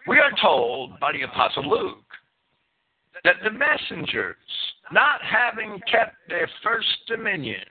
We 0.08 0.18
are 0.18 0.32
told 0.42 1.00
by 1.00 1.14
the 1.14 1.22
Apostle 1.22 1.70
Luke 1.70 1.98
that 3.24 3.36
the 3.44 3.52
messengers, 3.52 4.36
not 4.92 5.22
having 5.22 5.80
kept 5.90 6.16
their 6.28 6.50
first 6.62 6.88
dominion, 7.08 7.64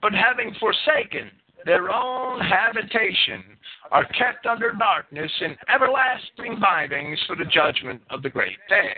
but 0.00 0.12
having 0.12 0.54
forsaken 0.60 1.30
their 1.64 1.90
own 1.90 2.40
habitation, 2.40 3.42
are 3.90 4.04
kept 4.06 4.46
under 4.46 4.72
darkness 4.72 5.30
in 5.40 5.56
everlasting 5.72 6.58
bindings 6.60 7.18
for 7.26 7.36
the 7.36 7.44
judgment 7.44 8.00
of 8.10 8.22
the 8.22 8.30
great 8.30 8.58
day. 8.68 8.94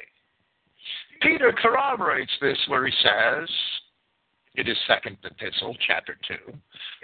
Peter 1.23 1.53
corroborates 1.53 2.33
this 2.41 2.59
where 2.69 2.87
he 2.87 2.93
says, 3.03 3.49
it 4.55 4.69
is 4.69 4.77
second 4.87 5.17
epistle, 5.25 5.77
chapter 5.87 6.17
2. 6.29 6.35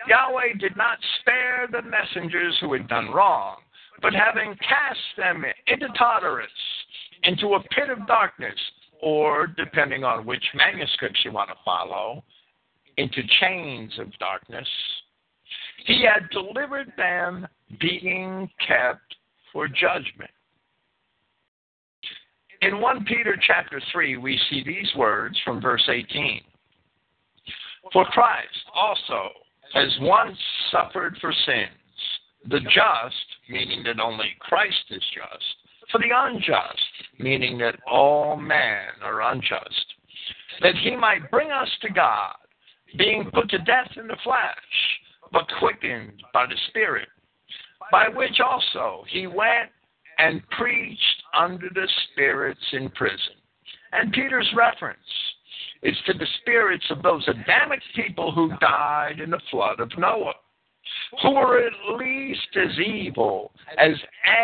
Yahweh 0.09 0.59
did 0.59 0.77
not 0.77 0.99
spare 1.21 1.69
the 1.71 1.83
messengers 1.83 2.57
who 2.61 2.73
had 2.73 2.89
done 2.89 3.11
wrong, 3.11 3.57
but 4.01 4.15
having 4.15 4.57
cast 4.57 4.99
them 5.17 5.45
into 5.67 5.89
Tartarus, 5.99 6.51
into 7.25 7.55
a 7.55 7.63
pit 7.75 7.91
of 7.91 8.07
darkness, 8.07 8.55
or 9.03 9.47
depending 9.47 10.05
on 10.05 10.27
which 10.27 10.45
manuscripts 10.55 11.21
you 11.25 11.33
want 11.33 11.49
to 11.49 11.57
follow, 11.65 12.23
into 12.97 13.23
chains 13.41 13.93
of 13.99 14.07
darkness, 14.19 14.69
he 15.87 16.05
had 16.05 16.29
delivered 16.31 16.93
them 16.97 17.47
being 17.81 18.49
kept 18.67 19.17
for 19.53 19.67
judgment. 19.67 20.31
In 22.63 22.81
1 22.81 23.05
Peter 23.07 23.37
chapter 23.47 23.81
3, 23.91 24.19
we 24.19 24.39
see 24.51 24.63
these 24.63 24.95
words 24.95 25.37
from 25.45 25.63
verse 25.63 25.89
18. 25.89 26.43
For 27.93 28.05
Christ 28.07 28.49
also 28.75 29.31
has 29.73 29.97
once 30.01 30.39
suffered 30.71 31.17
for 31.21 31.33
sins, 31.47 31.69
the 32.49 32.61
just, 32.61 33.27
meaning 33.49 33.83
that 33.85 34.01
only 34.01 34.37
Christ 34.41 34.85
is 34.91 35.03
just, 35.15 35.91
for 35.91 35.99
the 35.99 36.11
unjust, 36.13 36.81
meaning 37.19 37.59
that 37.59 37.79
all 37.87 38.37
men 38.37 38.89
are 39.03 39.33
unjust, 39.33 39.87
that 40.63 40.77
he 40.77 40.97
might 40.97 41.31
bring 41.31 41.51
us 41.51 41.69
to 41.83 41.91
God, 41.91 42.35
being 42.97 43.31
put 43.33 43.49
to 43.51 43.59
death 43.59 43.91
in 43.97 44.07
the 44.07 44.17
flesh, 44.23 45.01
but 45.33 45.47
quickened 45.59 46.23
by 46.33 46.47
the 46.47 46.57
Spirit, 46.69 47.09
by 47.91 48.09
which 48.09 48.41
also 48.41 49.05
he 49.09 49.27
went 49.27 49.71
and 50.19 50.43
preached 50.51 51.23
under 51.37 51.69
the 51.75 51.89
spirits 52.13 52.61
in 52.73 52.91
prison. 52.91 53.35
And 53.93 54.13
Peter's 54.13 54.51
reference 54.55 54.99
is 55.83 55.97
to 56.07 56.13
the 56.13 56.27
spirits 56.41 56.85
of 56.91 57.03
those 57.03 57.27
Adamic 57.29 57.81
people 57.95 58.33
who 58.33 58.51
died 58.61 59.21
in 59.21 59.31
the 59.31 59.41
flood 59.51 59.81
of 59.81 59.91
Noah 59.99 60.35
who 61.23 61.33
were 61.33 61.67
at 61.67 61.99
least 61.99 62.57
as 62.57 62.79
evil 62.79 63.53
as 63.79 63.93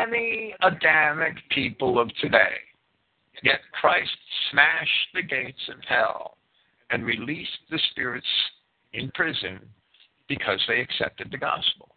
any 0.02 0.54
Adamic 0.62 1.36
people 1.50 1.98
of 1.98 2.14
today. 2.16 2.56
Yet 3.42 3.60
Christ 3.72 4.10
smashed 4.50 5.08
the 5.14 5.22
gates 5.22 5.68
of 5.68 5.76
hell 5.86 6.38
and 6.90 7.04
released 7.04 7.58
the 7.70 7.78
spirits 7.90 8.26
in 8.92 9.10
prison 9.12 9.60
because 10.28 10.60
they 10.66 10.80
accepted 10.80 11.30
the 11.30 11.38
gospel. 11.38 11.94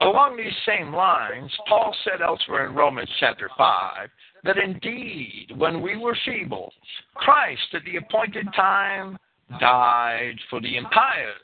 Along 0.00 0.36
these 0.36 0.52
same 0.66 0.92
lines, 0.92 1.52
Paul 1.68 1.94
said 2.04 2.20
elsewhere 2.20 2.66
in 2.66 2.74
Romans 2.74 3.08
chapter 3.20 3.48
5 3.56 4.08
that 4.44 4.58
indeed, 4.58 5.52
when 5.56 5.80
we 5.80 5.96
were 5.96 6.16
feeble, 6.24 6.72
Christ 7.14 7.62
at 7.72 7.84
the 7.84 7.96
appointed 7.96 8.46
time 8.54 9.18
died 9.60 10.36
for 10.50 10.60
the 10.60 10.76
impious. 10.76 11.34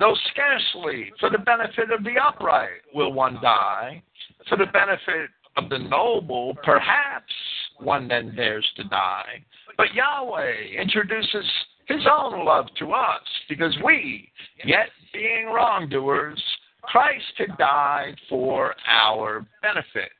Though 0.00 0.16
scarcely 0.30 1.12
for 1.18 1.30
the 1.30 1.38
benefit 1.38 1.90
of 1.90 2.04
the 2.04 2.16
upright 2.22 2.82
will 2.94 3.12
one 3.12 3.38
die, 3.42 4.02
for 4.48 4.56
the 4.56 4.66
benefit 4.66 5.30
of 5.56 5.68
the 5.68 5.78
noble, 5.78 6.56
perhaps 6.62 7.32
one 7.78 8.08
then 8.08 8.34
dares 8.34 8.66
to 8.76 8.84
die. 8.84 9.44
But 9.76 9.94
Yahweh 9.94 10.80
introduces 10.80 11.44
his 11.86 12.06
own 12.10 12.44
love 12.44 12.66
to 12.78 12.92
us 12.92 13.22
because 13.48 13.76
we, 13.84 14.30
yet 14.64 14.88
being 15.12 15.46
wrongdoers, 15.46 16.42
Christ 16.82 17.24
had 17.38 17.56
died 17.58 18.16
for 18.28 18.74
our 18.86 19.46
benefit. 19.62 20.10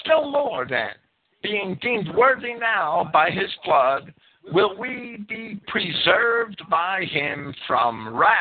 Still 0.00 0.30
more 0.30 0.66
then, 0.68 0.94
being 1.42 1.78
deemed 1.80 2.14
worthy 2.14 2.54
now 2.54 3.10
by 3.12 3.30
his 3.30 3.50
blood, 3.64 4.12
will 4.52 4.76
we 4.78 5.24
be 5.28 5.60
preserved 5.66 6.62
by 6.70 7.04
him 7.04 7.54
from 7.66 8.14
wrath. 8.14 8.36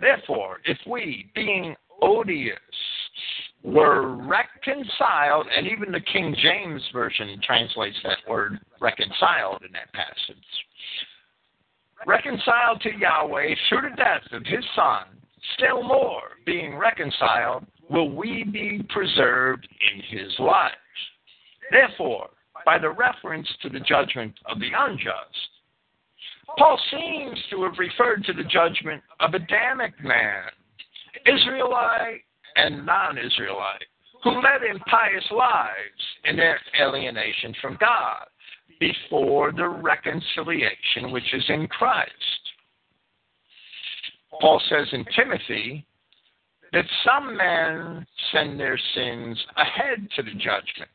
Therefore, 0.00 0.60
if 0.64 0.78
we, 0.86 1.30
being 1.34 1.76
odious, 2.00 2.58
were 3.62 4.16
reconciled, 4.16 5.46
and 5.56 5.66
even 5.66 5.92
the 5.92 6.00
King 6.00 6.34
James 6.42 6.82
Version 6.92 7.40
translates 7.44 7.96
that 8.04 8.18
word 8.28 8.58
reconciled 8.80 9.62
in 9.62 9.72
that 9.72 9.92
passage, 9.92 10.44
reconciled 12.06 12.80
to 12.80 12.90
Yahweh 12.98 13.54
through 13.68 13.90
the 13.90 13.96
death 13.96 14.22
of 14.32 14.44
his 14.44 14.64
Son, 14.74 15.04
still 15.56 15.82
more, 15.84 16.22
being 16.44 16.76
reconciled, 16.76 17.64
will 17.90 18.10
we 18.10 18.44
be 18.44 18.82
preserved 18.88 19.66
in 19.94 20.18
his 20.18 20.32
life. 20.38 20.72
Therefore, 21.70 22.30
by 22.64 22.78
the 22.78 22.90
reference 22.90 23.48
to 23.62 23.68
the 23.68 23.80
judgment 23.80 24.34
of 24.46 24.60
the 24.60 24.70
unjust. 24.76 25.48
Paul 26.58 26.78
seems 26.90 27.38
to 27.50 27.64
have 27.64 27.78
referred 27.78 28.24
to 28.24 28.32
the 28.32 28.44
judgment 28.44 29.02
of 29.20 29.34
Adamic 29.34 29.92
man, 30.02 30.44
Israelite 31.26 32.22
and 32.56 32.84
non 32.84 33.18
Israelite, 33.18 33.86
who 34.22 34.30
led 34.30 34.62
impious 34.62 35.24
lives 35.30 36.02
in 36.24 36.36
their 36.36 36.60
alienation 36.80 37.54
from 37.60 37.78
God 37.80 38.26
before 38.78 39.52
the 39.52 39.68
reconciliation 39.68 41.10
which 41.10 41.32
is 41.32 41.44
in 41.48 41.66
Christ. 41.68 42.12
Paul 44.40 44.60
says 44.68 44.88
in 44.92 45.04
Timothy 45.16 45.86
that 46.72 46.84
some 47.04 47.36
men 47.36 48.06
send 48.32 48.58
their 48.58 48.78
sins 48.94 49.38
ahead 49.56 50.08
to 50.16 50.22
the 50.22 50.32
judgment 50.32 50.90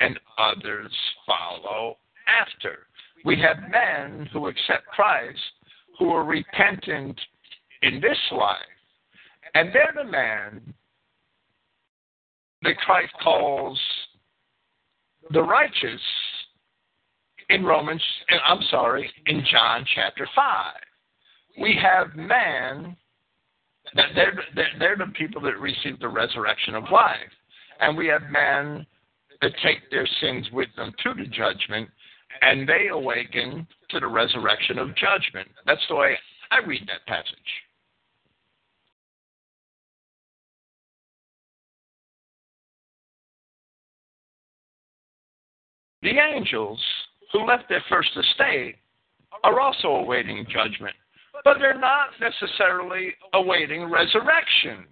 and 0.00 0.18
others 0.38 0.92
follow 1.26 1.96
after. 2.28 2.86
We 3.24 3.40
have 3.40 3.70
men 3.70 4.28
who 4.32 4.46
accept 4.46 4.86
Christ 4.86 5.40
who 5.98 6.10
are 6.10 6.24
repentant 6.24 7.20
in 7.82 8.00
this 8.00 8.18
life 8.32 8.56
And 9.54 9.70
they're 9.72 9.94
the 10.04 10.10
man 10.10 10.74
that 12.62 12.76
Christ 12.78 13.12
calls 13.22 13.80
the 15.30 15.42
righteous 15.42 16.00
in 17.50 17.64
Romans, 17.64 18.02
I'm 18.46 18.62
sorry, 18.70 19.10
in 19.26 19.42
John 19.50 19.84
chapter 19.94 20.28
5. 20.34 20.74
We 21.60 21.78
have 21.82 22.14
man, 22.14 22.96
they're, 23.94 24.38
they're, 24.54 24.66
they're 24.78 24.96
the 24.96 25.12
people 25.12 25.40
that 25.42 25.58
receive 25.58 25.98
the 26.00 26.08
resurrection 26.08 26.74
of 26.74 26.84
life. 26.92 27.16
And 27.80 27.96
we 27.96 28.06
have 28.08 28.22
men 28.30 28.86
that 29.40 29.52
take 29.62 29.90
their 29.90 30.06
sins 30.20 30.46
with 30.52 30.68
them 30.76 30.92
to 31.02 31.14
the 31.14 31.28
judgment, 31.28 31.88
and 32.42 32.68
they 32.68 32.88
awaken 32.88 33.66
to 33.90 34.00
the 34.00 34.06
resurrection 34.06 34.78
of 34.78 34.88
judgment. 34.96 35.48
That's 35.66 35.84
the 35.88 35.96
way 35.96 36.18
I 36.50 36.58
read 36.66 36.88
that 36.88 37.06
passage. 37.06 37.36
The 46.02 46.16
angels 46.18 46.80
who 47.32 47.44
left 47.44 47.68
their 47.68 47.82
first 47.88 48.10
estate 48.16 48.76
are 49.42 49.60
also 49.60 49.88
awaiting 49.88 50.46
judgment, 50.48 50.94
but 51.44 51.58
they're 51.58 51.78
not 51.78 52.08
necessarily 52.20 53.14
awaiting 53.34 53.90
resurrection. 53.90 54.86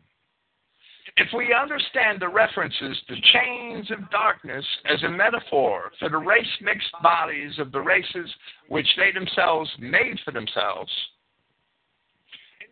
If 1.16 1.28
we 1.34 1.54
understand 1.54 2.20
the 2.20 2.28
references 2.28 2.98
to 3.08 3.14
chains 3.32 3.90
of 3.90 4.10
darkness 4.10 4.64
as 4.84 5.02
a 5.02 5.08
metaphor 5.08 5.90
for 5.98 6.10
the 6.10 6.18
race 6.18 6.46
mixed 6.60 6.92
bodies 7.02 7.58
of 7.58 7.72
the 7.72 7.80
races 7.80 8.30
which 8.68 8.88
they 8.98 9.12
themselves 9.12 9.70
made 9.78 10.18
for 10.24 10.32
themselves, 10.32 10.92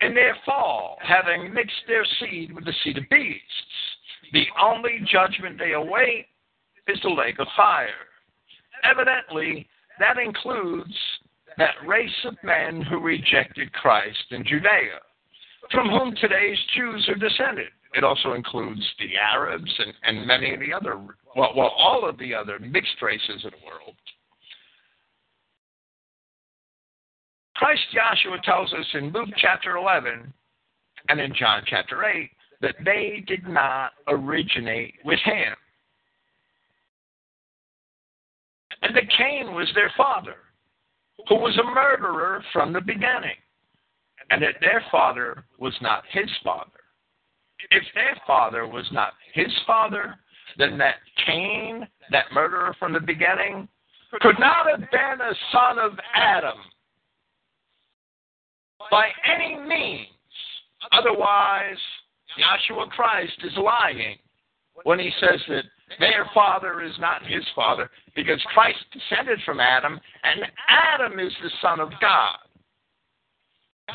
in 0.02 0.14
their 0.14 0.36
fall, 0.44 0.98
having 1.00 1.54
mixed 1.54 1.86
their 1.86 2.04
seed 2.20 2.54
with 2.54 2.64
the 2.64 2.74
seed 2.82 2.98
of 2.98 3.04
beasts, 3.10 3.42
the 4.32 4.44
only 4.62 5.00
judgment 5.10 5.58
they 5.58 5.72
await 5.72 6.26
is 6.86 6.98
the 7.02 7.08
lake 7.08 7.38
of 7.38 7.46
fire 7.56 7.88
evidently 8.84 9.66
that 9.98 10.18
includes 10.18 10.94
that 11.58 11.74
race 11.86 12.24
of 12.24 12.36
men 12.42 12.82
who 12.82 12.98
rejected 12.98 13.72
Christ 13.72 14.24
in 14.30 14.44
Judea, 14.44 15.00
from 15.70 15.88
whom 15.88 16.14
today's 16.20 16.58
Jews 16.76 17.08
are 17.08 17.14
descended. 17.14 17.68
It 17.94 18.02
also 18.02 18.32
includes 18.32 18.82
the 18.98 19.16
Arabs 19.16 19.72
and, 19.78 19.94
and 20.02 20.26
many 20.26 20.52
of 20.52 20.60
the 20.60 20.72
other, 20.72 20.96
well, 21.36 21.52
well, 21.56 21.72
all 21.78 22.08
of 22.08 22.18
the 22.18 22.34
other 22.34 22.58
mixed 22.58 23.00
races 23.00 23.44
of 23.44 23.52
the 23.52 23.66
world. 23.66 23.94
Christ 27.54 27.82
Yahshua 27.94 28.42
tells 28.42 28.72
us 28.72 28.86
in 28.94 29.12
Luke 29.12 29.28
chapter 29.36 29.76
11 29.76 30.32
and 31.08 31.20
in 31.20 31.32
John 31.38 31.62
chapter 31.66 32.04
8 32.04 32.30
that 32.62 32.74
they 32.84 33.22
did 33.26 33.46
not 33.46 33.92
originate 34.08 34.94
with 35.04 35.20
him. 35.24 35.54
And 38.82 38.94
that 38.96 39.04
Cain 39.16 39.54
was 39.54 39.70
their 39.74 39.92
father, 39.96 40.36
who 41.28 41.36
was 41.36 41.56
a 41.58 41.64
murderer 41.64 42.42
from 42.52 42.72
the 42.72 42.80
beginning, 42.80 43.36
and 44.30 44.42
that 44.42 44.54
their 44.60 44.84
father 44.90 45.44
was 45.58 45.74
not 45.80 46.04
his 46.10 46.30
father. 46.42 46.70
If 47.70 47.84
their 47.94 48.16
father 48.26 48.66
was 48.66 48.86
not 48.92 49.14
his 49.32 49.52
father, 49.66 50.16
then 50.58 50.78
that 50.78 50.96
Cain, 51.26 51.86
that 52.10 52.32
murderer 52.32 52.74
from 52.78 52.92
the 52.92 53.00
beginning, 53.00 53.68
could 54.20 54.38
not 54.38 54.68
have 54.68 54.90
been 54.90 55.20
a 55.20 55.34
son 55.52 55.78
of 55.78 55.98
Adam 56.14 56.58
by 58.90 59.08
any 59.24 59.58
means. 59.58 60.08
Otherwise, 60.92 61.78
Yahshua 62.38 62.90
Christ 62.90 63.38
is 63.42 63.52
lying 63.56 64.18
when 64.84 64.98
he 64.98 65.10
says 65.20 65.40
that 65.48 65.64
their 65.98 66.28
father 66.34 66.82
is 66.82 66.94
not 66.98 67.26
his 67.26 67.44
father 67.54 67.90
because 68.16 68.40
Christ 68.52 68.78
descended 68.92 69.38
from 69.44 69.60
Adam, 69.60 70.00
and 70.22 70.46
Adam 70.68 71.18
is 71.18 71.32
the 71.42 71.50
Son 71.60 71.80
of 71.80 71.90
God. 72.00 72.36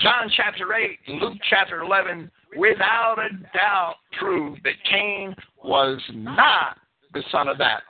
John 0.01 0.31
chapter 0.35 0.73
8 0.73 0.99
and 1.07 1.19
Luke 1.19 1.37
chapter 1.49 1.81
11, 1.81 2.29
without 2.57 3.17
a 3.17 3.29
doubt, 3.57 3.95
prove 4.19 4.57
that 4.63 4.73
Cain 4.89 5.35
was 5.63 5.99
not 6.13 6.77
the 7.13 7.23
son 7.31 7.47
of 7.47 7.59
Adam. 7.59 7.81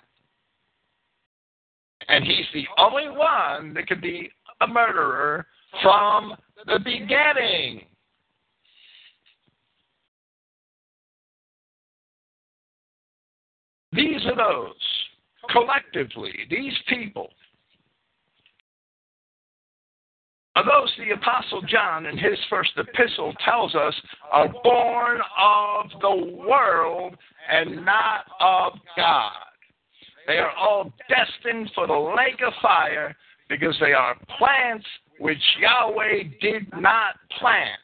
And 2.07 2.23
he's 2.25 2.45
the 2.53 2.65
only 2.77 3.09
one 3.09 3.73
that 3.73 3.87
could 3.87 4.01
be 4.01 4.31
a 4.61 4.67
murderer 4.67 5.45
from 5.83 6.35
the 6.65 6.79
beginning. 6.79 7.81
These 13.91 14.25
are 14.25 14.35
those, 14.35 14.75
collectively, 15.49 16.33
these 16.49 16.73
people, 16.87 17.29
are 20.55 20.65
those 20.65 20.91
the 20.97 21.11
Apostle 21.11 21.61
John 21.61 22.05
in 22.05 22.17
his 22.17 22.37
first 22.49 22.71
epistle 22.75 23.33
tells 23.45 23.75
us 23.75 23.93
are 24.31 24.49
born 24.63 25.19
of 25.39 25.85
the 26.01 26.43
world 26.45 27.15
and 27.49 27.85
not 27.85 28.25
of 28.41 28.73
God. 28.97 29.31
They 30.27 30.37
are 30.37 30.51
all 30.51 30.91
destined 31.07 31.71
for 31.73 31.87
the 31.87 31.93
lake 31.93 32.41
of 32.45 32.53
fire 32.61 33.15
because 33.47 33.75
they 33.79 33.93
are 33.93 34.17
plants 34.37 34.85
which 35.19 35.41
Yahweh 35.59 36.23
did 36.41 36.67
not 36.77 37.15
plant, 37.39 37.79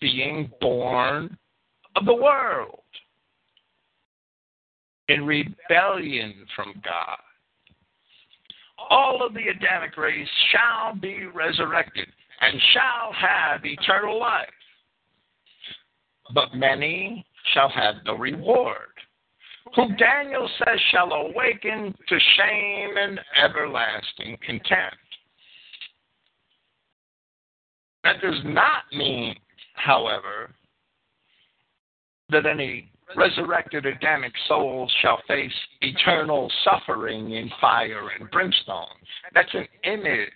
being 0.00 0.50
born 0.60 1.36
of 1.96 2.04
the 2.04 2.14
world 2.14 2.80
in 5.08 5.24
rebellion 5.24 6.34
from 6.54 6.74
God. 6.84 7.18
All 8.90 9.26
of 9.26 9.34
the 9.34 9.48
Adamic 9.48 9.96
race 9.96 10.28
shall 10.52 10.94
be 10.94 11.26
resurrected 11.26 12.06
and 12.40 12.60
shall 12.72 13.12
have 13.12 13.64
eternal 13.64 14.18
life. 14.18 14.48
But 16.34 16.54
many 16.54 17.26
shall 17.54 17.70
have 17.70 17.96
no 18.04 18.16
reward, 18.16 18.92
whom 19.74 19.96
Daniel 19.96 20.48
says 20.58 20.78
shall 20.90 21.10
awaken 21.12 21.94
to 22.08 22.18
shame 22.36 22.96
and 22.96 23.20
everlasting 23.42 24.36
contempt. 24.44 24.96
That 28.04 28.20
does 28.20 28.40
not 28.44 28.84
mean, 28.92 29.34
however, 29.74 30.54
that 32.30 32.46
any 32.46 32.90
resurrected 33.16 33.86
Adamic 33.86 34.32
souls 34.46 34.92
shall 35.02 35.20
face 35.26 35.52
eternal 35.80 36.50
suffering 36.64 37.32
in 37.32 37.50
fire 37.60 38.08
and 38.18 38.30
brimstone. 38.30 38.86
That's 39.34 39.52
an 39.54 39.66
image 39.84 40.30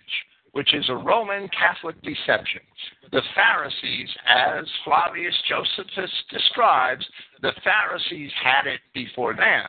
which 0.53 0.73
is 0.73 0.85
a 0.89 0.95
Roman 0.95 1.49
Catholic 1.49 1.99
deception. 2.03 2.61
The 3.11 3.21
Pharisees, 3.35 4.09
as 4.27 4.65
Flavius 4.85 5.35
Josephus 5.49 6.11
describes, 6.29 7.05
the 7.41 7.53
Pharisees 7.63 8.31
had 8.43 8.67
it 8.67 8.79
before 8.93 9.33
them. 9.33 9.65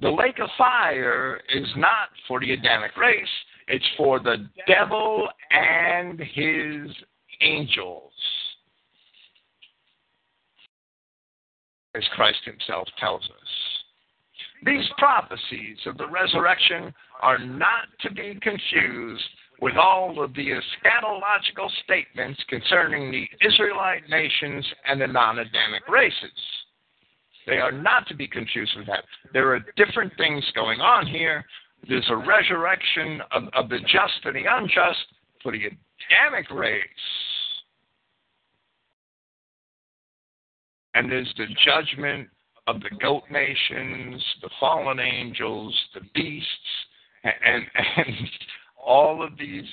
The 0.00 0.10
lake 0.10 0.38
of 0.40 0.48
fire 0.58 1.40
is 1.54 1.66
not 1.76 2.08
for 2.26 2.40
the 2.40 2.52
Adamic 2.52 2.96
race, 2.96 3.28
it's 3.68 3.84
for 3.96 4.18
the 4.18 4.48
devil 4.66 5.28
and 5.50 6.18
his 6.18 6.90
angels. 7.40 8.12
As 11.98 12.04
Christ 12.14 12.38
himself 12.44 12.88
tells 12.98 13.22
us. 13.22 13.50
These 14.64 14.88
prophecies 14.96 15.78
of 15.86 15.98
the 15.98 16.06
resurrection 16.06 16.94
are 17.20 17.38
not 17.38 17.86
to 18.00 18.12
be 18.12 18.38
confused 18.40 19.24
with 19.60 19.76
all 19.76 20.22
of 20.22 20.32
the 20.34 20.50
eschatological 20.50 21.68
statements 21.84 22.40
concerning 22.48 23.10
the 23.10 23.28
Israelite 23.46 24.08
nations 24.08 24.64
and 24.88 25.00
the 25.00 25.06
non 25.06 25.40
Adamic 25.40 25.86
races. 25.88 26.30
They 27.46 27.58
are 27.58 27.72
not 27.72 28.06
to 28.08 28.14
be 28.14 28.28
confused 28.28 28.72
with 28.76 28.86
that. 28.86 29.04
There 29.32 29.54
are 29.54 29.60
different 29.76 30.12
things 30.16 30.44
going 30.54 30.80
on 30.80 31.06
here. 31.06 31.44
There's 31.88 32.08
a 32.10 32.16
resurrection 32.16 33.20
of, 33.32 33.44
of 33.54 33.68
the 33.68 33.78
just 33.80 34.24
and 34.24 34.36
the 34.36 34.44
unjust 34.48 34.98
for 35.42 35.52
the 35.52 35.62
Adamic 35.64 36.50
race 36.50 36.82
and 40.94 41.10
there's 41.10 41.32
the 41.36 41.46
judgment 41.64 42.28
of 42.66 42.80
the 42.80 42.90
goat 43.00 43.22
nations, 43.30 44.22
the 44.42 44.50
fallen 44.60 45.00
angels, 45.00 45.74
the 45.94 46.00
beasts, 46.14 46.48
and, 47.24 47.64
and 47.96 48.16
all 48.84 49.22
of 49.22 49.36
these 49.38 49.64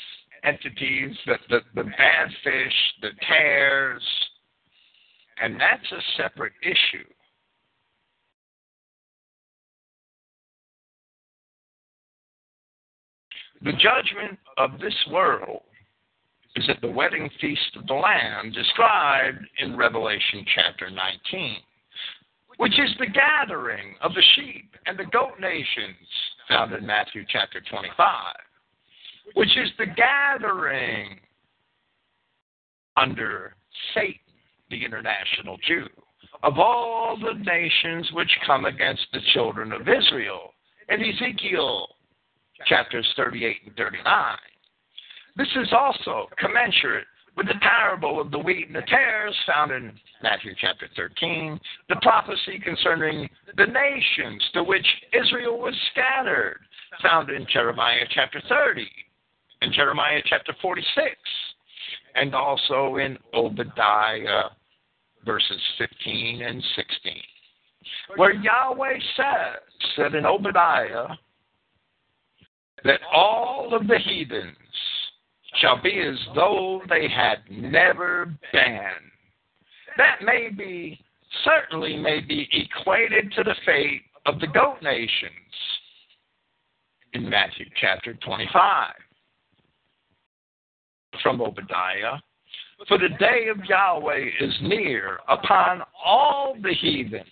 entities, 0.44 1.16
the, 1.26 1.36
the, 1.50 1.60
the 1.76 1.84
bad 1.84 2.30
fish, 2.44 2.74
the 3.02 3.10
tares, 3.28 4.04
and 5.42 5.60
that's 5.60 5.92
a 5.92 6.22
separate 6.22 6.54
issue. 6.64 7.06
The 13.62 13.74
judgment 13.74 14.38
of 14.58 14.80
this 14.80 14.96
world 15.10 15.64
is 16.56 16.70
at 16.70 16.82
the 16.82 16.90
wedding 16.90 17.30
feast 17.42 17.76
of 17.76 17.88
the 17.88 17.94
Lamb 17.94 18.52
described 18.52 19.46
in 19.60 19.76
Revelation 19.76 20.46
chapter 20.56 20.90
19, 20.90 21.58
which 22.58 22.80
is 22.80 22.90
the 23.00 23.08
gathering 23.08 23.96
of 24.02 24.14
the 24.14 24.24
sheep 24.36 24.72
and 24.86 24.98
the 24.98 25.06
goat 25.12 25.40
nations 25.40 25.96
found 26.48 26.74
in 26.74 26.86
Matthew 26.86 27.26
chapter 27.28 27.62
25, 27.70 28.36
which 29.34 29.58
is 29.58 29.70
the 29.78 29.88
gathering 29.88 31.20
under 32.96 33.56
Satan, 33.94 34.20
the 34.70 34.86
international 34.86 35.58
Jew, 35.68 35.88
of 36.44 36.58
all 36.58 37.18
the 37.18 37.44
nations 37.44 38.10
which 38.14 38.30
come 38.46 38.66
against 38.66 39.06
the 39.12 39.20
children 39.34 39.74
of 39.74 39.82
Israel 39.82 40.54
in 40.90 41.02
Ezekiel 41.04 41.88
chapters 42.68 43.08
38 43.18 43.58
and 43.66 43.76
39. 43.76 44.38
This 45.36 45.50
is 45.56 45.68
also 45.74 46.28
commensurate 46.38 47.08
with 47.36 47.48
the 47.48 47.60
parable 47.62 48.22
of 48.22 48.32
the 48.32 48.40
wheat 48.40 48.68
and 48.68 48.76
the 48.76 48.82
tares 48.84 49.36
found 49.46 49.72
in 49.72 49.92
Matthew 50.24 50.54
chapter 50.60 50.88
13, 50.96 51.60
the 51.90 51.98
prophecy 52.02 52.60
concerning 52.64 53.30
the 53.58 53.66
nations 53.66 54.42
to 54.54 54.64
which 54.64 54.88
Israel 55.14 55.58
was 55.60 55.76
scattered, 55.92 56.60
found 57.02 57.30
in 57.30 57.46
Jeremiah 57.52 58.06
chapter 58.12 58.42
30 58.48 58.88
and 59.62 59.74
Jeremiah 59.74 60.22
chapter 60.26 60.54
46, 60.62 61.16
and 62.16 62.34
also 62.34 62.96
in 62.98 63.18
Obadiah 63.34 64.44
verses 65.26 65.62
15 65.78 66.42
and 66.44 66.64
16, 66.76 67.14
where 68.16 68.34
Yahweh 68.34 69.00
says 69.18 69.62
that 69.98 70.16
in 70.16 70.26
Obadiah 70.26 71.08
that 72.84 73.00
all 73.12 73.74
of 73.74 73.88
the 73.88 73.98
heathens 73.98 74.56
shall 75.60 75.82
be 75.82 76.00
as 76.00 76.18
though 76.34 76.82
they 76.90 77.08
had 77.08 77.40
never 77.50 78.34
been. 78.52 78.92
That 79.98 80.22
may 80.24 80.50
be, 80.50 81.00
certainly 81.44 81.98
may 81.98 82.20
be 82.22 82.48
equated 82.52 83.32
to 83.34 83.44
the 83.44 83.56
fate 83.66 84.02
of 84.26 84.40
the 84.40 84.48
goat 84.48 84.78
nations 84.82 85.32
in 87.14 87.30
Matthew 87.30 87.66
chapter 87.80 88.14
25. 88.16 88.94
From 91.24 91.42
Obadiah, 91.42 92.20
for 92.90 92.98
the 92.98 93.10
day 93.20 93.48
of 93.48 93.64
Yahweh 93.66 94.26
is 94.42 94.54
near 94.62 95.20
upon 95.30 95.82
all 96.04 96.58
the 96.62 96.74
heathen, 96.74 97.24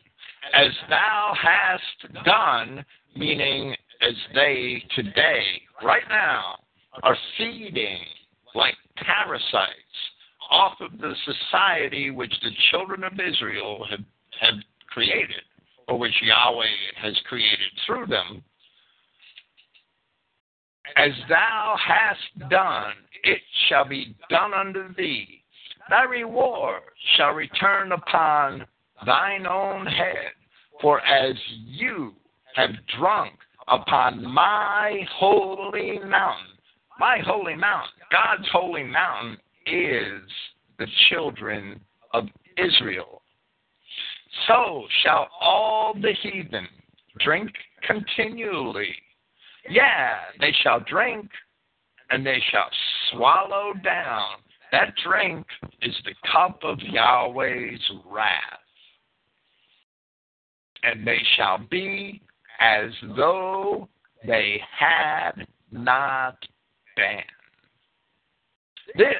as 0.54 0.72
thou 0.90 1.34
hast 1.40 2.26
done, 2.26 2.86
meaning 3.16 3.76
as 4.02 4.16
they 4.34 4.84
today, 4.95 5.44
right 5.84 6.04
now, 6.10 6.60
are 7.02 7.18
feeding 7.38 7.99
like 8.53 8.76
parasites 8.98 9.72
off 10.52 10.80
of 10.82 10.99
the 10.99 11.15
society 11.26 12.11
which 12.11 12.34
the 12.44 12.52
children 12.70 13.03
of 13.03 13.14
Israel 13.14 13.86
have, 13.90 14.03
have 14.40 14.60
created, 14.90 15.41
or 15.88 15.98
which 15.98 16.14
Yahweh 16.22 16.65
has 17.02 17.18
created 17.28 17.72
through 17.86 18.06
them. 18.06 18.44
As 20.95 21.11
thou 21.28 21.76
hast 21.84 22.49
done, 22.49 22.94
it 23.24 23.40
shall 23.68 23.88
be 23.88 24.15
done 24.30 24.53
unto 24.53 24.94
thee. 24.95 25.44
Thy 25.90 26.03
reward 26.03 26.84
shall 27.15 27.32
return 27.32 27.91
upon 27.91 28.65
thine 29.06 29.48
own 29.48 29.86
head, 29.86 30.34
for 30.82 31.02
as 31.02 31.36
you 31.65 32.14
have 32.56 32.70
drunk 32.99 33.34
upon 33.68 34.24
my 34.26 35.06
holy 35.18 35.99
mountain, 35.99 36.53
my 36.99 37.20
holy 37.26 37.56
mountain, 37.56 37.90
God's 38.11 38.48
holy 38.52 38.84
mountain 38.84 39.38
is 39.65 40.22
the 40.80 40.88
children 41.10 41.80
of 42.14 42.26
Israel. 42.57 43.22
So 44.48 44.84
shall 45.03 45.28
all 45.40 45.94
the 45.94 46.14
heathen 46.22 46.68
drink 47.20 47.52
continually. 47.84 48.95
Yeah, 49.70 50.15
they 50.40 50.53
shall 50.64 50.80
drink 50.82 51.30
and 52.10 52.26
they 52.26 52.41
shall 52.52 52.70
swallow 53.11 53.74
down. 53.84 54.38
That 54.72 54.94
drink 55.03 55.45
is 55.82 55.95
the 56.03 56.15
cup 56.32 56.60
of 56.64 56.80
Yahweh's 56.80 57.91
wrath. 58.06 58.60
And 60.84 61.07
they 61.07 61.20
shall 61.38 61.60
be 61.70 62.22
as 62.60 62.91
though 63.15 63.88
they 64.26 64.60
had 64.78 65.45
not 65.72 66.38
This 68.95 69.15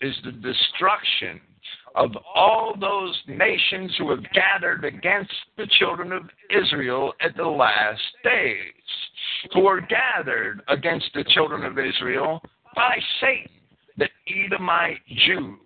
is 0.00 0.14
the 0.24 0.32
destruction 0.32 1.40
of 1.94 2.10
all 2.34 2.74
those 2.78 3.16
nations 3.28 3.94
who 3.98 4.10
have 4.10 4.24
gathered 4.32 4.84
against 4.84 5.32
the 5.56 5.66
children 5.78 6.12
of 6.12 6.22
Israel 6.50 7.12
at 7.20 7.36
the 7.36 7.44
last 7.44 8.02
days, 8.24 8.58
who 9.52 9.66
are 9.66 9.80
gathered 9.80 10.62
against 10.68 11.06
the 11.14 11.24
children 11.24 11.64
of 11.64 11.78
Israel 11.78 12.42
by 12.74 12.96
Satan, 13.20 13.50
the 13.96 14.08
Edomite 14.28 14.98
Jew, 15.26 15.56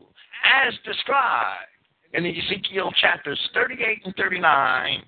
as 0.66 0.74
described 0.84 1.64
in 2.12 2.26
Ezekiel 2.26 2.92
chapters 3.00 3.40
38 3.54 4.02
and 4.04 4.14
39 4.16 5.02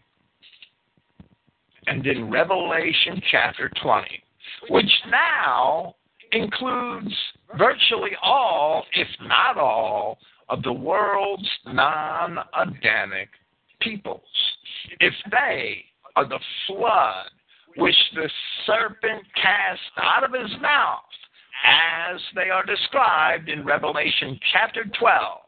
and 1.87 2.07
in 2.07 2.31
Revelation 2.31 3.21
chapter 3.31 3.71
20, 3.83 4.23
which 4.71 4.91
now 5.11 5.95
includes 6.33 7.15
virtually 7.57 8.13
all, 8.23 8.85
if 8.95 9.09
not 9.23 9.59
all, 9.59 10.19
of 10.49 10.63
the 10.63 10.73
world's 10.73 11.49
non 11.67 12.39
Adamic 12.55 13.29
peoples. 13.81 14.21
If 14.99 15.15
they 15.31 15.85
are 16.17 16.29
the 16.29 16.41
flood 16.67 17.27
which 17.77 17.95
the 18.15 18.29
serpent 18.67 19.25
cast 19.41 19.81
out 20.03 20.25
of 20.25 20.33
his 20.33 20.51
mouth, 20.61 21.01
as 21.65 22.21
they 22.35 22.51
are 22.51 22.65
described 22.65 23.49
in 23.49 23.65
Revelation 23.65 24.39
chapter 24.53 24.85
12, 24.99 25.39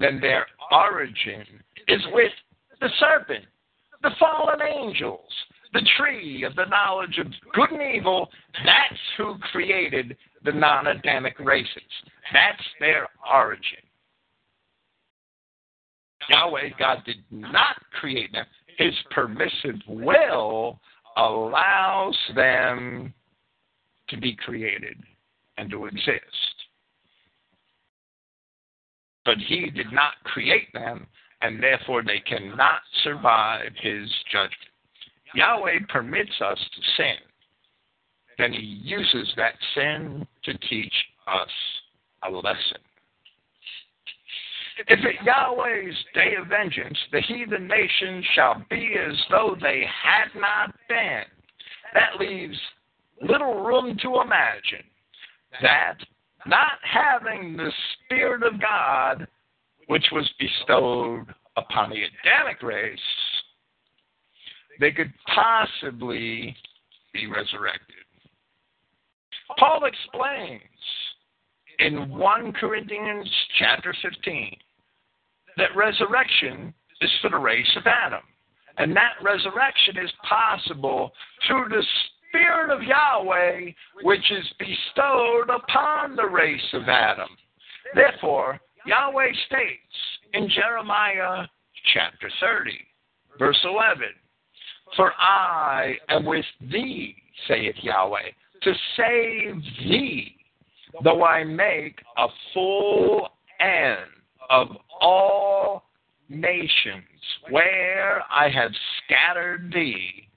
then 0.00 0.20
their 0.20 0.46
origin 0.70 1.44
is 1.88 2.00
with 2.12 2.32
the 2.80 2.88
serpent, 2.98 3.44
the 4.02 4.10
fallen 4.18 4.60
angels, 4.62 5.28
the 5.74 5.86
tree 5.98 6.44
of 6.44 6.54
the 6.54 6.64
knowledge 6.66 7.18
of 7.18 7.26
good 7.52 7.72
and 7.72 7.96
evil. 7.96 8.30
That's 8.64 9.00
who 9.18 9.36
created 9.52 10.16
the 10.44 10.52
non 10.52 10.86
Adamic 10.86 11.38
races. 11.40 11.82
That's 12.32 12.62
their 12.80 13.08
origin. 13.30 13.82
Yahweh, 16.30 16.70
God 16.78 17.02
did 17.04 17.22
not 17.30 17.76
create 18.00 18.32
them. 18.32 18.46
His 18.78 18.94
permissive 19.10 19.80
will 19.86 20.80
allows 21.16 22.16
them 22.34 23.12
to 24.08 24.16
be 24.16 24.34
created 24.36 24.96
and 25.58 25.70
to 25.70 25.86
exist. 25.86 26.22
But 29.24 29.38
He 29.38 29.70
did 29.70 29.92
not 29.92 30.14
create 30.24 30.72
them, 30.72 31.06
and 31.42 31.62
therefore 31.62 32.02
they 32.02 32.20
cannot 32.20 32.80
survive 33.02 33.72
His 33.82 34.08
judgment. 34.30 34.73
Yahweh 35.34 35.80
permits 35.88 36.40
us 36.40 36.58
to 36.58 36.82
sin 36.96 37.16
then 38.38 38.52
he 38.52 38.80
uses 38.82 39.32
that 39.36 39.54
sin 39.74 40.26
to 40.44 40.58
teach 40.58 40.94
us 41.26 41.48
a 42.24 42.30
lesson. 42.30 42.78
If 44.88 44.98
at 45.04 45.24
Yahweh's 45.24 45.96
day 46.14 46.34
of 46.40 46.48
vengeance 46.48 46.98
the 47.12 47.20
heathen 47.20 47.68
nations 47.68 48.24
shall 48.34 48.64
be 48.68 48.96
as 48.98 49.16
though 49.30 49.56
they 49.60 49.84
had 50.02 50.38
not 50.38 50.74
been, 50.88 51.22
that 51.94 52.18
leaves 52.18 52.58
little 53.22 53.62
room 53.62 53.96
to 54.02 54.20
imagine 54.20 54.84
that 55.62 55.98
not 56.46 56.78
having 56.82 57.56
the 57.56 57.70
Spirit 58.04 58.42
of 58.42 58.60
God, 58.60 59.28
which 59.86 60.06
was 60.10 60.28
bestowed 60.40 61.26
upon 61.56 61.90
the 61.90 62.02
Adamic 62.02 62.60
race, 62.62 62.98
they 64.80 64.92
could 64.92 65.12
possibly 65.34 66.56
be 67.12 67.26
resurrected. 67.26 67.96
Paul 69.58 69.84
explains 69.84 70.62
in 71.78 72.08
1 72.08 72.52
Corinthians 72.54 73.30
chapter 73.58 73.94
15 74.02 74.56
that 75.56 75.76
resurrection 75.76 76.74
is 77.00 77.10
for 77.20 77.30
the 77.30 77.38
race 77.38 77.70
of 77.76 77.86
Adam. 77.86 78.22
And 78.78 78.96
that 78.96 79.14
resurrection 79.22 79.98
is 79.98 80.10
possible 80.28 81.12
through 81.46 81.68
the 81.68 81.84
Spirit 82.28 82.70
of 82.70 82.82
Yahweh, 82.82 83.70
which 84.02 84.32
is 84.32 84.44
bestowed 84.58 85.50
upon 85.50 86.16
the 86.16 86.26
race 86.26 86.60
of 86.72 86.88
Adam. 86.88 87.28
Therefore, 87.94 88.58
Yahweh 88.86 89.32
states 89.46 89.96
in 90.32 90.48
Jeremiah 90.48 91.46
chapter 91.92 92.28
30, 92.40 92.72
verse 93.38 93.58
11, 93.64 94.06
For 94.96 95.12
I 95.18 95.94
am 96.08 96.24
with 96.24 96.44
thee, 96.60 97.16
saith 97.48 97.76
Yahweh, 97.82 98.30
to 98.62 98.74
save 98.96 99.62
thee. 99.88 100.36
though 101.02 101.24
I 101.24 101.42
make 101.42 102.00
a 102.16 102.28
full 102.52 103.28
end 103.58 103.98
of 104.48 104.68
all 105.00 105.84
nations 106.28 107.04
where 107.50 108.22
I 108.30 108.48
have 108.48 108.70
scattered 109.04 109.72
thee, 109.72 110.28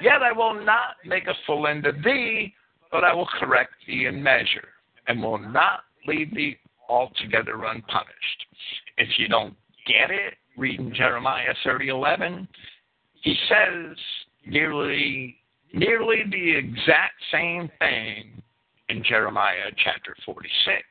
yet 0.00 0.22
I 0.22 0.32
will 0.32 0.54
not 0.54 0.96
make 1.04 1.26
a 1.26 1.34
full 1.46 1.66
end 1.66 1.86
of 1.86 2.02
thee, 2.04 2.54
but 2.90 3.04
I 3.04 3.14
will 3.14 3.28
correct 3.38 3.72
thee 3.86 4.06
in 4.06 4.22
measure, 4.22 4.68
and 5.08 5.22
will 5.22 5.38
not 5.38 5.84
leave 6.06 6.34
thee 6.34 6.58
altogether 6.88 7.64
unpunished. 7.64 8.46
If 8.98 9.18
you 9.18 9.28
don't 9.28 9.56
get 9.86 10.10
it, 10.10 10.34
reading 10.56 10.92
Jeremiah 10.94 11.54
30:11, 11.64 12.46
he 13.22 13.34
says 13.48 13.96
nearly 14.46 15.36
nearly 15.72 16.24
the 16.30 16.56
exact 16.56 17.14
same 17.30 17.70
thing 17.78 18.42
in 18.88 19.02
Jeremiah 19.02 19.70
chapter 19.82 20.14
46. 20.26 20.82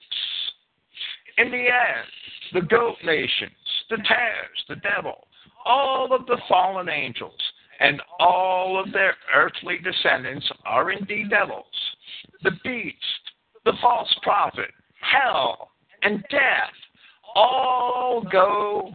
In 1.37 1.51
the 1.51 1.57
end, 1.57 2.07
the 2.53 2.61
goat 2.61 2.95
nations, 3.03 3.51
the 3.89 3.97
tares, 3.97 4.65
the 4.67 4.77
devil, 4.77 5.27
all 5.65 6.13
of 6.13 6.25
the 6.25 6.39
fallen 6.49 6.89
angels, 6.89 7.39
and 7.79 8.01
all 8.19 8.81
of 8.81 8.91
their 8.91 9.15
earthly 9.35 9.77
descendants 9.83 10.49
are 10.65 10.91
indeed 10.91 11.29
devils. 11.29 11.65
The 12.43 12.51
beast, 12.63 12.97
the 13.65 13.73
false 13.81 14.13
prophet, 14.23 14.71
hell, 14.99 15.69
and 16.01 16.23
death 16.29 16.73
all 17.35 18.23
go 18.31 18.93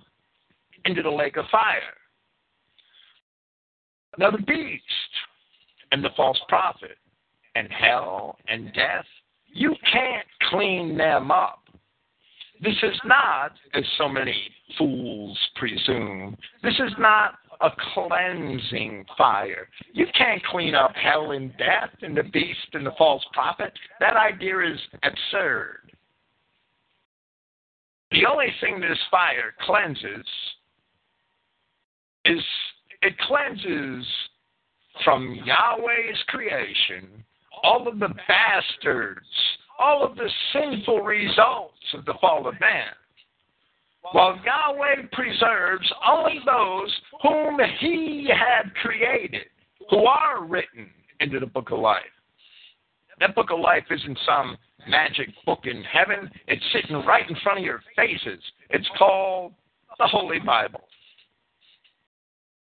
into 0.84 1.02
the 1.02 1.10
lake 1.10 1.36
of 1.36 1.46
fire. 1.50 1.94
Now, 4.18 4.30
the 4.30 4.38
beast 4.38 4.82
and 5.93 6.02
the 6.05 6.10
false 6.16 6.40
prophet 6.48 6.97
and 7.55 7.68
hell 7.70 8.38
and 8.48 8.72
death, 8.74 9.05
you 9.52 9.74
can't 9.93 10.26
clean 10.51 10.97
them 10.97 11.30
up. 11.30 11.62
This 12.62 12.76
is 12.82 12.98
not, 13.05 13.52
as 13.74 13.84
so 13.98 14.09
many 14.09 14.51
fools 14.78 15.38
presume, 15.56 16.36
this 16.62 16.74
is 16.74 16.93
not 16.98 17.34
a 17.60 17.70
cleansing 17.94 19.05
fire. 19.16 19.68
You 19.93 20.06
can't 20.16 20.43
clean 20.44 20.74
up 20.74 20.93
hell 20.94 21.32
and 21.32 21.56
death 21.59 21.90
and 22.02 22.16
the 22.16 22.22
beast 22.24 22.68
and 22.72 22.84
the 22.84 22.93
false 22.97 23.24
prophet. 23.32 23.72
That 24.01 24.16
idea 24.16 24.72
is 24.72 24.78
absurd. 25.02 25.93
The 28.10 28.26
only 28.26 28.52
thing 28.60 28.80
this 28.80 28.98
fire 29.10 29.55
cleanses 29.60 30.26
is 32.24 32.43
it 33.02 33.16
cleanses 33.18 34.06
from 35.05 35.39
Yahweh's 35.44 36.23
creation 36.28 37.24
all 37.62 37.89
of 37.89 37.98
the 37.98 38.14
bastards, 38.28 39.27
all 39.78 40.05
of 40.05 40.16
the 40.16 40.31
sinful 40.52 41.01
results 41.01 41.74
of 41.94 42.05
the 42.05 42.14
fall 42.20 42.47
of 42.47 42.59
man. 42.60 42.93
While 44.12 44.40
Yahweh 44.44 45.09
preserves 45.12 45.93
only 46.09 46.40
those 46.47 46.94
whom 47.23 47.59
he 47.81 48.28
had 48.28 48.73
created, 48.77 49.47
who 49.90 50.05
are 50.06 50.44
written 50.44 50.89
into 51.20 51.40
the 51.40 51.47
book 51.47 51.70
of 51.73 51.81
life. 51.81 52.02
That 53.18 53.35
book 53.35 53.51
of 53.51 53.59
life 53.59 53.85
isn't 53.90 54.18
some 54.27 54.56
magic 54.89 55.28
book 55.44 55.60
in 55.64 55.82
heaven. 55.82 56.31
It's 56.47 56.62
sitting 56.73 56.97
right 57.05 57.28
in 57.28 57.36
front 57.43 57.59
of 57.59 57.64
your 57.64 57.82
faces. 57.97 58.40
It's 58.70 58.89
called 58.98 59.55
the 59.98 60.06
Holy 60.06 60.39
Bible. 60.39 60.82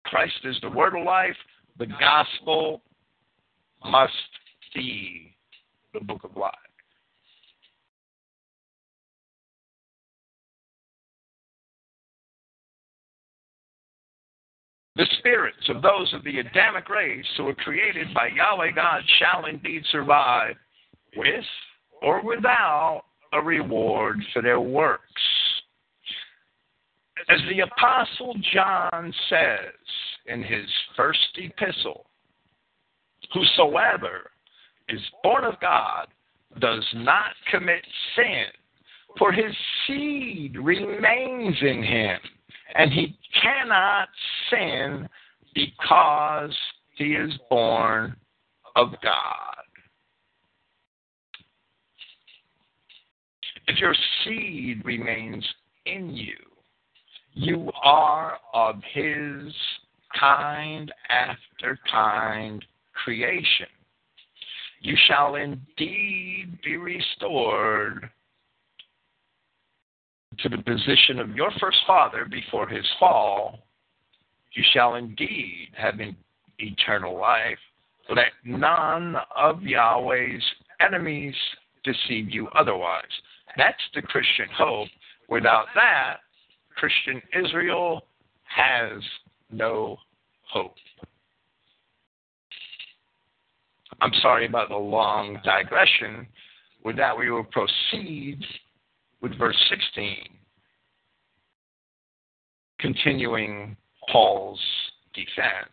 Christ 0.06 0.40
is 0.44 0.58
the 0.62 0.70
word 0.70 0.96
of 0.96 1.06
life. 1.06 1.36
The 1.78 1.88
gospel 1.88 2.82
must 3.84 4.14
be 4.74 5.36
the 5.94 6.00
book 6.00 6.24
of 6.24 6.36
life. 6.38 6.54
The 14.96 15.06
spirits 15.20 15.68
of 15.68 15.82
those 15.82 16.14
of 16.14 16.24
the 16.24 16.40
Adamic 16.40 16.88
race 16.90 17.26
who 17.36 17.46
were 17.46 17.56
created 17.56 18.14
by 18.14 18.30
Yahweh 18.34 18.72
God 18.72 19.02
shall 19.20 19.46
indeed 19.46 19.84
survive 19.92 20.56
with 21.18 21.44
or 22.02 22.24
without 22.26 23.04
a 23.34 23.42
reward 23.42 24.22
for 24.32 24.42
their 24.42 24.62
works. 24.62 25.04
As 27.30 27.40
the 27.50 27.62
Apostle 27.62 28.36
John 28.54 29.14
says 29.30 29.74
in 30.28 30.44
his 30.44 30.70
first 30.96 31.20
epistle, 31.38 32.06
whosoever 33.34 34.32
is 34.90 35.02
born 35.24 35.46
of 35.46 35.60
God 35.60 36.08
does 36.60 36.86
not 36.96 37.32
commit 37.50 37.84
sin, 38.16 38.46
for 39.18 39.32
his 39.32 39.54
seed 39.88 40.58
remains 40.58 41.56
in 41.62 41.84
him, 41.84 42.20
and 42.76 42.92
he 42.92 43.18
cannot 43.42 44.10
sin 44.50 45.08
because 45.54 46.56
he 46.96 47.14
is 47.14 47.32
born 47.50 48.16
of 48.76 48.90
God. 49.02 49.56
If 53.68 53.80
your 53.80 53.96
seed 54.24 54.84
remains 54.86 55.46
in 55.86 56.10
you, 56.12 56.36
you 57.36 57.70
are 57.84 58.38
of 58.54 58.82
his 58.94 59.54
kind 60.18 60.92
after 61.10 61.78
kind 61.92 62.64
creation. 63.04 63.68
You 64.82 64.96
shall 65.08 65.36
indeed 65.36 66.58
be 66.64 66.78
restored 66.78 68.10
to 70.40 70.50
the 70.50 70.58
position 70.58 71.20
of 71.20 71.36
your 71.36 71.52
first 71.60 71.78
father 71.86 72.26
before 72.26 72.68
his 72.68 72.86
fall. 73.00 73.60
You 74.54 74.64
shall 74.74 74.96
indeed 74.96 75.70
have 75.76 75.96
eternal 76.60 77.20
life. 77.20 77.58
Let 78.10 78.28
none 78.46 79.18
of 79.36 79.62
Yahweh's 79.62 80.44
enemies 80.80 81.36
deceive 81.84 82.30
you 82.30 82.48
otherwise. 82.58 83.04
That's 83.58 83.82
the 83.94 84.02
Christian 84.02 84.48
hope. 84.56 84.90
Without 85.28 85.66
that, 85.76 86.18
Christian 86.76 87.22
Israel 87.38 88.06
has 88.44 89.02
no 89.52 89.98
hope. 90.50 90.76
I'm 94.02 94.12
sorry 94.22 94.46
about 94.46 94.70
the 94.70 94.76
long 94.76 95.40
digression. 95.44 96.28
With 96.84 96.98
that, 96.98 97.18
we 97.18 97.32
will 97.32 97.46
proceed 97.46 98.40
with 99.22 99.38
verse 99.38 99.58
16, 99.70 100.18
continuing 102.80 103.76
Paul's 104.12 104.60
defense. 105.14 105.70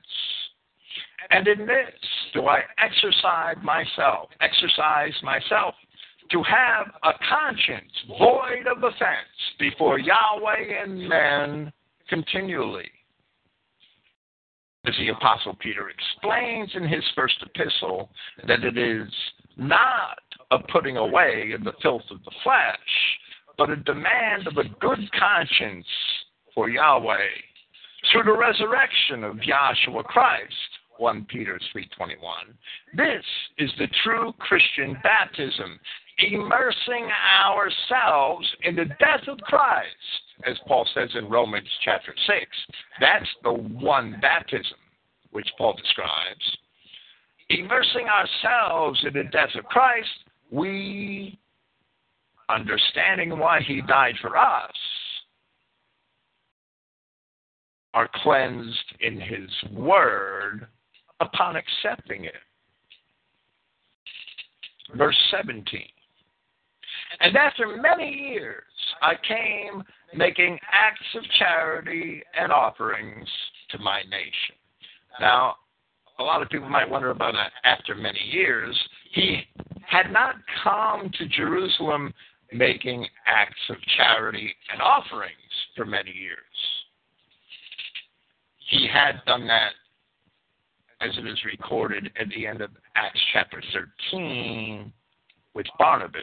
And 1.31 1.47
in 1.47 1.67
this 1.67 1.91
do 2.33 2.47
I 2.47 2.61
exercise 2.79 3.57
myself, 3.63 4.31
exercise 4.41 5.13
myself 5.23 5.75
to 6.33 6.43
have 6.43 6.87
a 7.05 7.13
conscience 7.29 7.93
void 8.09 8.67
of 8.71 8.83
offense 8.83 9.29
before 9.59 9.99
Yahweh 9.99 10.83
and 10.83 11.09
men 11.09 11.73
continually. 12.09 12.91
As 14.85 14.95
the 14.99 15.11
Apostle 15.11 15.55
Peter 15.61 15.91
explains 15.91 16.71
in 16.75 16.89
his 16.89 17.05
first 17.15 17.37
epistle, 17.43 18.11
that 18.49 18.65
it 18.65 18.77
is 18.77 19.09
not 19.57 20.19
a 20.51 20.59
putting 20.59 20.97
away 20.97 21.53
of 21.55 21.63
the 21.63 21.75
filth 21.83 22.03
of 22.11 22.25
the 22.25 22.33
flesh, 22.43 22.79
but 23.57 23.71
a 23.71 23.77
demand 23.77 24.49
of 24.49 24.57
a 24.57 24.69
good 24.81 24.99
conscience 25.13 25.87
for 26.55 26.69
Yahweh 26.69 27.29
through 28.11 28.25
the 28.25 28.37
resurrection 28.37 29.23
of 29.23 29.37
Yahshua 29.37 30.05
Christ. 30.05 30.53
1 30.99 31.25
Peter 31.27 31.59
3:21. 31.73 32.57
This 32.95 33.25
is 33.59 33.73
the 33.79 33.89
true 34.03 34.33
Christian 34.39 34.95
baptism, 35.03 35.81
immersing 36.19 37.09
ourselves 37.45 38.47
in 38.63 38.77
the 38.77 38.87
death 38.99 39.27
of 39.29 39.39
Christ, 39.39 39.97
as 40.47 40.57
Paul 40.67 40.87
says 40.95 41.11
in 41.15 41.29
Romans 41.29 41.69
chapter 41.85 42.15
6. 42.27 42.47
That's 43.01 43.29
the 43.43 43.53
one 43.53 44.19
baptism 44.21 44.79
which 45.31 45.49
Paul 45.59 45.75
describes. 45.75 46.59
Immersing 47.49 48.07
ourselves 48.09 49.01
in 49.07 49.13
the 49.13 49.25
death 49.31 49.55
of 49.57 49.65
Christ, 49.65 50.09
we, 50.51 51.39
understanding 52.49 53.39
why 53.39 53.61
he 53.61 53.83
died 53.83 54.15
for 54.21 54.37
us, 54.37 54.73
are 57.95 58.09
cleansed 58.23 58.95
in 59.01 59.21
his 59.21 59.51
word 59.73 60.67
upon 61.21 61.57
accepting 61.57 62.25
it. 62.25 62.35
Verse 64.97 65.17
17. 65.31 65.83
And 67.21 67.37
after 67.37 67.77
many 67.77 68.11
years, 68.11 68.63
I 69.01 69.15
came 69.27 69.83
making 70.15 70.59
acts 70.71 71.07
of 71.17 71.23
charity 71.39 72.23
and 72.39 72.53
offerings 72.53 73.29
to 73.71 73.79
my 73.79 74.03
nation. 74.03 74.57
Now, 75.21 75.57
a 76.19 76.23
lot 76.23 76.43
of 76.43 76.49
people 76.49 76.69
might 76.69 76.89
wonder 76.89 77.11
about 77.11 77.35
that 77.35 77.53
after 77.65 77.95
many 77.95 78.21
years. 78.31 78.79
He 79.13 79.43
had 79.87 80.13
not 80.13 80.37
come 80.63 81.11
to 81.19 81.29
Jerusalem 81.29 82.13
making 82.53 83.07
acts 83.27 83.61
of 83.71 83.77
charity 83.97 84.55
and 84.73 84.81
offerings 84.81 85.33
for 85.77 85.85
many 85.85 86.11
years. 86.11 86.39
He 88.71 88.87
had 88.93 89.23
done 89.27 89.47
that 89.47 89.73
as 91.01 91.11
it 91.19 91.27
is 91.27 91.39
recorded 91.45 92.11
at 92.19 92.29
the 92.29 92.47
end 92.47 92.61
of 92.61 92.71
Acts 92.95 93.21
chapter 93.33 93.63
13 94.13 94.93
with 95.55 95.67
Barnabas 95.79 96.23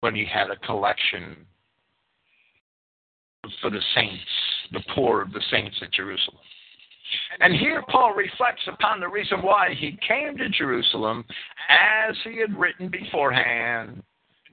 when 0.00 0.14
he 0.14 0.24
had 0.24 0.50
a 0.50 0.56
collection 0.66 1.36
for 3.60 3.70
the 3.70 3.80
saints, 3.94 4.22
the 4.72 4.82
poor 4.94 5.22
of 5.22 5.32
the 5.32 5.42
saints 5.50 5.76
at 5.82 5.92
Jerusalem. 5.92 6.38
And 7.40 7.54
here 7.54 7.82
Paul 7.88 8.14
reflects 8.14 8.62
upon 8.66 9.00
the 9.00 9.08
reason 9.08 9.40
why 9.40 9.74
he 9.74 9.98
came 10.06 10.36
to 10.36 10.48
Jerusalem 10.50 11.24
as 11.68 12.14
he 12.24 12.38
had 12.38 12.58
written 12.58 12.88
beforehand 12.88 14.02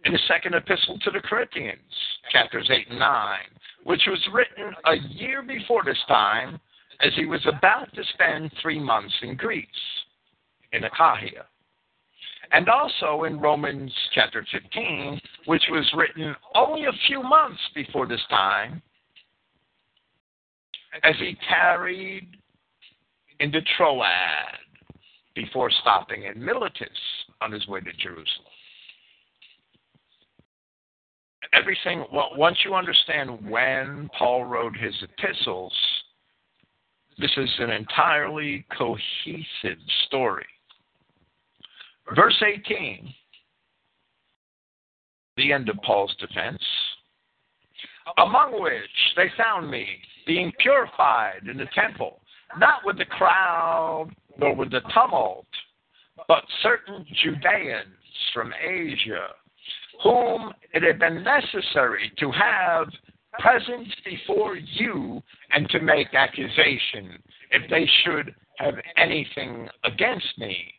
in 0.06 0.14
the 0.14 0.20
second 0.28 0.54
epistle 0.54 0.98
to 1.00 1.12
the 1.12 1.20
Corinthians, 1.20 1.80
chapters 2.32 2.70
8 2.72 2.90
and 2.92 3.00
9, 3.00 3.40
which 3.84 4.04
was 4.08 4.20
written 4.34 4.74
a 4.86 4.96
year 5.14 5.42
before 5.42 5.84
this 5.84 5.98
time 6.08 6.60
as 7.02 7.12
he 7.16 7.26
was 7.26 7.46
about 7.46 7.94
to 7.94 8.04
spend 8.14 8.52
three 8.62 8.80
months 8.80 9.14
in 9.22 9.36
Greece, 9.36 9.68
in 10.72 10.84
Achaia. 10.84 11.46
And 12.52 12.70
also 12.70 13.24
in 13.24 13.40
Romans 13.40 13.92
chapter 14.14 14.46
15, 14.52 15.20
which 15.46 15.64
was 15.70 15.90
written 15.96 16.36
only 16.54 16.86
a 16.86 16.92
few 17.08 17.22
months 17.24 17.60
before 17.74 18.08
this 18.08 18.22
time, 18.30 18.82
as 21.04 21.16
he 21.20 21.38
tarried 21.50 22.28
into 23.40 23.60
Troas 23.78 24.06
before 25.36 25.70
stopping 25.82 26.24
in 26.24 26.44
Miletus 26.44 26.88
on 27.42 27.52
his 27.52 27.68
way 27.68 27.82
to 27.82 27.92
Jerusalem. 27.94 28.26
Everything, 31.54 32.06
well, 32.12 32.32
once 32.38 32.58
you 32.66 32.74
understand 32.74 33.50
when 33.50 34.10
Paul 34.18 34.46
wrote 34.46 34.76
his 34.76 34.96
epistles, 35.02 35.74
this 37.18 37.32
is 37.38 37.50
an 37.60 37.70
entirely 37.70 38.66
cohesive 38.78 39.80
story. 40.08 40.46
Verse 42.14 42.42
18, 42.46 43.14
the 45.38 45.52
end 45.52 45.70
of 45.70 45.78
Paul's 45.78 46.16
defense, 46.20 46.62
among 48.18 48.62
which 48.62 49.14
they 49.16 49.32
found 49.38 49.72
me 49.72 49.88
being 50.28 50.52
purified 50.60 51.48
in 51.50 51.58
the 51.58 51.66
temple, 51.74 52.22
not 52.60 52.86
with 52.86 52.98
the 52.98 53.06
crowd 53.06 54.10
nor 54.38 54.56
with 54.56 54.72
the 54.72 54.82
tumult, 54.94 55.48
but 56.28 56.44
certain 56.62 57.06
Judeans 57.24 57.86
from 58.34 58.54
Asia, 58.54 59.28
whom 60.04 60.54
it 60.74 60.84
had 60.84 61.00
been 61.00 61.24
necessary 61.24 62.12
to 62.20 62.32
have 62.32 62.88
present 63.40 63.88
before 64.06 64.56
you 64.56 65.22
and 65.52 65.68
to 65.70 65.80
make 65.80 66.14
accusation 66.14 67.22
if 67.52 67.70
they 67.70 67.90
should 68.04 68.34
have 68.58 68.76
anything 68.98 69.68
against 69.84 70.38
me, 70.38 70.74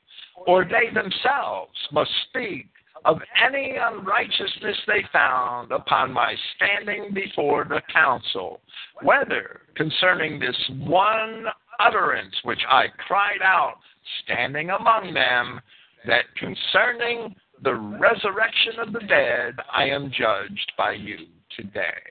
or 0.46 0.64
they 0.64 0.92
themselves 0.92 1.76
must 1.92 2.10
speak 2.28 2.66
of 3.04 3.18
any 3.46 3.76
unrighteousness 3.80 4.76
they 4.86 5.04
found 5.12 5.70
upon 5.70 6.12
my 6.12 6.34
standing 6.56 7.12
before 7.14 7.64
the 7.64 7.80
council, 7.92 8.60
whether 9.02 9.62
concerning 9.76 10.40
this 10.40 10.56
one 10.78 11.44
utterance 11.78 12.34
which 12.42 12.60
I 12.68 12.86
cried 13.06 13.42
out, 13.42 13.78
standing 14.24 14.70
among 14.70 15.14
them, 15.14 15.60
that 16.06 16.24
concerning 16.36 17.34
the 17.62 17.74
resurrection 17.74 18.80
of 18.80 18.92
the 18.92 19.00
dead 19.00 19.54
I 19.72 19.84
am 19.84 20.10
judged 20.10 20.72
by 20.76 20.92
you 20.92 21.18
today. 21.56 22.02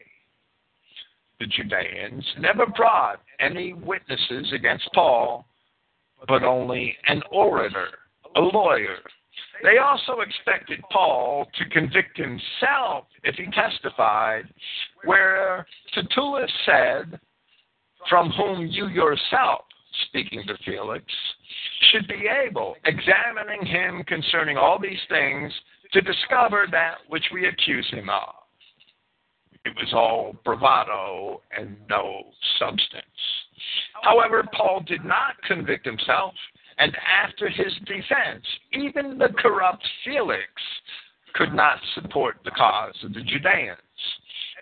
The 1.40 1.48
Judeans 1.48 2.26
never 2.40 2.66
brought 2.66 3.22
any 3.40 3.74
witnesses 3.74 4.52
against 4.54 4.90
Paul, 4.94 5.46
but 6.28 6.44
only 6.44 6.96
an 7.08 7.22
orator, 7.32 7.90
a 8.36 8.42
lawyer. 8.42 8.98
They 9.64 9.78
also 9.78 10.22
expected 10.22 10.80
Paul 10.92 11.48
to 11.58 11.70
convict 11.70 12.18
himself 12.18 13.06
if 13.24 13.36
he 13.36 13.46
testified, 13.52 14.44
where 15.04 15.66
Tertullus 15.94 16.52
said, 16.66 17.20
From 18.10 18.30
whom 18.32 18.68
you 18.68 18.88
yourself, 18.88 19.66
speaking 20.08 20.44
to 20.48 20.58
Felix, 20.66 21.06
should 21.92 22.08
be 22.08 22.28
able, 22.28 22.76
examining 22.86 23.66
him 23.66 24.04
concerning 24.08 24.58
all 24.58 24.80
these 24.80 25.00
things, 25.10 25.52
to 25.94 26.02
discover 26.02 26.68
that 26.72 26.96
which 27.08 27.26
we 27.34 27.48
accuse 27.48 27.88
him 27.92 28.10
of. 28.10 28.36
It 29.64 29.74
was 29.76 29.94
all 29.94 30.36
bravado 30.44 31.42
and 31.58 31.76
no 31.90 32.24
substance. 32.60 33.06
However, 34.04 34.44
Paul 34.54 34.84
did 34.86 35.04
not 35.04 35.42
convict 35.48 35.86
himself, 35.86 36.34
and 36.78 36.96
after 37.24 37.50
his 37.50 37.74
defense, 37.86 38.46
even 38.74 39.18
the 39.18 39.30
corrupt 39.38 39.84
Felix 40.04 40.44
could 41.34 41.54
not 41.54 41.78
support 41.94 42.38
the 42.44 42.52
cause 42.52 42.96
of 43.04 43.14
the 43.14 43.22
Judeans. 43.22 43.78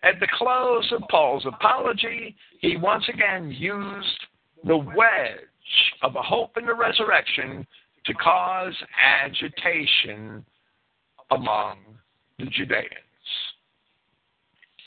At 0.03 0.19
the 0.19 0.27
close 0.37 0.91
of 0.91 1.07
Paul's 1.09 1.45
apology, 1.45 2.35
he 2.59 2.77
once 2.77 3.05
again 3.09 3.51
used 3.51 4.19
the 4.65 4.77
wedge 4.77 5.39
of 6.01 6.15
a 6.15 6.21
hope 6.21 6.57
in 6.57 6.65
the 6.65 6.73
resurrection 6.73 7.65
to 8.05 8.13
cause 8.15 8.73
agitation 9.23 10.45
among 11.31 11.77
the 12.37 12.45
Judeans. 12.45 12.89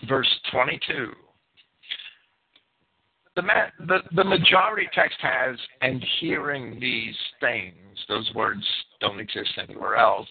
Verse 0.06 0.28
22. 0.52 1.12
The, 3.36 3.42
the, 3.86 3.98
the 4.14 4.24
majority 4.24 4.88
text 4.94 5.18
has, 5.20 5.56
and 5.82 6.04
hearing 6.20 6.80
these 6.80 7.14
things, 7.38 7.74
those 8.08 8.30
words 8.34 8.66
don't 9.00 9.20
exist 9.20 9.50
anywhere 9.58 9.96
else. 9.96 10.28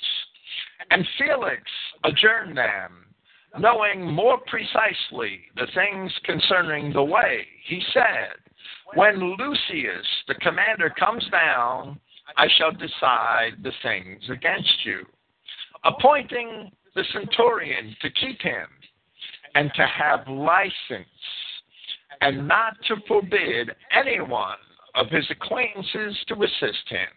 And 0.90 1.08
Felix 1.18 1.62
adjourned 2.04 2.58
them, 2.58 3.06
knowing 3.60 4.12
more 4.12 4.40
precisely 4.48 5.42
the 5.56 5.68
things 5.74 6.12
concerning 6.24 6.92
the 6.92 7.04
way. 7.04 7.46
He 7.68 7.82
said, 7.94 8.38
when 8.96 9.38
Lysias, 9.38 10.06
the 10.28 10.36
commander, 10.36 10.90
comes 11.00 11.26
down, 11.32 12.00
I 12.38 12.48
shall 12.58 12.72
decide 12.72 13.64
the 13.64 13.72
things 13.84 14.24
against 14.30 14.84
you, 14.84 15.06
appointing 15.84 16.72
the 16.96 17.04
centurion 17.14 17.96
to 18.02 18.10
keep 18.10 18.42
him 18.42 18.68
and 19.54 19.72
to 19.76 19.86
have 19.86 20.28
license, 20.28 21.08
and 22.26 22.48
not 22.48 22.74
to 22.88 22.96
forbid 23.08 23.70
anyone 23.96 24.58
of 24.96 25.08
his 25.12 25.26
acquaintances 25.30 26.18
to 26.28 26.34
assist 26.44 26.90
him. 26.90 27.08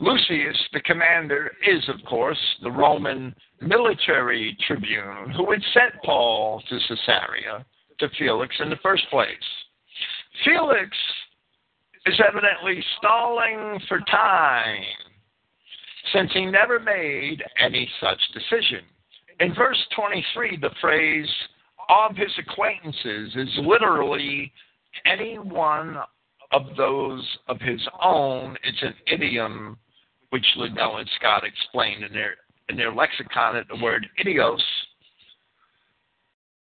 Lysias, 0.00 0.58
the 0.72 0.80
commander, 0.80 1.52
is, 1.64 1.88
of 1.88 2.04
course, 2.04 2.38
the 2.64 2.70
Roman 2.70 3.32
military 3.60 4.56
tribune 4.66 5.30
who 5.36 5.52
had 5.52 5.62
sent 5.72 6.02
Paul 6.04 6.60
to 6.68 6.78
Caesarea 6.88 7.64
to 8.00 8.08
Felix 8.18 8.52
in 8.58 8.70
the 8.70 8.82
first 8.82 9.08
place. 9.08 9.28
Felix 10.44 10.90
is 12.06 12.20
evidently 12.28 12.84
stalling 12.98 13.78
for 13.86 14.00
time 14.10 14.82
since 16.12 16.30
he 16.32 16.44
never 16.44 16.80
made 16.80 17.40
any 17.64 17.88
such 18.00 18.18
decision. 18.32 18.80
In 19.38 19.54
verse 19.54 19.78
23, 19.94 20.58
the 20.60 20.70
phrase 20.80 21.28
of 21.88 22.16
his 22.16 22.32
acquaintances 22.38 23.34
is 23.36 23.48
literally 23.58 24.52
any 25.06 25.38
one 25.38 25.96
of 26.52 26.76
those 26.76 27.26
of 27.48 27.60
his 27.60 27.80
own. 28.02 28.56
It's 28.62 28.82
an 28.82 28.94
idiom 29.12 29.76
which 30.30 30.46
Liddell 30.56 30.98
and 30.98 31.10
Scott 31.18 31.44
explained 31.44 32.04
in 32.04 32.12
their 32.12 32.36
in 32.68 32.76
their 32.76 32.92
lexicon 32.92 33.56
at 33.56 33.68
the 33.68 33.76
word 33.82 34.06
idios 34.24 34.60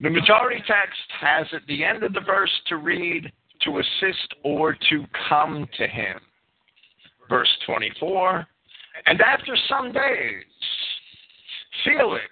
the 0.00 0.08
majority 0.08 0.62
text 0.66 0.98
has 1.20 1.46
at 1.52 1.66
the 1.66 1.84
end 1.84 2.02
of 2.02 2.14
the 2.14 2.20
verse 2.20 2.52
to 2.68 2.78
read, 2.78 3.30
to 3.62 3.78
assist 3.78 4.34
or 4.42 4.72
to 4.88 5.04
come 5.28 5.68
to 5.76 5.86
him. 5.86 6.18
Verse 7.28 7.50
24, 7.66 8.46
and 9.06 9.20
after 9.20 9.54
some 9.68 9.92
days, 9.92 10.44
Felix, 11.84 12.24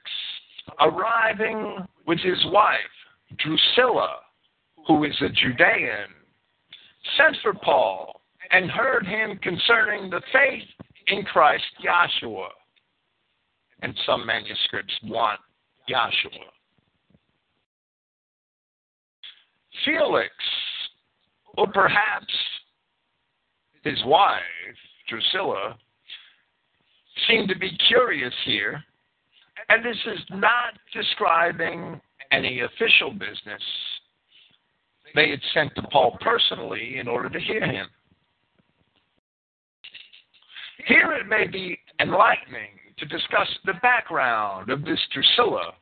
arriving 0.80 1.86
with 2.06 2.18
his 2.20 2.44
wife, 2.46 2.78
Drusilla, 3.38 4.16
who 4.86 5.05
is 5.05 5.14
a 5.20 5.28
Judean, 5.28 6.09
sent 7.16 7.36
for 7.42 7.55
Paul 7.55 8.20
and 8.50 8.70
heard 8.70 9.06
him 9.06 9.38
concerning 9.42 10.10
the 10.10 10.22
faith 10.32 10.68
in 11.09 11.22
Christ 11.24 11.64
Yahshua. 11.84 12.48
And 13.82 13.94
some 14.06 14.26
manuscripts 14.26 14.94
want 15.05 15.40
Yahshua. 15.88 16.50
Felix, 19.84 20.30
or 21.56 21.66
perhaps 21.68 22.34
his 23.84 23.98
wife, 24.05 24.40
Drusilla, 25.09 25.76
seem 27.28 27.46
to 27.46 27.56
be 27.56 27.70
curious 27.88 28.34
here. 28.44 28.82
And 29.68 29.84
this 29.84 29.98
is 30.06 30.20
not 30.30 30.74
describing 30.92 32.00
any 32.32 32.60
official 32.60 33.10
business. 33.10 33.62
They 35.14 35.30
had 35.30 35.40
sent 35.54 35.74
to 35.76 35.82
Paul 35.90 36.16
personally 36.20 36.98
in 36.98 37.08
order 37.08 37.28
to 37.28 37.40
hear 37.40 37.64
him. 37.64 37.86
Here 40.86 41.12
it 41.12 41.26
may 41.26 41.46
be 41.46 41.78
enlightening 42.00 42.70
to 42.98 43.06
discuss 43.06 43.48
the 43.64 43.74
background 43.82 44.70
of 44.70 44.84
this 44.84 45.00
Drusilla, 45.12 45.72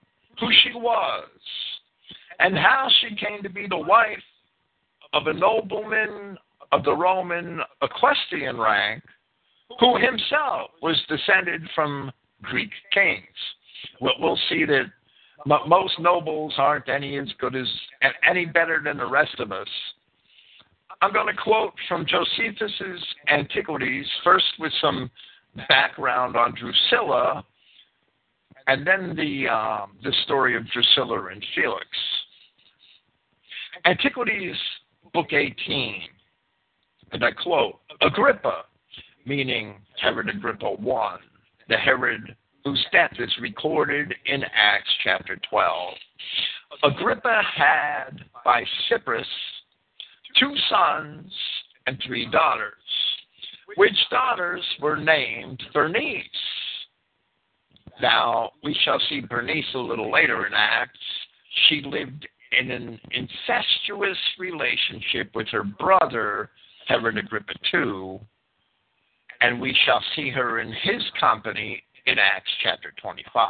who 0.41 0.49
she 0.63 0.73
was, 0.75 1.29
and 2.39 2.57
how 2.57 2.89
she 3.01 3.17
came 3.17 3.43
to 3.43 3.49
be 3.49 3.67
the 3.69 3.79
wife 3.79 4.23
of 5.13 5.27
a 5.27 5.33
nobleman 5.33 6.37
of 6.73 6.85
the 6.85 6.95
Roman 6.95 7.61
equestrian 7.83 8.59
rank, 8.59 9.03
who 9.81 9.97
himself 9.97 10.71
was 10.83 11.01
descended 11.09 11.63
from 11.75 12.11
Greek 12.43 12.71
kings. 12.93 13.23
We'll 14.01 14.39
see 14.49 14.65
that 14.65 14.87
most 15.45 15.99
nobles 15.99 16.55
aren't 16.59 16.89
any 16.89 17.19
as 17.19 17.29
good 17.39 17.55
as 17.55 17.67
any 18.29 18.47
better 18.47 18.81
than 18.83 18.97
the 18.97 19.07
rest 19.07 19.39
of 19.39 19.53
us. 19.53 19.69
I'm 21.03 21.13
going 21.13 21.27
to 21.27 21.43
quote 21.43 21.75
from 21.89 22.07
Josephus's 22.07 23.05
Antiquities, 23.29 24.07
first 24.25 24.47
with 24.59 24.73
some 24.81 25.11
background 25.69 26.37
on 26.37 26.55
Drusilla, 26.55 27.45
and 28.67 28.87
then 28.87 29.15
the 29.15 29.49
um, 29.49 29.93
the 30.03 30.13
story 30.25 30.57
of 30.57 30.65
Drusilla 30.71 31.27
and 31.27 31.45
Felix. 31.55 31.87
Antiquities, 33.85 34.57
Book 35.13 35.33
18, 35.33 36.03
and 37.13 37.25
I 37.25 37.31
quote: 37.31 37.79
Agrippa, 38.01 38.65
meaning 39.27 39.77
Herod 40.01 40.29
Agrippa 40.31 40.67
I, 40.67 41.17
the 41.69 41.77
Herod 41.77 42.35
whose 42.67 42.85
death 42.91 43.13
is 43.21 43.33
recorded 43.41 44.13
in 44.25 44.43
Acts 44.43 44.91
chapter 45.05 45.39
12. 45.49 45.95
Agrippa 46.83 47.41
had 47.55 48.25
by 48.45 48.65
Cyprus 48.89 49.27
two 50.37 50.53
sons 50.69 51.33
and 51.87 51.97
three 52.05 52.29
daughters, 52.29 52.73
which 53.77 53.95
daughters 54.11 54.65
were 54.83 54.97
named 54.97 55.63
Bernice. 55.73 56.25
Now, 58.03 58.51
we 58.65 58.77
shall 58.85 59.01
see 59.09 59.21
Bernice 59.21 59.73
a 59.77 59.79
little 59.79 60.11
later 60.11 60.45
in 60.45 60.53
Acts. 60.53 60.99
She 61.69 61.83
lived 61.83 62.27
in 62.59 62.73
an 62.73 62.99
incestuous 63.13 64.19
relationship 64.41 65.31
with 65.37 65.47
her 65.53 65.63
brother, 65.63 66.51
Herod 66.89 67.17
Agrippa 67.17 67.55
II, 67.73 68.19
and 69.41 69.61
we 69.61 69.73
shall 69.85 70.03
see 70.17 70.31
her 70.31 70.59
in 70.59 70.73
his 70.83 71.03
company 71.21 71.81
in 72.07 72.19
Acts 72.19 72.51
chapter 72.63 72.93
25. 73.01 73.49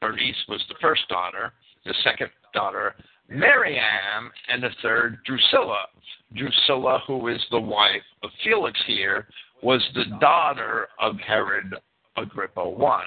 Bernice 0.00 0.44
was 0.48 0.64
the 0.68 0.74
first 0.80 1.06
daughter, 1.08 1.52
the 1.84 1.94
second 2.02 2.30
daughter, 2.52 2.94
Miriam, 3.28 4.30
and 4.48 4.62
the 4.62 4.70
third, 4.82 5.18
Drusilla. 5.24 5.86
Drusilla, 6.34 7.02
who 7.06 7.28
is 7.28 7.40
the 7.50 7.60
wife 7.60 8.02
of 8.22 8.30
Felix 8.42 8.78
here, 8.86 9.28
was 9.62 9.82
the 9.94 10.04
daughter 10.20 10.88
of 10.98 11.16
Herod 11.18 11.74
Agrippa 12.16 12.60
I. 12.60 13.04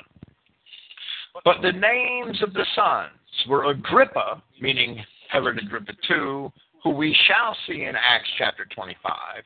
But 1.44 1.62
the 1.62 1.72
names 1.72 2.42
of 2.42 2.54
the 2.54 2.66
sons 2.76 3.10
were 3.50 3.66
Agrippa, 3.66 4.42
meaning 4.62 5.04
Herod 5.30 5.60
Agrippa 5.62 5.94
II, 6.10 6.52
who 6.84 6.92
we 6.92 7.16
shall 7.28 7.58
see 7.68 7.84
in 7.84 7.96
Acts 7.96 8.30
chapter 8.38 8.66
25, 8.74 9.44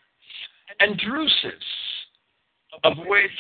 and 0.82 1.00
Drusus, 1.00 1.54
of 2.84 2.94
which 3.06 3.32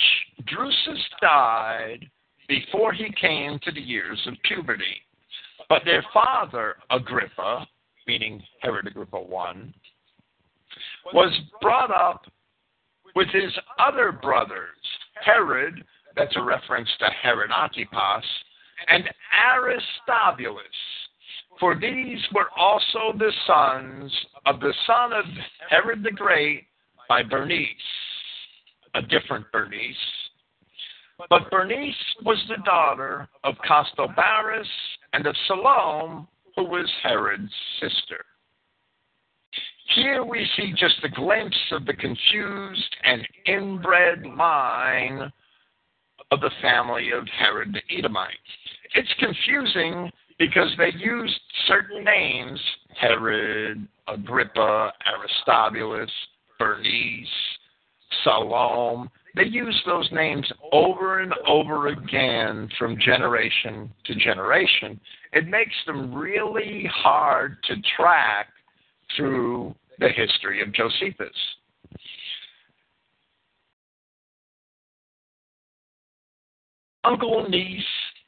Drusus 0.45 1.03
died 1.22 2.06
before 2.47 2.93
he 2.93 3.14
came 3.19 3.60
to 3.64 3.72
the 3.72 3.81
years 3.81 4.19
of 4.27 4.34
puberty. 4.43 5.01
But 5.68 5.84
their 5.85 6.03
father, 6.14 6.77
Agrippa, 6.89 7.68
meaning 8.07 8.41
Herod 8.61 8.88
Agrippa 8.88 9.18
I, 9.18 9.56
was 11.14 11.39
brought 11.61 11.91
up 11.91 12.26
with 13.15 13.27
his 13.30 13.51
other 13.77 14.11
brothers, 14.11 14.77
Herod, 15.23 15.84
that's 16.15 16.35
a 16.35 16.41
reference 16.41 16.89
to 16.99 17.06
Herod 17.22 17.51
Antipas, 17.51 18.26
and 18.88 19.03
Aristobulus. 19.56 20.64
For 21.60 21.76
these 21.76 22.19
were 22.34 22.49
also 22.57 23.18
the 23.18 23.31
sons 23.45 24.11
of 24.45 24.60
the 24.60 24.73
son 24.88 25.14
of 25.14 25.26
Herod 25.69 26.03
the 26.03 26.11
Great 26.11 26.65
by 27.07 27.22
Bernice 27.22 27.68
a 28.95 29.01
different 29.01 29.45
Bernice. 29.51 29.95
But 31.29 31.51
Bernice 31.51 31.95
was 32.23 32.41
the 32.47 32.63
daughter 32.63 33.27
of 33.43 33.55
Costobarus 33.67 34.67
and 35.13 35.25
of 35.25 35.35
Salome, 35.47 36.25
who 36.55 36.63
was 36.63 36.89
Herod's 37.03 37.51
sister. 37.81 38.23
Here 39.95 40.23
we 40.23 40.47
see 40.55 40.71
just 40.77 41.03
a 41.03 41.09
glimpse 41.09 41.57
of 41.71 41.85
the 41.85 41.93
confused 41.93 42.95
and 43.03 43.27
inbred 43.47 44.23
line 44.37 45.31
of 46.31 46.41
the 46.41 46.51
family 46.61 47.11
of 47.11 47.27
Herod 47.27 47.73
the 47.73 47.97
Edomite. 47.97 48.33
It's 48.93 49.13
confusing 49.19 50.11
because 50.37 50.71
they 50.77 50.91
used 50.97 51.39
certain 51.67 52.03
names 52.03 52.59
Herod, 52.99 53.87
Agrippa, 54.07 54.93
Aristobulus, 55.05 56.11
Bernice, 56.57 57.27
Salome. 58.23 59.10
They 59.36 59.45
use 59.45 59.80
those 59.86 60.10
names 60.11 60.52
over 60.72 61.19
and 61.19 61.34
over 61.48 61.88
again 61.88 62.69
from 62.77 62.99
generation 62.99 63.91
to 64.06 64.15
generation. 64.15 64.99
It 65.34 65.48
makes 65.48 65.76
them 65.86 66.14
really 66.14 66.90
hard 66.94 67.57
to 67.65 67.76
track 67.95 68.48
through 69.15 69.76
the 69.99 70.10
history 70.10 70.61
of 70.61 70.73
Josephus. 70.73 71.36
Uncle 77.03 77.48
niece 77.49 77.84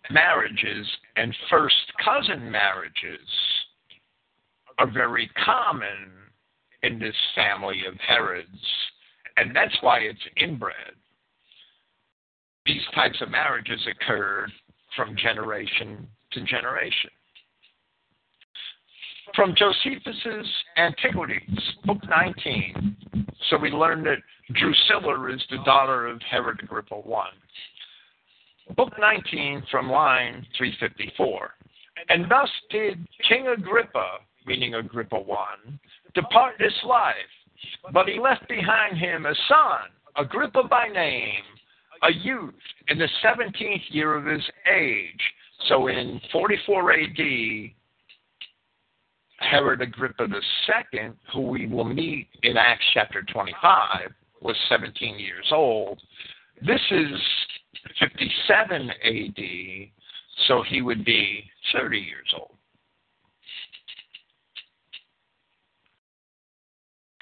marriages 0.10 0.88
and 1.16 1.36
first 1.50 1.76
cousin 2.04 2.50
marriages 2.50 3.28
are 4.78 4.90
very 4.90 5.30
common 5.46 6.12
in 6.84 6.98
this 6.98 7.16
family 7.36 7.84
of 7.88 7.96
Herods 8.00 8.48
and 9.42 9.56
that's 9.56 9.76
why 9.82 9.98
it's 9.98 10.20
inbred. 10.38 10.94
These 12.68 12.84
types 12.94 13.20
of 13.22 13.32
marriages 13.32 13.80
occur 13.90 14.46
from 14.96 15.16
generation 15.18 16.08
to 16.34 16.44
generation. 16.44 17.10
From 19.36 19.56
Josephus's 19.58 20.48
Antiquities, 20.78 21.60
Book 21.86 21.98
19. 22.08 22.96
So 23.50 23.58
we 23.58 23.72
learn 23.72 24.04
that 24.04 24.20
Drusilla 24.54 25.34
is 25.34 25.42
the 25.50 25.58
daughter 25.66 26.06
of 26.06 26.22
Herod 26.30 26.60
Agrippa 26.62 26.96
I. 26.96 28.74
Book 28.76 28.94
19 29.00 29.64
from 29.72 29.90
line 29.90 30.46
354. 30.56 31.50
And 32.10 32.30
thus 32.30 32.50
did 32.70 33.08
King 33.28 33.48
Agrippa, 33.48 34.20
meaning 34.46 34.76
Agrippa 34.76 35.16
I, 35.16 35.56
depart 36.14 36.56
this 36.60 36.78
life 36.84 37.16
but 37.94 38.08
he 38.08 38.20
left 38.20 38.48
behind 38.48 38.98
him 38.98 39.26
a 39.26 39.36
son, 39.48 39.90
Agrippa 40.16 40.64
by 40.64 40.88
name, 40.88 41.44
a 42.04 42.12
youth 42.12 42.54
in 42.88 42.98
the 42.98 43.08
17th 43.24 43.82
year 43.90 44.16
of 44.16 44.26
his 44.26 44.44
age. 44.72 45.22
So 45.68 45.88
in 45.88 46.20
44 46.32 46.94
AD, 46.94 47.18
Herod 49.38 49.82
Agrippa 49.82 50.24
II, 50.24 51.12
who 51.34 51.42
we 51.42 51.68
will 51.68 51.86
meet 51.86 52.28
in 52.44 52.58
Acts 52.58 52.86
chapter 52.94 53.24
25, 53.24 54.12
was 54.42 54.56
17 54.70 55.20
years 55.20 55.46
old. 55.52 56.02
This 56.66 56.82
is 56.92 57.20
57 58.00 58.90
AD, 58.90 59.44
so 60.48 60.64
he 60.68 60.82
would 60.82 61.04
be 61.06 61.44
30 61.74 61.98
years 61.98 62.34
old. 62.38 62.56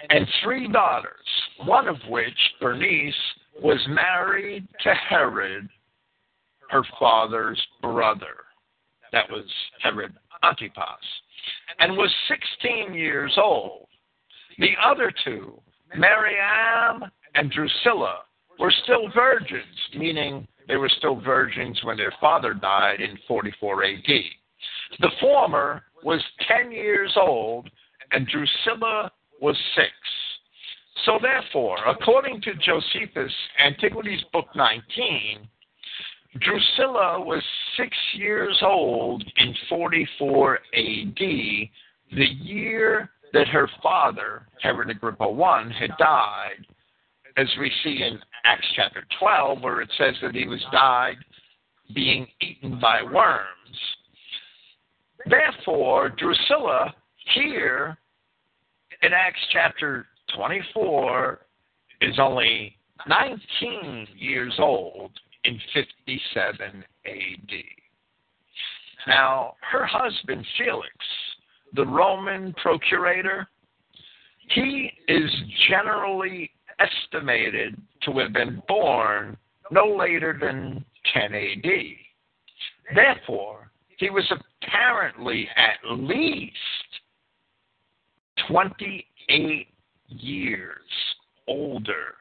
And 0.09 0.27
three 0.43 0.67
daughters, 0.67 1.25
one 1.65 1.87
of 1.87 1.97
which, 2.07 2.37
Bernice, 2.59 3.13
was 3.61 3.79
married 3.89 4.67
to 4.83 4.93
Herod, 4.93 5.67
her 6.69 6.83
father's 6.99 7.61
brother. 7.81 8.45
That 9.11 9.29
was 9.29 9.45
Herod 9.81 10.13
Antipas, 10.43 10.85
and 11.79 11.97
was 11.97 12.13
16 12.27 12.93
years 12.93 13.33
old. 13.37 13.87
The 14.59 14.73
other 14.83 15.11
two, 15.23 15.59
Miriam 15.97 17.09
and 17.35 17.51
Drusilla, 17.51 18.19
were 18.59 18.73
still 18.83 19.09
virgins, 19.15 19.65
meaning 19.95 20.47
they 20.67 20.75
were 20.75 20.91
still 20.97 21.19
virgins 21.19 21.79
when 21.83 21.97
their 21.97 22.13
father 22.21 22.53
died 22.53 23.01
in 23.01 23.17
44 23.27 23.83
AD. 23.85 24.03
The 24.99 25.11
former 25.19 25.83
was 26.03 26.21
10 26.47 26.71
years 26.71 27.11
old, 27.15 27.69
and 28.11 28.27
Drusilla 28.27 29.11
was 29.41 29.57
six. 29.75 29.91
So, 31.05 31.17
therefore, 31.21 31.77
according 31.87 32.41
to 32.41 32.53
Josephus, 32.55 33.31
Antiquities, 33.65 34.21
Book 34.33 34.47
19, 34.55 35.47
Drusilla 36.39 37.19
was 37.21 37.41
six 37.77 37.95
years 38.13 38.57
old 38.61 39.23
in 39.37 39.55
44 39.69 40.55
AD, 40.55 41.15
the 41.17 41.69
year 42.11 43.09
that 43.33 43.47
her 43.47 43.69
father, 43.81 44.47
Herod 44.61 44.89
Agrippa 44.89 45.23
I, 45.23 45.71
had 45.79 45.91
died, 45.97 46.65
as 47.37 47.47
we 47.59 47.71
see 47.83 48.03
in 48.03 48.19
Acts 48.43 48.67
chapter 48.75 49.03
12, 49.19 49.61
where 49.61 49.81
it 49.81 49.89
says 49.97 50.15
that 50.21 50.35
he 50.35 50.47
was 50.47 50.63
died 50.71 51.17
being 51.95 52.27
eaten 52.41 52.79
by 52.79 53.01
worms. 53.01 53.45
Therefore, 55.25 56.09
Drusilla 56.09 56.93
here 57.33 57.97
in 59.01 59.13
Acts 59.13 59.39
chapter 59.51 60.07
24 60.35 61.39
is 62.01 62.19
only 62.19 62.75
19 63.07 64.07
years 64.17 64.53
old 64.59 65.11
in 65.45 65.59
57 65.73 66.83
AD. 67.05 67.53
Now, 69.07 69.55
her 69.71 69.85
husband 69.85 70.45
Felix, 70.57 70.91
the 71.73 71.85
Roman 71.85 72.53
procurator, 72.61 73.47
he 74.49 74.91
is 75.07 75.31
generally 75.69 76.51
estimated 76.79 77.79
to 78.03 78.19
have 78.19 78.33
been 78.33 78.61
born 78.67 79.37
no 79.71 79.85
later 79.85 80.37
than 80.39 80.83
10 81.13 81.33
AD. 81.33 81.69
Therefore, 82.95 83.71
he 83.97 84.09
was 84.09 84.25
apparently 84.31 85.47
at 85.55 85.91
least 85.91 86.55
28 88.47 89.67
years 90.07 90.71
older 91.47 92.15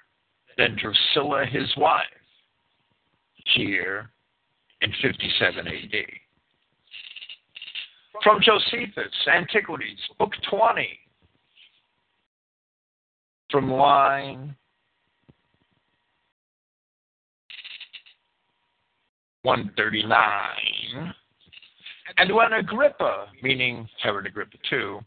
than 0.56 0.76
Drusilla, 0.76 1.46
his 1.46 1.72
wife, 1.76 2.04
here 3.54 4.10
in 4.80 4.92
57 5.02 5.66
AD. 5.66 5.92
From 8.22 8.40
Josephus, 8.42 9.12
Antiquities, 9.32 9.98
Book 10.18 10.32
20, 10.50 10.98
from 13.50 13.70
line 13.70 14.56
139. 19.42 21.14
And 22.16 22.34
when 22.34 22.52
Agrippa, 22.54 23.26
meaning 23.42 23.88
Herod 24.02 24.26
Agrippa 24.26 24.56
II, 24.72 25.00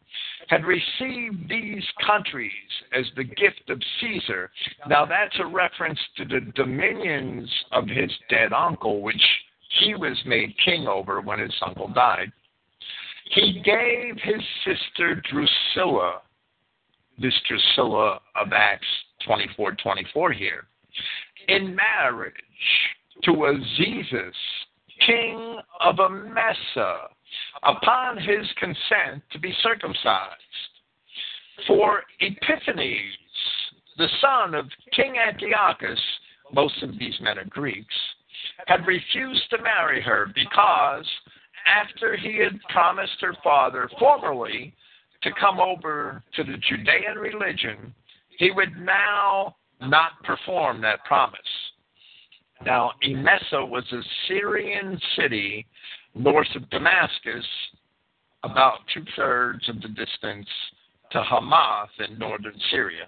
had 0.47 0.63
received 0.65 1.49
these 1.49 1.83
countries 2.05 2.51
as 2.93 3.05
the 3.15 3.23
gift 3.23 3.69
of 3.69 3.81
Caesar, 3.99 4.51
now 4.87 5.05
that's 5.05 5.37
a 5.39 5.45
reference 5.45 5.99
to 6.17 6.25
the 6.25 6.41
dominions 6.55 7.49
of 7.71 7.87
his 7.87 8.11
dead 8.29 8.53
uncle, 8.53 9.01
which 9.01 9.21
he 9.79 9.95
was 9.95 10.17
made 10.25 10.53
king 10.63 10.87
over 10.87 11.21
when 11.21 11.39
his 11.39 11.55
uncle 11.65 11.87
died. 11.87 12.31
He 13.31 13.61
gave 13.63 14.17
his 14.21 14.41
sister 14.65 15.21
Drusilla, 15.31 16.21
this 17.17 17.33
Drusilla 17.47 18.19
of 18.35 18.51
Acts 18.53 18.87
24 19.25 19.75
24 19.75 20.33
here, 20.33 20.67
in 21.47 21.75
marriage 21.75 22.33
to 23.23 23.31
Azizus, 23.31 24.33
king 25.05 25.59
of 25.79 25.95
Emesa, 25.95 27.07
upon 27.63 28.17
his 28.17 28.47
consent 28.57 29.23
to 29.31 29.39
be 29.39 29.53
circumcised. 29.61 30.41
For 31.67 32.03
Epiphanes, 32.19 33.17
the 33.97 34.07
son 34.19 34.55
of 34.55 34.65
King 34.93 35.15
Antiochus, 35.17 35.99
most 36.53 36.81
of 36.81 36.97
these 36.97 37.19
men 37.21 37.37
are 37.37 37.45
Greeks, 37.45 37.95
had 38.67 38.85
refused 38.87 39.49
to 39.49 39.61
marry 39.61 40.01
her 40.01 40.27
because 40.33 41.05
after 41.65 42.15
he 42.15 42.37
had 42.37 42.59
promised 42.69 43.19
her 43.21 43.35
father 43.43 43.89
formerly 43.99 44.73
to 45.23 45.31
come 45.39 45.59
over 45.59 46.23
to 46.35 46.43
the 46.43 46.57
Judean 46.57 47.17
religion, 47.19 47.93
he 48.37 48.51
would 48.51 48.75
now 48.79 49.55
not 49.81 50.11
perform 50.23 50.81
that 50.81 51.03
promise. 51.05 51.39
Now, 52.65 52.91
Emesa 53.03 53.67
was 53.67 53.83
a 53.91 54.01
Syrian 54.27 54.99
city 55.15 55.65
north 56.13 56.47
of 56.55 56.69
Damascus, 56.69 57.45
about 58.43 58.79
two 58.93 59.03
thirds 59.15 59.67
of 59.69 59.81
the 59.81 59.87
distance 59.87 60.47
to 61.11 61.23
Hamath 61.23 61.89
in 62.07 62.17
northern 62.19 62.59
Syria. 62.69 63.07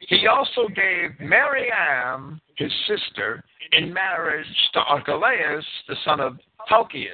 He 0.00 0.26
also 0.26 0.68
gave 0.68 1.18
Miriam, 1.20 2.40
his 2.56 2.72
sister, 2.86 3.44
in 3.72 3.92
marriage 3.92 4.46
to 4.72 4.80
Archelaus, 4.80 5.64
the 5.88 5.96
son 6.04 6.20
of 6.20 6.38
Helkias, 6.70 7.08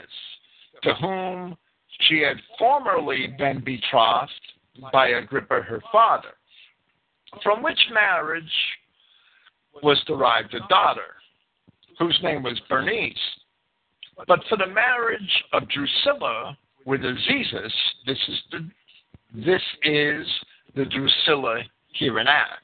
to 0.83 0.95
whom 0.95 1.57
she 2.03 2.21
had 2.21 2.37
formerly 2.59 3.35
been 3.39 3.63
betrothed 3.65 4.33
by 4.93 5.09
Agrippa 5.09 5.63
her 5.63 5.83
father, 5.91 6.35
from 7.43 7.63
which 7.63 7.79
marriage 7.93 8.45
was 9.83 10.03
derived 10.07 10.55
a 10.55 10.61
daughter, 10.69 11.15
whose 11.99 12.19
name 12.23 12.43
was 12.43 12.61
Bernice. 12.69 13.17
But 14.27 14.41
for 14.49 14.57
the 14.57 14.67
marriage 14.67 15.45
of 15.53 15.69
Drusilla 15.69 16.57
with 16.87 17.01
Azizus, 17.01 17.73
this 18.07 18.19
is 18.29 18.39
the 18.51 18.71
this 19.35 19.63
is 19.83 20.27
the 20.77 20.85
Drusilla 20.85 21.63
here 21.89 22.21
in 22.21 22.29
Acts. 22.29 22.61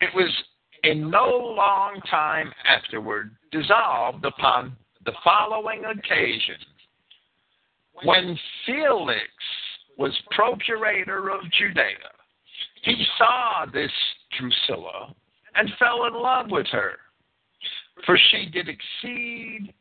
It 0.00 0.10
was 0.14 0.32
in 0.82 1.08
no 1.08 1.54
long 1.56 2.00
time 2.10 2.52
afterward 2.66 3.30
dissolved 3.52 4.24
upon 4.24 4.76
the 5.04 5.12
following 5.22 5.84
occasion 5.84 6.56
when 8.04 8.38
Felix 8.66 9.22
was 9.98 10.12
procurator 10.30 11.30
of 11.30 11.40
Judea. 11.56 12.10
He 12.82 13.04
saw 13.16 13.66
this 13.72 13.90
Drusilla 14.38 15.14
and 15.54 15.70
fell 15.78 16.06
in 16.06 16.14
love 16.14 16.50
with 16.50 16.66
her. 16.68 16.92
For 18.06 18.18
she 18.30 18.46
did 18.46 18.68
exceed, 18.68 19.74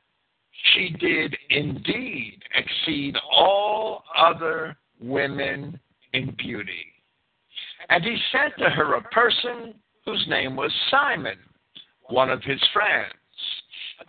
she 0.73 0.89
did 0.99 1.35
indeed 1.49 2.39
exceed 2.55 3.15
all 3.31 4.03
other 4.17 4.77
women 4.99 5.79
in 6.13 6.35
beauty. 6.37 6.93
And 7.89 8.03
he 8.03 8.17
sent 8.31 8.57
to 8.57 8.69
her 8.69 8.95
a 8.95 9.01
person 9.09 9.75
whose 10.05 10.25
name 10.27 10.55
was 10.55 10.71
Simon, 10.89 11.37
one 12.09 12.29
of 12.29 12.43
his 12.43 12.61
friends. 12.73 13.13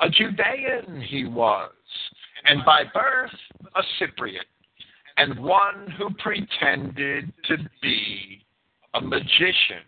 A 0.00 0.08
Judean 0.08 1.00
he 1.00 1.24
was, 1.24 1.72
and 2.44 2.64
by 2.64 2.84
birth 2.94 3.34
a 3.74 3.82
Cypriot, 3.98 4.44
and 5.16 5.38
one 5.40 5.90
who 5.98 6.10
pretended 6.14 7.32
to 7.44 7.56
be 7.82 8.44
a 8.94 9.00
magician. 9.00 9.82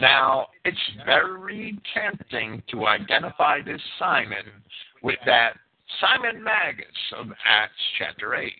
Now, 0.00 0.48
it's 0.64 0.78
very 1.04 1.78
tempting 1.94 2.62
to 2.70 2.86
identify 2.86 3.60
this 3.62 3.80
Simon 3.98 4.46
with 5.02 5.18
that 5.26 5.54
Simon 6.00 6.42
Magus 6.42 6.86
of 7.16 7.26
Acts 7.44 7.74
chapter 7.98 8.34
8, 8.34 8.52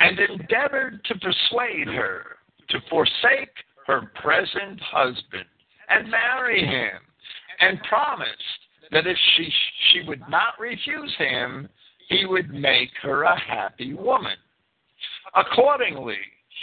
and 0.00 0.18
endeavored 0.18 1.04
to 1.04 1.14
persuade 1.14 1.88
her 1.88 2.36
to 2.68 2.78
forsake 2.90 3.54
her 3.86 4.10
present 4.16 4.80
husband 4.80 5.46
and 5.88 6.10
marry 6.10 6.60
him, 6.64 7.00
and 7.60 7.80
promised 7.88 8.32
that 8.90 9.06
if 9.06 9.16
she, 9.36 9.50
she 9.92 10.02
would 10.06 10.22
not 10.28 10.58
refuse 10.58 11.14
him, 11.16 11.68
he 12.08 12.26
would 12.26 12.50
make 12.50 12.90
her 13.02 13.22
a 13.22 13.38
happy 13.38 13.94
woman. 13.94 14.36
Accordingly, 15.34 16.18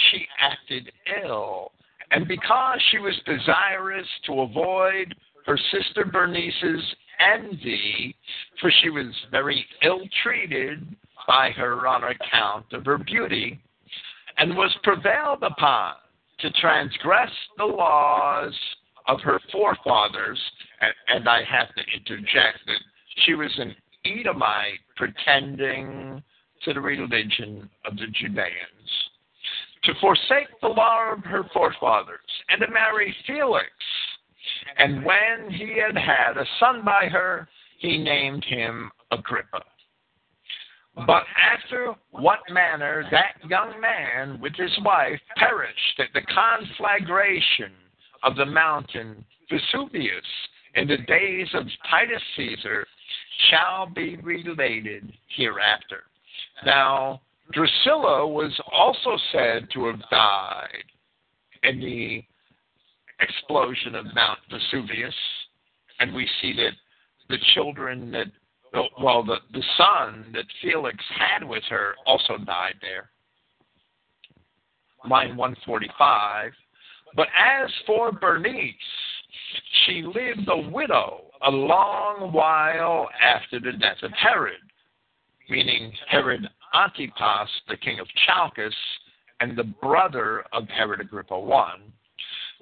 she 0.09 0.27
acted 0.39 0.91
ill 1.23 1.71
and 2.11 2.27
because 2.27 2.79
she 2.91 2.97
was 2.97 3.15
desirous 3.25 4.07
to 4.25 4.41
avoid 4.41 5.13
her 5.45 5.57
sister 5.71 6.05
Bernice's 6.05 6.95
envy, 7.19 8.15
for 8.59 8.71
she 8.81 8.89
was 8.89 9.07
very 9.31 9.65
ill 9.83 10.01
treated 10.23 10.95
by 11.27 11.51
her 11.51 11.87
on 11.87 12.03
account 12.03 12.65
of 12.73 12.85
her 12.85 12.97
beauty, 12.97 13.59
and 14.37 14.55
was 14.55 14.75
prevailed 14.83 15.43
upon 15.43 15.93
to 16.39 16.51
transgress 16.51 17.31
the 17.57 17.65
laws 17.65 18.53
of 19.07 19.21
her 19.21 19.39
forefathers, 19.51 20.39
and, 20.81 20.93
and 21.07 21.29
I 21.29 21.43
have 21.43 21.73
to 21.75 21.81
interject 21.95 22.59
that 22.67 22.79
she 23.25 23.33
was 23.33 23.51
an 23.57 23.75
Edomite 24.05 24.79
pretending 24.95 26.21
to 26.63 26.73
the 26.73 26.81
religion 26.81 27.69
of 27.85 27.95
the 27.97 28.07
Judeans 28.07 28.84
to 29.85 29.93
forsake 30.01 30.47
the 30.61 30.67
law 30.67 31.13
of 31.13 31.23
her 31.23 31.43
forefathers 31.53 32.19
and 32.49 32.61
to 32.61 32.67
marry 32.71 33.15
Felix. 33.27 33.69
And 34.77 35.05
when 35.05 35.49
he 35.49 35.77
had 35.79 35.97
had 35.97 36.37
a 36.37 36.45
son 36.59 36.83
by 36.83 37.07
her, 37.07 37.47
he 37.79 37.97
named 37.97 38.43
him 38.45 38.91
Agrippa. 39.11 39.61
But 40.95 41.23
after 41.51 41.93
what 42.11 42.39
manner 42.49 43.05
that 43.11 43.49
young 43.49 43.79
man 43.81 44.39
with 44.39 44.53
his 44.55 44.71
wife 44.83 45.19
perished 45.35 45.99
at 45.99 46.07
the 46.13 46.21
conflagration 46.21 47.73
of 48.23 48.35
the 48.35 48.45
mountain 48.45 49.25
Vesuvius 49.49 50.25
in 50.75 50.87
the 50.87 50.97
days 50.97 51.47
of 51.53 51.65
Titus 51.89 52.21
Caesar 52.37 52.87
shall 53.49 53.87
be 53.87 54.15
related 54.17 55.11
hereafter. 55.35 56.03
Now, 56.65 57.21
Drusilla 57.51 58.27
was 58.27 58.51
also 58.71 59.17
said 59.31 59.67
to 59.73 59.85
have 59.85 60.09
died 60.09 60.83
in 61.63 61.79
the 61.79 62.23
explosion 63.19 63.95
of 63.95 64.05
Mount 64.13 64.39
Vesuvius, 64.49 65.15
and 65.99 66.13
we 66.13 66.27
see 66.41 66.53
that 66.53 66.73
the 67.29 67.37
children 67.53 68.11
that, 68.11 68.27
well, 69.01 69.23
the, 69.23 69.37
the 69.53 69.63
son 69.77 70.25
that 70.33 70.45
Felix 70.61 70.97
had 71.17 71.47
with 71.47 71.63
her 71.69 71.95
also 72.05 72.37
died 72.37 72.75
there. 72.81 73.09
Line 75.09 75.37
145. 75.37 76.51
But 77.15 77.27
as 77.37 77.69
for 77.85 78.11
Bernice, 78.11 78.73
she 79.85 80.01
lived 80.03 80.47
a 80.49 80.69
widow 80.69 81.25
a 81.45 81.51
long 81.51 82.31
while 82.33 83.07
after 83.21 83.59
the 83.59 83.77
death 83.77 84.01
of 84.01 84.11
Herod, 84.13 84.53
meaning 85.49 85.93
Herod 86.07 86.47
Antipas, 86.75 87.49
the 87.69 87.77
king 87.77 87.99
of 87.99 88.07
Chalcis, 88.27 88.73
and 89.39 89.57
the 89.57 89.63
brother 89.63 90.43
of 90.53 90.67
Herod 90.69 91.01
Agrippa 91.01 91.35
I, 91.35 91.75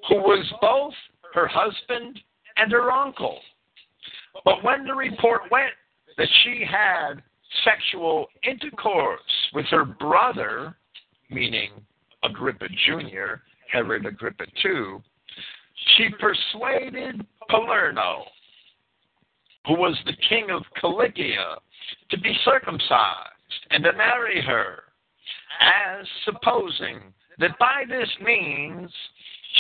who 0.07 0.15
was 0.15 0.45
both 0.61 0.93
her 1.33 1.47
husband 1.47 2.19
and 2.57 2.71
her 2.71 2.91
uncle. 2.91 3.39
But 4.45 4.63
when 4.63 4.85
the 4.85 4.93
report 4.93 5.41
went 5.51 5.71
that 6.17 6.27
she 6.43 6.63
had 6.69 7.21
sexual 7.63 8.27
intercourse 8.43 9.21
with 9.53 9.65
her 9.67 9.85
brother, 9.85 10.75
meaning 11.29 11.71
Agrippa 12.23 12.67
Jr., 12.85 13.41
Herod 13.71 14.05
Agrippa 14.05 14.45
II, 14.63 15.01
she 15.97 16.09
persuaded 16.19 17.25
Polemo, 17.49 18.25
who 19.65 19.73
was 19.75 19.97
the 20.05 20.15
king 20.29 20.49
of 20.51 20.63
Cilicia, 20.79 21.57
to 22.09 22.19
be 22.19 22.35
circumcised 22.45 23.33
and 23.69 23.83
to 23.83 23.93
marry 23.93 24.41
her, 24.41 24.83
as 25.59 26.05
supposing 26.25 27.13
that 27.39 27.57
by 27.59 27.83
this 27.87 28.09
means 28.21 28.91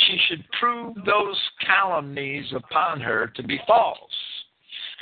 she 0.05 0.17
should 0.27 0.43
prove 0.59 0.95
those 1.05 1.37
calumnies 1.65 2.51
upon 2.55 2.99
her 2.99 3.27
to 3.35 3.43
be 3.43 3.59
false. 3.67 3.97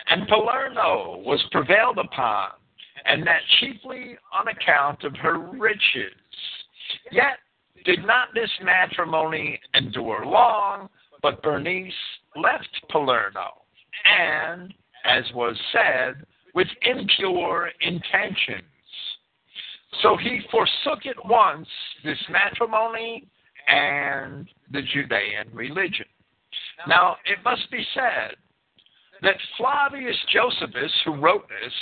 And 0.10 0.28
Polemo 0.28 1.22
was 1.26 1.41
prevailed 1.52 1.98
upon, 1.98 2.49
and 3.06 3.26
that 3.26 3.41
chiefly 3.60 4.18
on 4.34 4.48
account 4.48 5.03
of 5.03 5.16
her 5.18 5.38
riches. 5.38 6.14
Yet 7.12 7.38
did 7.86 8.06
not 8.06 8.30
this 8.34 8.49
matrimony 8.62 9.60
endure 9.74 10.26
long, 10.26 10.90
but 11.22 11.41
Bernice 11.41 11.94
left 12.36 12.70
Polemo, 12.90 13.62
and, 14.06 14.74
as 15.06 15.24
was 15.34 15.58
said, 15.72 16.26
with 16.53 16.68
impure 16.82 17.70
intentions. 17.82 18.68
So 20.01 20.18
he 20.18 20.41
forsook 20.49 21.05
at 21.05 21.26
once 21.26 21.68
this 22.03 22.18
matrimony 22.30 23.27
and 23.68 24.47
the 24.72 24.81
Judean 24.81 25.49
religion. 25.53 26.05
Now, 26.88 27.18
it 27.26 27.38
must 27.43 27.69
be 27.72 27.85
said 27.93 28.35
that 29.22 29.35
Flavius 29.57 30.18
Josephus, 30.34 30.91
who 31.05 31.15
wrote 31.15 31.47
this, 31.47 31.73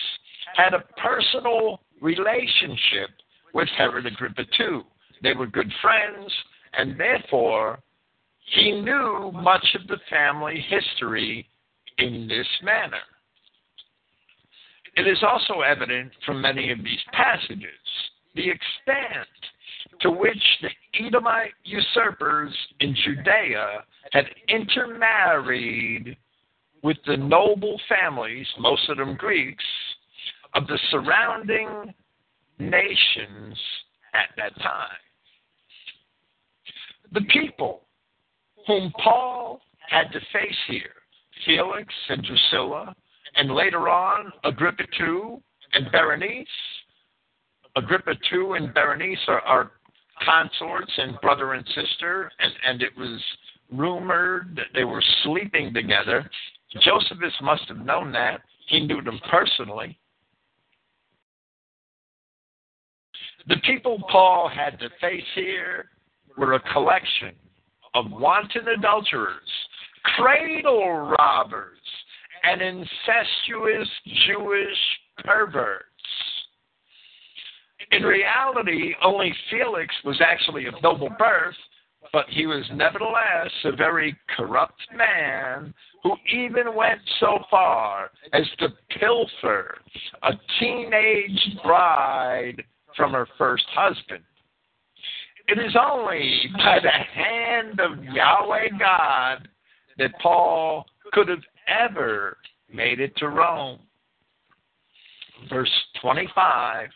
had 0.56 0.74
a 0.74 0.84
personal 1.02 1.82
relationship 2.02 3.10
with 3.54 3.70
Herod 3.78 4.06
Agrippa 4.06 4.44
II. 4.60 4.82
They 5.24 5.34
were 5.34 5.48
good 5.48 5.72
friends, 5.82 6.32
and 6.74 7.00
therefore 7.00 7.80
he 8.40 8.82
knew 8.82 9.32
much 9.34 9.66
of 9.76 9.88
the 9.88 9.98
family 10.10 10.66
history 10.70 11.48
in 11.98 12.28
this 12.28 12.48
manner. 12.64 13.02
It 15.00 15.08
is 15.08 15.24
also 15.24 15.62
evident 15.62 16.12
from 16.26 16.42
many 16.42 16.72
of 16.74 16.84
these 16.84 17.00
passages 17.14 17.64
the 18.36 18.50
extent 18.50 19.30
to 20.02 20.12
which 20.12 20.44
the 20.62 21.06
Edomite 21.06 21.54
usurpers 21.64 22.54
in 22.82 22.94
Judea 23.06 23.86
had 24.12 24.26
intermarried 24.50 26.18
with 26.84 26.98
the 27.08 27.16
noble 27.16 27.80
families, 27.88 28.46
most 28.60 28.90
of 28.90 28.98
them 28.98 29.16
Greeks, 29.16 29.64
of 30.54 30.68
the 30.68 30.78
surrounding 30.92 31.94
nations 32.60 33.58
at 34.14 34.36
that 34.36 34.54
time. 34.62 34.98
The 37.14 37.22
people 37.30 37.84
whom 38.68 38.92
Paul 39.02 39.62
had 39.90 40.12
to 40.12 40.20
face 40.34 40.58
here, 40.68 40.92
Felix 41.46 41.88
and 42.10 42.22
Drusilla, 42.22 42.94
and 43.40 43.52
later 43.52 43.88
on 43.88 44.34
Agrippa 44.44 44.84
II 45.00 45.38
and 45.74 45.90
Berenice. 45.92 46.48
Agrippa 47.78 48.12
II 48.34 48.58
and 48.58 48.74
Berenice 48.74 49.20
are, 49.28 49.42
are 49.42 49.72
consorts 50.26 50.92
and 50.98 51.20
brother 51.22 51.54
and 51.54 51.66
sister, 51.68 52.30
and, 52.40 52.52
and 52.68 52.82
it 52.82 52.96
was 52.98 53.22
rumored 53.72 54.56
that 54.58 54.66
they 54.74 54.84
were 54.84 55.04
sleeping 55.24 55.74
together. 55.74 56.30
Josephus 56.82 57.34
must 57.42 57.64
have 57.70 57.78
known 57.78 58.12
that. 58.12 58.42
He 58.68 58.82
knew 58.82 59.02
them 59.02 59.20
personally. 59.32 59.98
The 63.48 63.56
people 63.66 64.04
Paul 64.12 64.52
had 64.54 64.78
to 64.80 64.90
face 65.00 65.24
here 65.34 65.86
were 66.38 66.54
a 66.54 66.74
collection 66.74 67.32
of 67.96 68.12
wanton 68.12 68.68
adulterers, 68.68 69.50
cradle 70.04 71.16
robbers, 71.18 71.79
and 72.44 72.62
incestuous 72.62 73.90
Jewish 74.28 74.78
perverts. 75.24 75.86
In 77.92 78.04
reality, 78.04 78.94
only 79.04 79.34
Felix 79.50 79.94
was 80.06 80.22
actually 80.22 80.66
of 80.66 80.76
noble 80.84 81.10
birth, 81.18 81.56
but 82.14 82.26
he 82.30 82.46
was 82.46 82.64
nevertheless 82.74 83.52
a 83.64 83.72
very 83.72 84.16
corrupt 84.36 84.82
man 84.96 85.74
who 86.04 86.16
even 86.34 86.76
went 86.76 87.02
so 87.20 87.40
far 87.50 88.12
as 88.34 88.46
to 88.60 88.70
pilfer 89.00 89.78
a 90.24 90.34
teenage 90.60 91.58
bride 91.64 92.64
from 92.96 93.14
her 93.14 93.28
first 93.38 93.66
husband. 93.74 94.24
It 95.48 95.58
is 95.58 95.76
only 95.76 96.52
by 96.58 96.80
the 96.80 96.90
hand 96.90 97.80
of 97.80 98.04
Yahweh 98.04 98.78
God 98.80 99.48
that 99.98 100.12
Paul 100.22 100.86
could 101.12 101.28
have 101.28 101.44
ever 101.70 102.38
made 102.74 103.00
it 103.00 103.16
to 103.18 103.28
Rome. 103.30 103.80
Verse 105.50 105.72
25. 106.02 106.90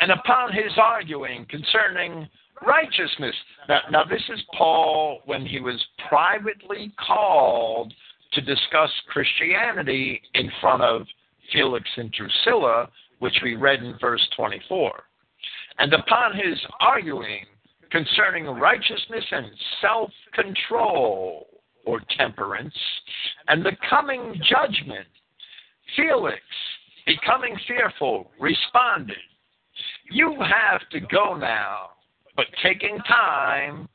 And 0.00 0.12
upon 0.12 0.52
his 0.52 0.72
arguing 0.76 1.46
concerning 1.48 2.28
righteousness. 2.66 3.34
Now, 3.68 3.80
now, 3.90 4.04
this 4.04 4.22
is 4.28 4.40
Paul 4.56 5.20
when 5.26 5.44
he 5.44 5.60
was 5.60 5.82
privately 6.08 6.92
called 7.04 7.92
to 8.32 8.40
discuss 8.40 8.90
Christianity 9.08 10.20
in 10.34 10.50
front 10.60 10.82
of 10.82 11.06
Felix 11.52 11.88
and 11.96 12.12
Drusilla, 12.12 12.88
which 13.18 13.36
we 13.42 13.54
read 13.54 13.82
in 13.82 13.96
verse 14.00 14.26
24. 14.36 14.92
And 15.78 15.92
upon 15.92 16.36
his 16.36 16.58
arguing 16.80 17.44
concerning 17.90 18.46
righteousness 18.46 19.24
and 19.30 19.46
self 19.80 20.10
control 20.32 21.46
or 21.86 22.00
temperance 22.16 22.74
and 23.48 23.64
the 23.64 23.76
coming 23.88 24.40
judgment, 24.48 25.06
Felix, 25.96 26.40
becoming 27.06 27.56
fearful, 27.66 28.30
responded, 28.40 29.16
You 30.10 30.36
have 30.40 30.80
to 30.90 31.00
go 31.00 31.36
now, 31.36 31.90
but 32.36 32.46
taking 32.62 32.98
time, 33.06 33.88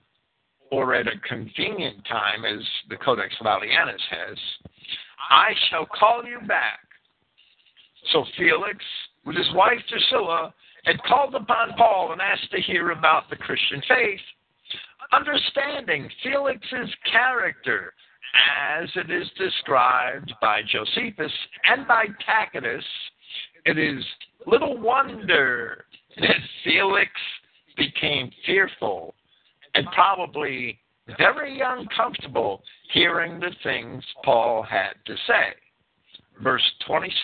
or 0.71 0.93
at 0.93 1.07
a 1.07 1.19
convenient 1.27 2.05
time, 2.05 2.45
as 2.45 2.63
the 2.89 2.97
Codex 2.97 3.33
Vaticanus 3.41 4.01
has, 4.11 4.37
I 5.31 5.51
shall 5.69 5.85
call 5.85 6.23
you 6.23 6.39
back. 6.47 6.79
So 8.13 8.23
Felix, 8.37 8.77
with 9.25 9.35
his 9.35 9.49
wife 9.53 9.79
Drusilla, 9.89 10.53
had 10.85 11.01
called 11.03 11.35
upon 11.35 11.73
Paul 11.77 12.13
and 12.13 12.21
asked 12.21 12.51
to 12.51 12.61
hear 12.61 12.91
about 12.91 13.29
the 13.29 13.35
Christian 13.35 13.81
faith, 13.87 14.21
understanding 15.11 16.09
Felix's 16.23 16.93
character 17.11 17.93
as 18.79 18.89
it 18.95 19.09
is 19.09 19.27
described 19.37 20.33
by 20.41 20.61
Josephus 20.61 21.31
and 21.65 21.87
by 21.87 22.05
Tacitus, 22.25 22.85
it 23.65 23.77
is 23.77 24.03
little 24.45 24.77
wonder 24.77 25.85
that 26.17 26.35
Felix 26.63 27.09
became 27.77 28.31
fearful 28.45 29.15
and 29.73 29.87
probably 29.93 30.79
very 31.17 31.61
uncomfortable 31.63 32.61
hearing 32.93 33.39
the 33.39 33.51
things 33.63 34.03
Paul 34.23 34.63
had 34.63 34.93
to 35.05 35.15
say. 35.27 35.53
Verse 36.43 36.63
26 36.85 37.15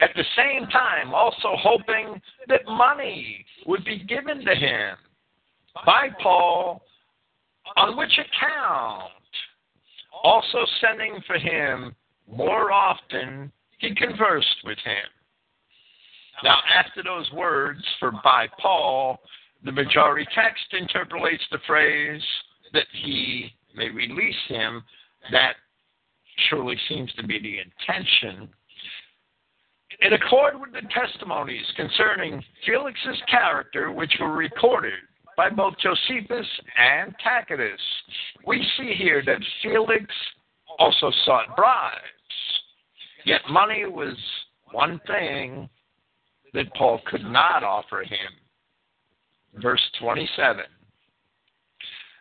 At 0.00 0.10
the 0.16 0.24
same 0.36 0.66
time, 0.68 1.14
also 1.14 1.54
hoping 1.56 2.20
that 2.48 2.66
money 2.66 3.44
would 3.66 3.84
be 3.84 3.98
given 3.98 4.44
to 4.44 4.54
him 4.54 4.96
by 5.84 6.08
Paul, 6.22 6.82
on 7.76 7.96
which 7.96 8.18
account, 8.18 9.12
also 10.22 10.64
sending 10.80 11.20
for 11.26 11.38
him 11.38 11.94
more 12.30 12.72
often, 12.72 13.52
he 13.78 13.94
conversed 13.94 14.56
with 14.64 14.78
him. 14.78 15.04
Now, 16.42 16.58
after 16.74 17.02
those 17.02 17.30
words 17.32 17.82
for 17.98 18.12
by 18.22 18.48
Paul, 18.60 19.18
the 19.64 19.72
majority 19.72 20.26
text 20.34 20.64
interpolates 20.72 21.42
the 21.50 21.58
phrase 21.66 22.22
that 22.72 22.86
he 22.92 23.50
may 23.74 23.88
release 23.88 24.34
him. 24.48 24.82
That 25.32 25.54
surely 26.48 26.76
seems 26.88 27.12
to 27.14 27.26
be 27.26 27.38
the 27.38 27.58
intention. 27.58 28.48
In 30.00 30.12
accord 30.12 30.60
with 30.60 30.72
the 30.72 30.86
testimonies 30.92 31.64
concerning 31.74 32.44
Felix's 32.66 33.22
character, 33.30 33.92
which 33.92 34.12
were 34.20 34.32
recorded 34.32 34.92
by 35.36 35.50
both 35.50 35.74
Josephus 35.78 36.46
and 36.78 37.14
Tacitus, 37.22 37.80
we 38.46 38.66
see 38.78 38.94
here 38.96 39.22
that 39.24 39.40
Felix 39.62 40.04
also 40.78 41.10
sought 41.24 41.54
bribes. 41.56 42.00
Yet 43.24 43.40
money 43.50 43.84
was 43.86 44.16
one 44.72 45.00
thing 45.06 45.68
that 46.54 46.72
Paul 46.74 47.00
could 47.06 47.24
not 47.24 47.62
offer 47.62 48.02
him. 48.02 49.60
Verse 49.60 49.82
27. 50.00 50.64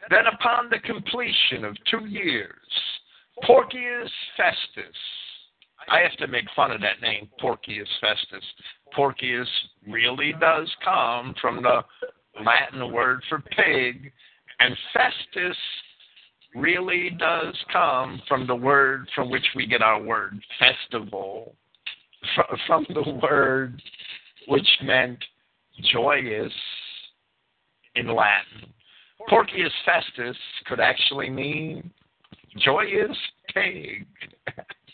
Then, 0.10 0.28
upon 0.28 0.70
the 0.70 0.80
completion 0.80 1.66
of 1.66 1.76
two 1.90 2.06
years, 2.06 2.52
Porcius 3.44 4.12
Festus, 4.38 4.96
I 5.90 6.00
have 6.00 6.16
to 6.18 6.28
make 6.28 6.46
fun 6.56 6.72
of 6.72 6.82
that 6.82 7.02
name, 7.02 7.30
Porcius 7.40 7.90
Festus. 8.02 8.44
Porcius 8.94 9.48
really 9.88 10.34
does 10.40 10.70
come 10.84 11.36
from 11.42 11.62
the 11.62 11.84
Latin 12.44 12.92
word 12.92 13.22
for 13.30 13.40
pig, 13.40 14.12
and 14.60 14.76
Festus 14.94 15.58
really 16.56 17.12
does 17.20 17.56
come 17.72 18.22
from 18.28 18.48
the 18.48 18.56
word 18.56 19.08
from 19.14 19.30
which 19.30 19.46
we 19.56 19.66
get 19.68 19.82
our 19.82 20.02
word 20.02 20.40
festival, 20.60 21.56
from 22.68 22.86
the 22.94 23.20
word 23.22 23.82
which 24.48 24.68
meant 24.84 25.20
joyous 25.92 26.54
in 27.96 28.08
Latin. 28.08 28.74
Porcius 29.30 29.74
Festus 29.86 30.38
could 30.66 30.80
actually 30.80 31.30
mean 31.30 31.92
joyous 32.58 33.18
pig. 33.54 34.06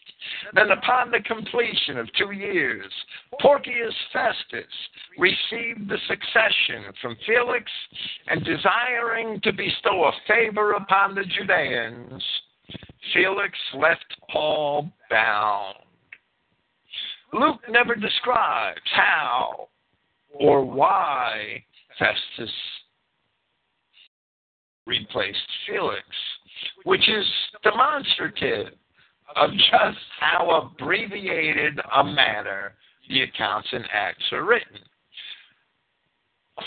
then, 0.54 0.72
upon 0.72 1.12
the 1.12 1.22
completion 1.22 1.98
of 1.98 2.08
two 2.14 2.32
years, 2.32 2.92
Porcius 3.40 3.96
Festus 4.14 4.72
received 5.18 5.90
the 5.90 5.98
succession 6.08 6.94
from 7.02 7.16
Felix, 7.26 7.66
and 8.28 8.44
desiring 8.44 9.40
to 9.42 9.52
bestow 9.52 10.06
a 10.06 10.12
favor 10.28 10.74
upon 10.74 11.16
the 11.16 11.24
Judeans, 11.24 12.24
Felix 13.14 13.58
left 13.76 14.06
Paul 14.32 14.92
bound. 15.10 15.76
Luke 17.34 17.62
never 17.70 17.96
describes 17.96 18.82
how 18.94 19.70
or 20.34 20.64
why 20.64 21.64
Festus 21.98 22.54
replaced 24.86 25.38
Felix, 25.68 26.04
which 26.84 27.08
is 27.08 27.26
demonstrative 27.64 28.74
of 29.36 29.52
just 29.52 30.00
how 30.20 30.72
abbreviated 30.72 31.80
a 31.96 32.04
manner 32.04 32.74
the 33.10 33.22
accounts 33.22 33.68
and 33.72 33.86
Acts 33.94 34.24
are 34.32 34.46
written. 34.46 34.80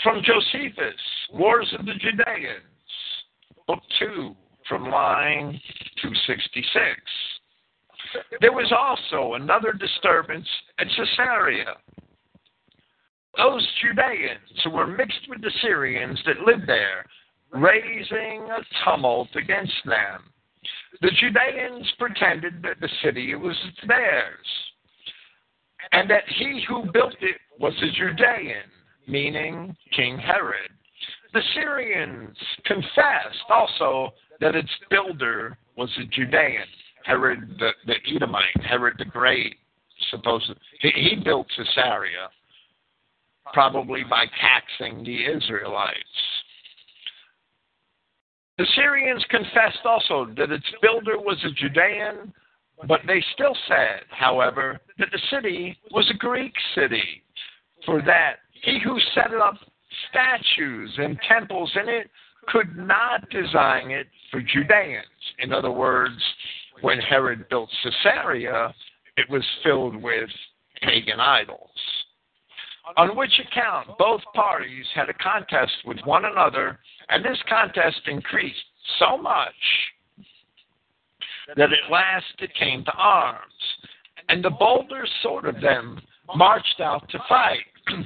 From 0.03 0.21
Josephus, 0.23 0.99
Wars 1.33 1.73
of 1.77 1.85
the 1.85 1.93
Judeans, 1.93 2.61
Book 3.67 3.79
2, 3.99 4.35
from 4.67 4.89
line 4.89 5.59
266. 6.01 6.99
There 8.41 8.51
was 8.51 8.71
also 8.71 9.33
another 9.33 9.73
disturbance 9.73 10.47
at 10.79 10.87
Caesarea. 10.95 11.75
Those 13.37 13.67
Judeans 13.81 14.61
who 14.63 14.71
were 14.71 14.87
mixed 14.87 15.27
with 15.29 15.41
the 15.41 15.51
Syrians 15.61 16.19
that 16.25 16.39
lived 16.45 16.67
there, 16.67 17.05
raising 17.51 18.47
a 18.49 18.63
tumult 18.83 19.29
against 19.35 19.73
them. 19.85 20.23
The 21.01 21.11
Judeans 21.11 21.91
pretended 21.97 22.61
that 22.63 22.79
the 22.79 22.89
city 23.03 23.35
was 23.35 23.55
theirs, 23.87 24.47
and 25.91 26.09
that 26.09 26.23
he 26.27 26.63
who 26.67 26.91
built 26.91 27.15
it 27.21 27.37
was 27.59 27.73
a 27.81 27.91
Judean, 27.91 28.69
meaning 29.07 29.75
King 29.95 30.17
Herod. 30.17 30.71
The 31.33 31.41
Syrians 31.53 32.37
confessed 32.65 33.43
also 33.49 34.13
that 34.39 34.55
its 34.55 34.69
builder 34.89 35.57
was 35.75 35.89
a 35.97 36.05
Judean, 36.05 36.65
Herod 37.03 37.57
the, 37.59 37.71
the 37.85 37.95
Edomite, 38.15 38.61
Herod 38.63 38.95
the 38.97 39.05
Great, 39.05 39.55
supposedly. 40.11 40.55
He, 40.81 40.91
he 40.91 41.15
built 41.23 41.47
Caesarea, 41.55 42.29
probably 43.53 44.03
by 44.09 44.25
taxing 44.39 45.03
the 45.03 45.25
Israelites. 45.25 45.99
The 48.57 48.65
Syrians 48.75 49.23
confessed 49.29 49.85
also 49.85 50.27
that 50.37 50.51
its 50.51 50.65
builder 50.81 51.17
was 51.17 51.37
a 51.43 51.51
Judean, 51.51 52.33
but 52.87 53.01
they 53.05 53.23
still 53.33 53.55
said, 53.67 54.01
however, 54.09 54.79
that 54.97 55.09
the 55.11 55.19
city 55.29 55.77
was 55.91 56.09
a 56.09 56.17
Greek 56.17 56.53
city, 56.73 57.23
for 57.85 58.01
that 58.03 58.37
he 58.63 58.79
who 58.83 58.97
set 59.13 59.33
up 59.33 59.55
statues 60.09 60.93
and 60.97 61.19
temples 61.27 61.71
in 61.75 61.89
it 61.89 62.09
could 62.47 62.77
not 62.77 63.29
design 63.29 63.91
it 63.91 64.07
for 64.31 64.41
Judeans. 64.41 65.05
In 65.39 65.51
other 65.51 65.71
words, 65.71 66.21
when 66.81 66.99
Herod 66.99 67.49
built 67.49 67.69
Caesarea, 67.83 68.73
it 69.17 69.29
was 69.29 69.43
filled 69.63 70.01
with 70.01 70.29
pagan 70.81 71.19
idols. 71.19 71.69
On 72.97 73.15
which 73.15 73.39
account 73.39 73.97
both 73.97 74.21
parties 74.33 74.85
had 74.93 75.09
a 75.09 75.13
contest 75.13 75.73
with 75.85 75.97
one 76.05 76.25
another, 76.25 76.79
and 77.09 77.25
this 77.25 77.41
contest 77.49 78.01
increased 78.07 78.63
so 78.99 79.17
much 79.17 79.53
that 81.55 81.71
at 81.71 81.91
last 81.91 82.25
it 82.39 82.53
came 82.55 82.83
to 82.85 82.91
arms. 82.93 83.41
And 84.29 84.43
the 84.43 84.49
bolder 84.49 85.05
sort 85.21 85.45
of 85.45 85.61
them 85.61 86.01
marched 86.35 86.79
out 86.79 87.07
to 87.09 87.19
fight. 87.27 87.65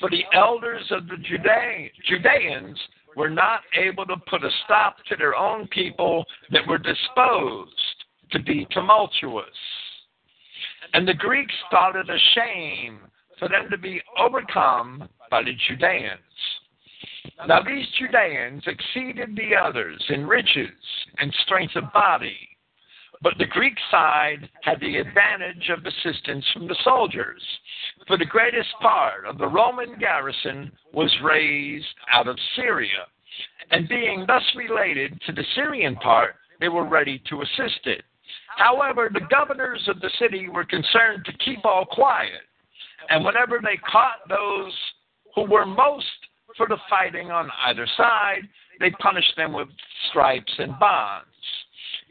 For 0.00 0.08
the 0.10 0.24
elders 0.32 0.84
of 0.90 1.08
the 1.08 1.16
Judeans 1.16 2.78
were 3.16 3.28
not 3.28 3.62
able 3.76 4.06
to 4.06 4.16
put 4.30 4.44
a 4.44 4.50
stop 4.64 4.96
to 5.08 5.16
their 5.16 5.34
own 5.34 5.66
people 5.68 6.24
that 6.52 6.66
were 6.68 6.78
disposed 6.78 7.74
to 8.30 8.40
be 8.40 8.66
tumultuous. 8.70 9.46
And 10.94 11.06
the 11.06 11.14
Greeks 11.14 11.54
thought 11.70 11.96
it 11.96 12.08
a 12.08 12.18
shame 12.34 13.00
for 13.38 13.48
them 13.48 13.68
to 13.70 13.78
be 13.78 14.00
overcome 14.18 15.08
by 15.30 15.42
the 15.42 15.52
Judeans. 15.68 16.18
Now, 17.46 17.62
these 17.62 17.86
Judeans 17.98 18.64
exceeded 18.66 19.36
the 19.36 19.54
others 19.56 20.02
in 20.08 20.26
riches 20.26 20.70
and 21.18 21.32
strength 21.44 21.76
of 21.76 21.92
body, 21.92 22.36
but 23.22 23.34
the 23.38 23.46
Greek 23.46 23.76
side 23.90 24.48
had 24.62 24.80
the 24.80 24.96
advantage 24.96 25.70
of 25.70 25.84
assistance 25.84 26.44
from 26.52 26.68
the 26.68 26.76
soldiers, 26.84 27.42
for 28.06 28.16
the 28.16 28.24
greatest 28.24 28.70
part 28.80 29.26
of 29.26 29.38
the 29.38 29.46
Roman 29.46 29.98
garrison 29.98 30.72
was 30.92 31.14
raised 31.22 31.86
out 32.12 32.28
of 32.28 32.38
Syria, 32.56 33.06
and 33.70 33.88
being 33.88 34.24
thus 34.26 34.44
related 34.56 35.20
to 35.26 35.32
the 35.32 35.44
Syrian 35.54 35.96
part, 35.96 36.36
they 36.60 36.68
were 36.68 36.86
ready 36.86 37.22
to 37.28 37.42
assist 37.42 37.86
it. 37.86 38.02
However, 38.56 39.10
the 39.12 39.26
governors 39.30 39.86
of 39.88 40.00
the 40.00 40.10
city 40.18 40.48
were 40.48 40.64
concerned 40.64 41.24
to 41.24 41.44
keep 41.44 41.64
all 41.64 41.84
quiet, 41.84 42.47
and 43.08 43.24
whenever 43.24 43.60
they 43.62 43.78
caught 43.90 44.28
those 44.28 44.72
who 45.34 45.42
were 45.50 45.66
most 45.66 46.06
for 46.56 46.66
the 46.66 46.78
fighting 46.88 47.30
on 47.30 47.50
either 47.66 47.86
side, 47.96 48.42
they 48.80 48.90
punished 48.92 49.34
them 49.36 49.52
with 49.52 49.68
stripes 50.10 50.52
and 50.58 50.78
bonds. 50.78 51.26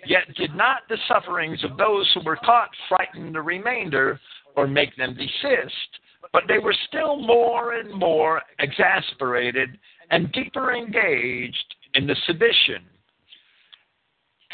Yet 0.06 0.34
did 0.36 0.56
not 0.56 0.82
the 0.90 0.98
sufferings 1.07 1.64
of 1.64 1.78
those 1.78 2.10
who 2.14 2.22
were 2.22 2.38
caught 2.38 2.69
frighten 2.88 3.34
the 3.34 3.41
remainder 3.41 4.19
or 4.56 4.68
make 4.68 4.95
them 4.95 5.15
desist, 5.15 5.99
but 6.34 6.44
they 6.48 6.60
were 6.60 6.76
still 6.88 7.18
more 7.18 7.74
and 7.74 7.94
more 7.94 8.41
exasperated 8.60 9.78
and 10.11 10.32
deeper 10.32 10.74
engaged 10.74 11.76
in 11.95 12.07
the 12.07 12.15
sedition. 12.26 12.84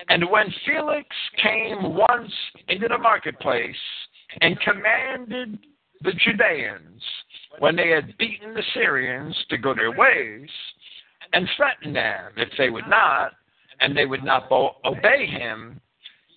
And 0.10 0.30
when 0.30 0.54
Felix 0.66 1.08
came 1.42 1.96
once 1.96 2.32
into 2.68 2.88
the 2.88 2.98
marketplace 2.98 3.76
and 4.42 4.60
commanded 4.62 5.60
the 6.04 6.14
Judeans, 6.14 7.02
when 7.60 7.76
they 7.76 7.90
had 7.90 8.18
beaten 8.18 8.54
the 8.54 8.64
Syrians, 8.74 9.36
to 9.50 9.58
go 9.58 9.74
their 9.74 9.92
ways, 9.92 10.50
and 11.34 11.48
threatened 11.56 11.96
them 11.96 12.32
if 12.38 12.50
they 12.58 12.70
would 12.70 12.88
not, 12.88 13.34
and 13.80 13.96
they 13.96 14.06
would 14.06 14.24
not 14.24 14.52
obey 14.52 15.26
him, 15.26 15.80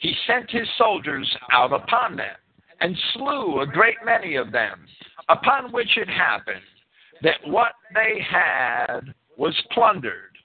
he 0.01 0.15
sent 0.27 0.51
his 0.51 0.69
soldiers 0.79 1.37
out 1.53 1.73
upon 1.73 2.17
them. 2.17 2.37
and 2.81 2.97
slew 3.15 3.61
a 3.61 3.67
great 3.67 3.97
many 4.05 4.37
of 4.37 4.53
them, 4.53 4.87
upon 5.31 5.73
which 5.73 5.97
it 5.97 6.09
happened 6.09 6.61
that 7.23 7.41
what 7.47 7.73
they 7.95 8.21
had 8.21 9.15
was 9.37 9.55
plundered. 9.73 10.37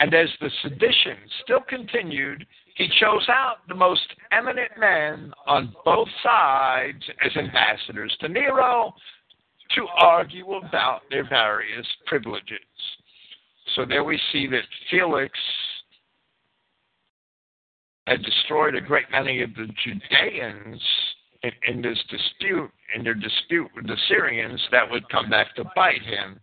And 0.00 0.14
as 0.14 0.28
the 0.40 0.50
sedition 0.62 1.16
still 1.42 1.60
continued, 1.60 2.46
he 2.78 2.88
chose 3.00 3.28
out 3.28 3.56
the 3.68 3.74
most 3.74 4.06
eminent 4.30 4.70
men 4.78 5.32
on 5.48 5.74
both 5.84 6.08
sides 6.22 7.02
as 7.24 7.36
ambassadors 7.36 8.16
to 8.20 8.28
Nero 8.28 8.94
to 9.74 9.86
argue 9.98 10.54
about 10.54 11.00
their 11.10 11.28
various 11.28 11.86
privileges. 12.06 12.58
So 13.74 13.84
there 13.84 14.04
we 14.04 14.18
see 14.32 14.46
that 14.46 14.62
Felix 14.90 15.32
had 18.06 18.22
destroyed 18.22 18.76
a 18.76 18.80
great 18.80 19.10
many 19.10 19.42
of 19.42 19.50
the 19.54 19.66
Judeans 19.84 20.80
in, 21.42 21.50
in 21.66 21.82
this 21.82 21.98
dispute, 22.08 22.70
in 22.94 23.02
their 23.02 23.14
dispute 23.14 23.68
with 23.74 23.88
the 23.88 23.96
Syrians, 24.08 24.62
that 24.70 24.88
would 24.88 25.06
come 25.08 25.28
back 25.28 25.54
to 25.56 25.64
bite 25.74 26.02
him. 26.02 26.38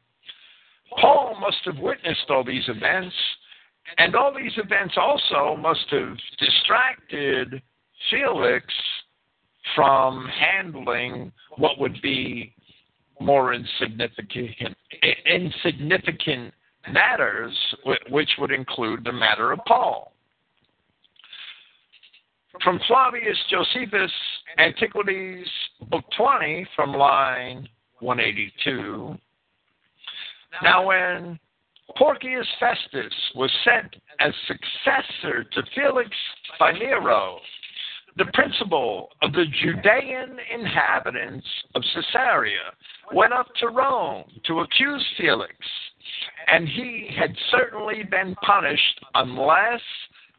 Paul 1.00 1.38
must 1.40 1.58
have 1.64 1.80
witnessed 1.80 2.26
all 2.30 2.44
these 2.44 2.68
events, 2.68 3.16
and 3.98 4.16
all 4.16 4.34
these 4.34 4.54
events 4.58 4.96
also 4.98 5.56
must 5.56 5.86
have 5.90 6.18
distracted 6.40 7.62
Felix 8.10 8.66
from 9.76 10.28
handling 10.28 11.32
what 11.58 11.80
would 11.80 12.02
be 12.02 12.54
more 13.20 13.54
insignificant, 13.54 14.76
insignificant 15.26 16.54
matters, 16.92 17.54
which 18.10 18.30
would 18.38 18.52
include 18.52 19.04
the 19.04 19.12
matter 19.12 19.52
of 19.52 19.60
Paul. 19.68 20.14
From 22.64 22.80
Flavius 22.88 23.38
Josephus, 23.50 24.12
Antiquities, 24.58 25.46
Book 25.90 26.06
20, 26.18 26.68
from 26.76 26.94
line 26.94 27.68
182. 28.00 29.18
Now, 30.64 30.88
when 30.88 31.40
Porcius 31.98 32.48
Festus 32.60 33.14
was 33.36 33.52
sent 33.64 33.96
as 34.20 34.34
successor 34.48 35.44
to 35.44 35.64
Felix 35.74 36.10
by 36.60 36.72
Nero, 36.72 37.40
the 38.18 38.26
principal 38.34 39.10
of 39.22 39.34
the 39.34 39.46
Judean 39.62 40.38
inhabitants 40.54 41.48
of 41.76 41.84
Caesarea 41.94 42.72
went 43.14 43.34
up 43.34 43.48
to 43.60 43.68
Rome 43.68 44.24
to 44.46 44.62
accuse 44.62 45.06
Felix, 45.18 45.54
and 46.48 46.68
he 46.68 47.10
had 47.18 47.36
certainly 47.52 48.04
been 48.04 48.36
punished 48.36 49.00
unless 49.16 49.82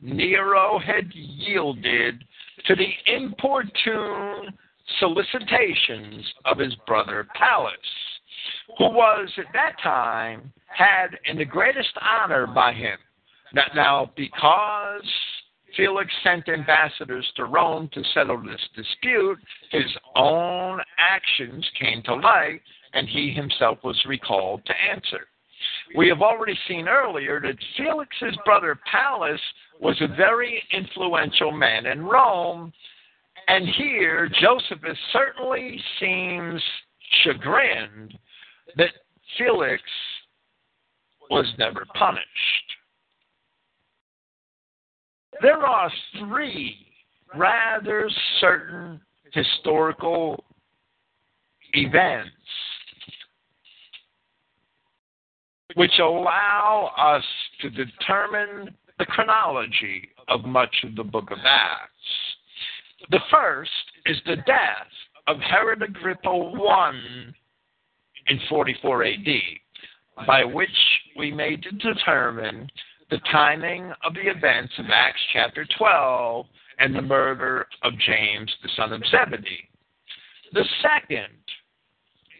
Nero 0.00 0.78
had 0.78 1.12
yielded 1.12 2.24
to 2.66 2.74
the 2.74 2.92
importune 3.06 4.56
solicitations 4.98 6.24
of 6.44 6.58
his 6.58 6.74
brother 6.86 7.26
Pallas, 7.34 7.76
who 8.78 8.86
was 8.86 9.28
at 9.38 9.52
that 9.52 9.72
time 9.82 10.52
had 10.66 11.18
in 11.24 11.38
the 11.38 11.44
greatest 11.44 11.92
honor 12.00 12.46
by 12.46 12.72
him. 12.72 12.98
Now, 13.52 13.64
now 13.74 14.10
because 14.16 15.02
Felix 15.76 16.10
sent 16.22 16.48
ambassadors 16.48 17.26
to 17.36 17.44
Rome 17.44 17.88
to 17.92 18.02
settle 18.14 18.42
this 18.42 18.60
dispute, 18.74 19.38
his 19.70 19.96
own 20.14 20.80
actions 20.98 21.68
came 21.78 22.02
to 22.04 22.14
light, 22.14 22.60
and 22.94 23.08
he 23.08 23.30
himself 23.30 23.78
was 23.84 24.00
recalled 24.06 24.64
to 24.66 24.72
answer. 24.90 25.26
We 25.96 26.08
have 26.08 26.22
already 26.22 26.58
seen 26.68 26.88
earlier 26.88 27.40
that 27.40 27.56
Felix's 27.76 28.36
brother 28.44 28.78
Pallas 28.90 29.40
was 29.80 29.96
a 30.00 30.14
very 30.16 30.62
influential 30.72 31.52
man 31.52 31.86
in 31.86 32.04
Rome, 32.04 32.72
and 33.48 33.68
here 33.68 34.28
Josephus 34.40 34.98
certainly 35.12 35.80
seems 36.00 36.62
chagrined 37.22 38.18
that 38.76 38.90
Felix 39.38 39.82
was 41.30 41.46
never 41.58 41.84
punished. 41.94 42.26
There 45.42 45.64
are 45.66 45.90
three 46.18 46.76
rather 47.34 48.08
certain 48.40 49.00
historical 49.32 50.42
events 51.74 52.30
which 55.74 55.98
allow 55.98 56.90
us 56.96 57.24
to 57.60 57.70
determine 57.70 58.74
the 58.98 59.04
chronology 59.04 60.08
of 60.28 60.44
much 60.44 60.74
of 60.84 60.96
the 60.96 61.04
book 61.04 61.30
of 61.30 61.38
Acts. 61.44 61.90
The 63.10 63.20
first 63.30 63.70
is 64.06 64.16
the 64.24 64.36
death 64.36 64.88
of 65.26 65.38
Herod 65.40 65.82
Agrippa 65.82 66.28
I 66.28 66.92
in 68.28 68.40
44 68.48 69.04
AD, 69.04 69.26
by 70.26 70.44
which 70.44 70.68
we 71.16 71.30
may 71.32 71.56
determine 71.56 72.68
the 73.10 73.18
timing 73.30 73.92
of 74.04 74.14
the 74.14 74.28
events 74.28 74.72
of 74.78 74.86
Acts 74.92 75.20
chapter 75.32 75.66
12 75.78 76.46
and 76.78 76.94
the 76.94 77.02
murder 77.02 77.66
of 77.82 77.92
James, 77.98 78.50
the 78.62 78.68
son 78.76 78.92
of 78.92 79.02
Zebedee. 79.10 79.68
The 80.52 80.64
second 80.82 81.32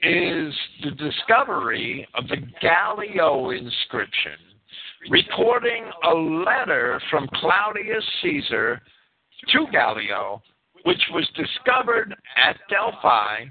is 0.02 0.54
the 0.82 0.90
discovery 0.92 2.06
of 2.14 2.28
the 2.28 2.38
Gallio 2.60 3.50
inscription, 3.50 4.38
recording 5.10 5.84
a 6.04 6.14
letter 6.14 7.00
from 7.10 7.28
Claudius 7.34 8.04
Caesar 8.22 8.80
to 9.52 9.66
Gallio, 9.72 10.42
which 10.84 11.02
was 11.12 11.28
discovered 11.34 12.14
at 12.36 12.56
Delphi, 12.68 13.46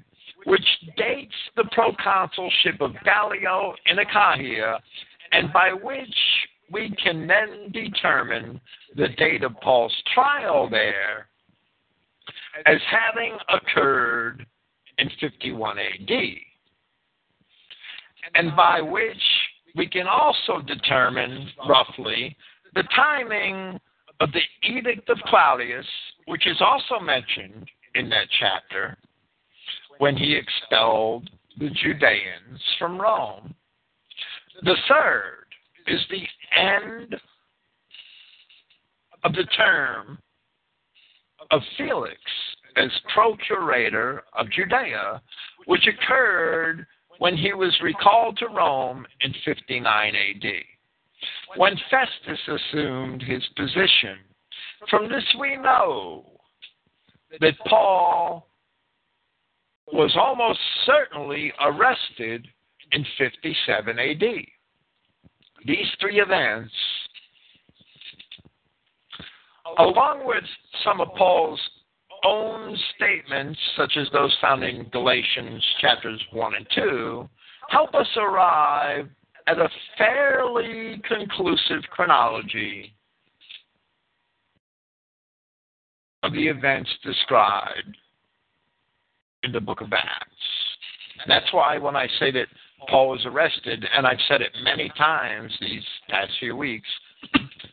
which 0.46 0.66
dates 0.96 1.34
the 1.56 1.64
proconsulship 1.64 2.80
of 2.80 2.92
Gallio 3.04 3.74
in 3.86 3.98
Achaia, 3.98 4.80
and 5.32 5.52
by 5.52 5.72
which 5.72 6.16
we 6.70 6.94
can 7.02 7.26
then 7.26 7.72
determine 7.72 8.60
the 8.96 9.08
date 9.18 9.42
of 9.42 9.52
Paul's 9.60 9.94
trial 10.14 10.68
there 10.70 11.26
as 12.64 12.80
having 12.88 13.36
occurred 13.48 14.46
in 14.98 15.10
51 15.20 15.78
AD, 15.78 16.10
and 18.34 18.56
by 18.56 18.80
which 18.80 19.22
we 19.74 19.88
can 19.88 20.06
also 20.06 20.60
determine 20.64 21.48
roughly 21.68 22.36
the 22.74 22.84
timing 22.94 23.78
of 24.20 24.30
the 24.32 24.40
Edict 24.62 25.08
of 25.10 25.18
Claudius, 25.26 25.86
which 26.26 26.46
is 26.46 26.56
also 26.60 26.98
mentioned 27.04 27.68
in 27.94 28.08
that 28.10 28.28
chapter, 28.38 28.96
when 29.98 30.16
he 30.16 30.34
expelled 30.34 31.28
the 31.58 31.70
Judeans 31.70 32.60
from 32.78 33.00
Rome. 33.00 33.54
The 34.62 34.76
third 34.88 35.46
is 35.86 36.00
the 36.10 36.26
end 36.58 37.16
of 39.24 39.32
the 39.32 39.44
term 39.56 40.18
of 41.50 41.60
Felix 41.76 42.18
as 42.76 42.90
procurator 43.14 44.22
of 44.34 44.50
Judea, 44.50 45.22
which 45.66 45.86
occurred 45.86 46.86
when 47.18 47.36
he 47.36 47.52
was 47.54 47.74
recalled 47.82 48.36
to 48.38 48.48
Rome 48.48 49.06
in 49.22 49.34
59 49.44 50.14
AD. 50.14 50.44
When 51.56 51.74
Festus 51.90 52.40
assumed 52.48 53.22
his 53.22 53.42
position, 53.56 54.18
from 54.90 55.08
this 55.08 55.24
we 55.40 55.56
know 55.56 56.24
that 57.40 57.58
Paul 57.66 58.46
was 59.92 60.16
almost 60.16 60.58
certainly 60.84 61.52
arrested 61.60 62.46
in 62.92 63.04
57 63.18 63.98
AD. 63.98 64.20
These 65.64 65.86
three 66.00 66.20
events, 66.20 66.72
along 69.78 70.26
with 70.26 70.44
some 70.84 71.00
of 71.00 71.08
Paul's 71.16 71.60
own 72.24 72.76
statements, 72.96 73.58
such 73.76 73.96
as 73.96 74.08
those 74.12 74.34
found 74.40 74.64
in 74.64 74.88
Galatians 74.90 75.64
chapters 75.80 76.22
1 76.32 76.54
and 76.54 76.66
2, 76.74 77.28
help 77.68 77.94
us 77.94 78.08
arrive 78.16 79.08
at 79.46 79.58
a 79.58 79.68
fairly 79.96 81.00
conclusive 81.08 81.82
chronology 81.90 82.92
of 86.22 86.32
the 86.32 86.48
events 86.48 86.90
described 87.04 87.96
in 89.46 89.52
the 89.52 89.60
book 89.60 89.80
of 89.80 89.92
Acts. 89.92 90.26
That's 91.26 91.50
why 91.52 91.78
when 91.78 91.96
I 91.96 92.06
say 92.18 92.30
that 92.32 92.46
Paul 92.88 93.08
was 93.10 93.24
arrested, 93.24 93.84
and 93.96 94.06
I've 94.06 94.18
said 94.28 94.42
it 94.42 94.52
many 94.62 94.90
times 94.98 95.50
these 95.60 95.82
past 96.10 96.30
few 96.38 96.56
weeks, 96.56 96.86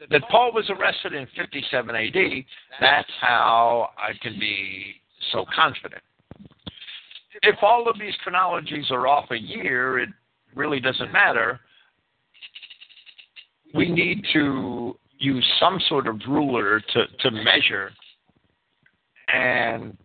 that 0.09 0.21
Paul 0.29 0.53
was 0.53 0.69
arrested 0.69 1.13
in 1.13 1.27
57 1.35 1.95
AD, 1.95 2.45
that's 2.79 3.09
how 3.19 3.89
I 3.97 4.11
can 4.21 4.39
be 4.39 4.95
so 5.31 5.45
confident. 5.53 6.01
If 7.41 7.55
all 7.61 7.89
of 7.89 7.99
these 7.99 8.13
chronologies 8.23 8.85
are 8.91 9.07
off 9.07 9.29
a 9.31 9.37
year, 9.37 9.99
it 9.99 10.09
really 10.55 10.79
doesn't 10.79 11.11
matter. 11.11 11.59
We 13.73 13.89
need 13.89 14.23
to 14.33 14.97
use 15.17 15.45
some 15.59 15.79
sort 15.89 16.07
of 16.07 16.19
ruler 16.27 16.79
to, 16.79 17.07
to 17.19 17.31
measure. 17.31 17.91
And 19.33 19.97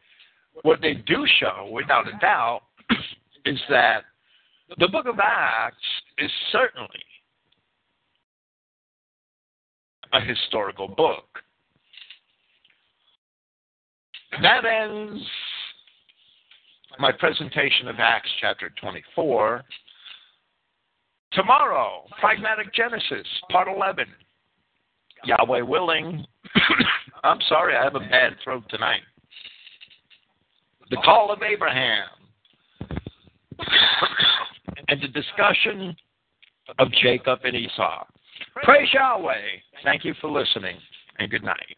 what 0.63 0.81
they 0.81 0.95
do 0.95 1.27
show, 1.41 1.69
without 1.73 2.09
a 2.09 2.19
doubt, 2.21 2.63
is 3.45 3.59
that 3.71 4.05
the 4.79 4.89
book 4.89 5.07
of 5.07 5.19
Acts 5.19 5.77
is 6.19 6.31
certainly 6.53 6.89
a 10.13 10.21
historical 10.21 10.89
book. 10.89 11.25
That 14.43 14.65
ends 14.65 15.23
my 16.99 17.13
presentation 17.13 17.89
of 17.89 17.97
Acts 17.99 18.31
chapter 18.41 18.71
24. 18.81 19.63
Tomorrow, 21.33 22.05
Pragmatic 22.21 22.75
Genesis, 22.75 23.27
part 23.51 23.69
11. 23.69 24.07
Yahweh 25.25 25.63
willing. 25.63 26.25
I'm 27.25 27.39
sorry, 27.49 27.77
I 27.77 27.85
have 27.85 27.97
a 27.97 28.01
bad 28.01 28.37
throat 28.43 28.65
tonight. 28.71 29.03
The 30.91 30.97
call 31.05 31.31
of 31.31 31.43
Abraham. 31.43 32.09
and 34.89 35.03
the 35.03 35.09
discussion 35.09 35.95
of 36.79 36.91
Jacob 37.03 37.41
and 37.45 37.55
Esau. 37.55 38.05
Praise 38.63 38.89
Yahweh. 38.93 39.35
Thank 39.85 40.05
you 40.05 40.15
for 40.21 40.31
listening, 40.31 40.77
and 41.19 41.31
good 41.31 41.45
night. 41.45 41.77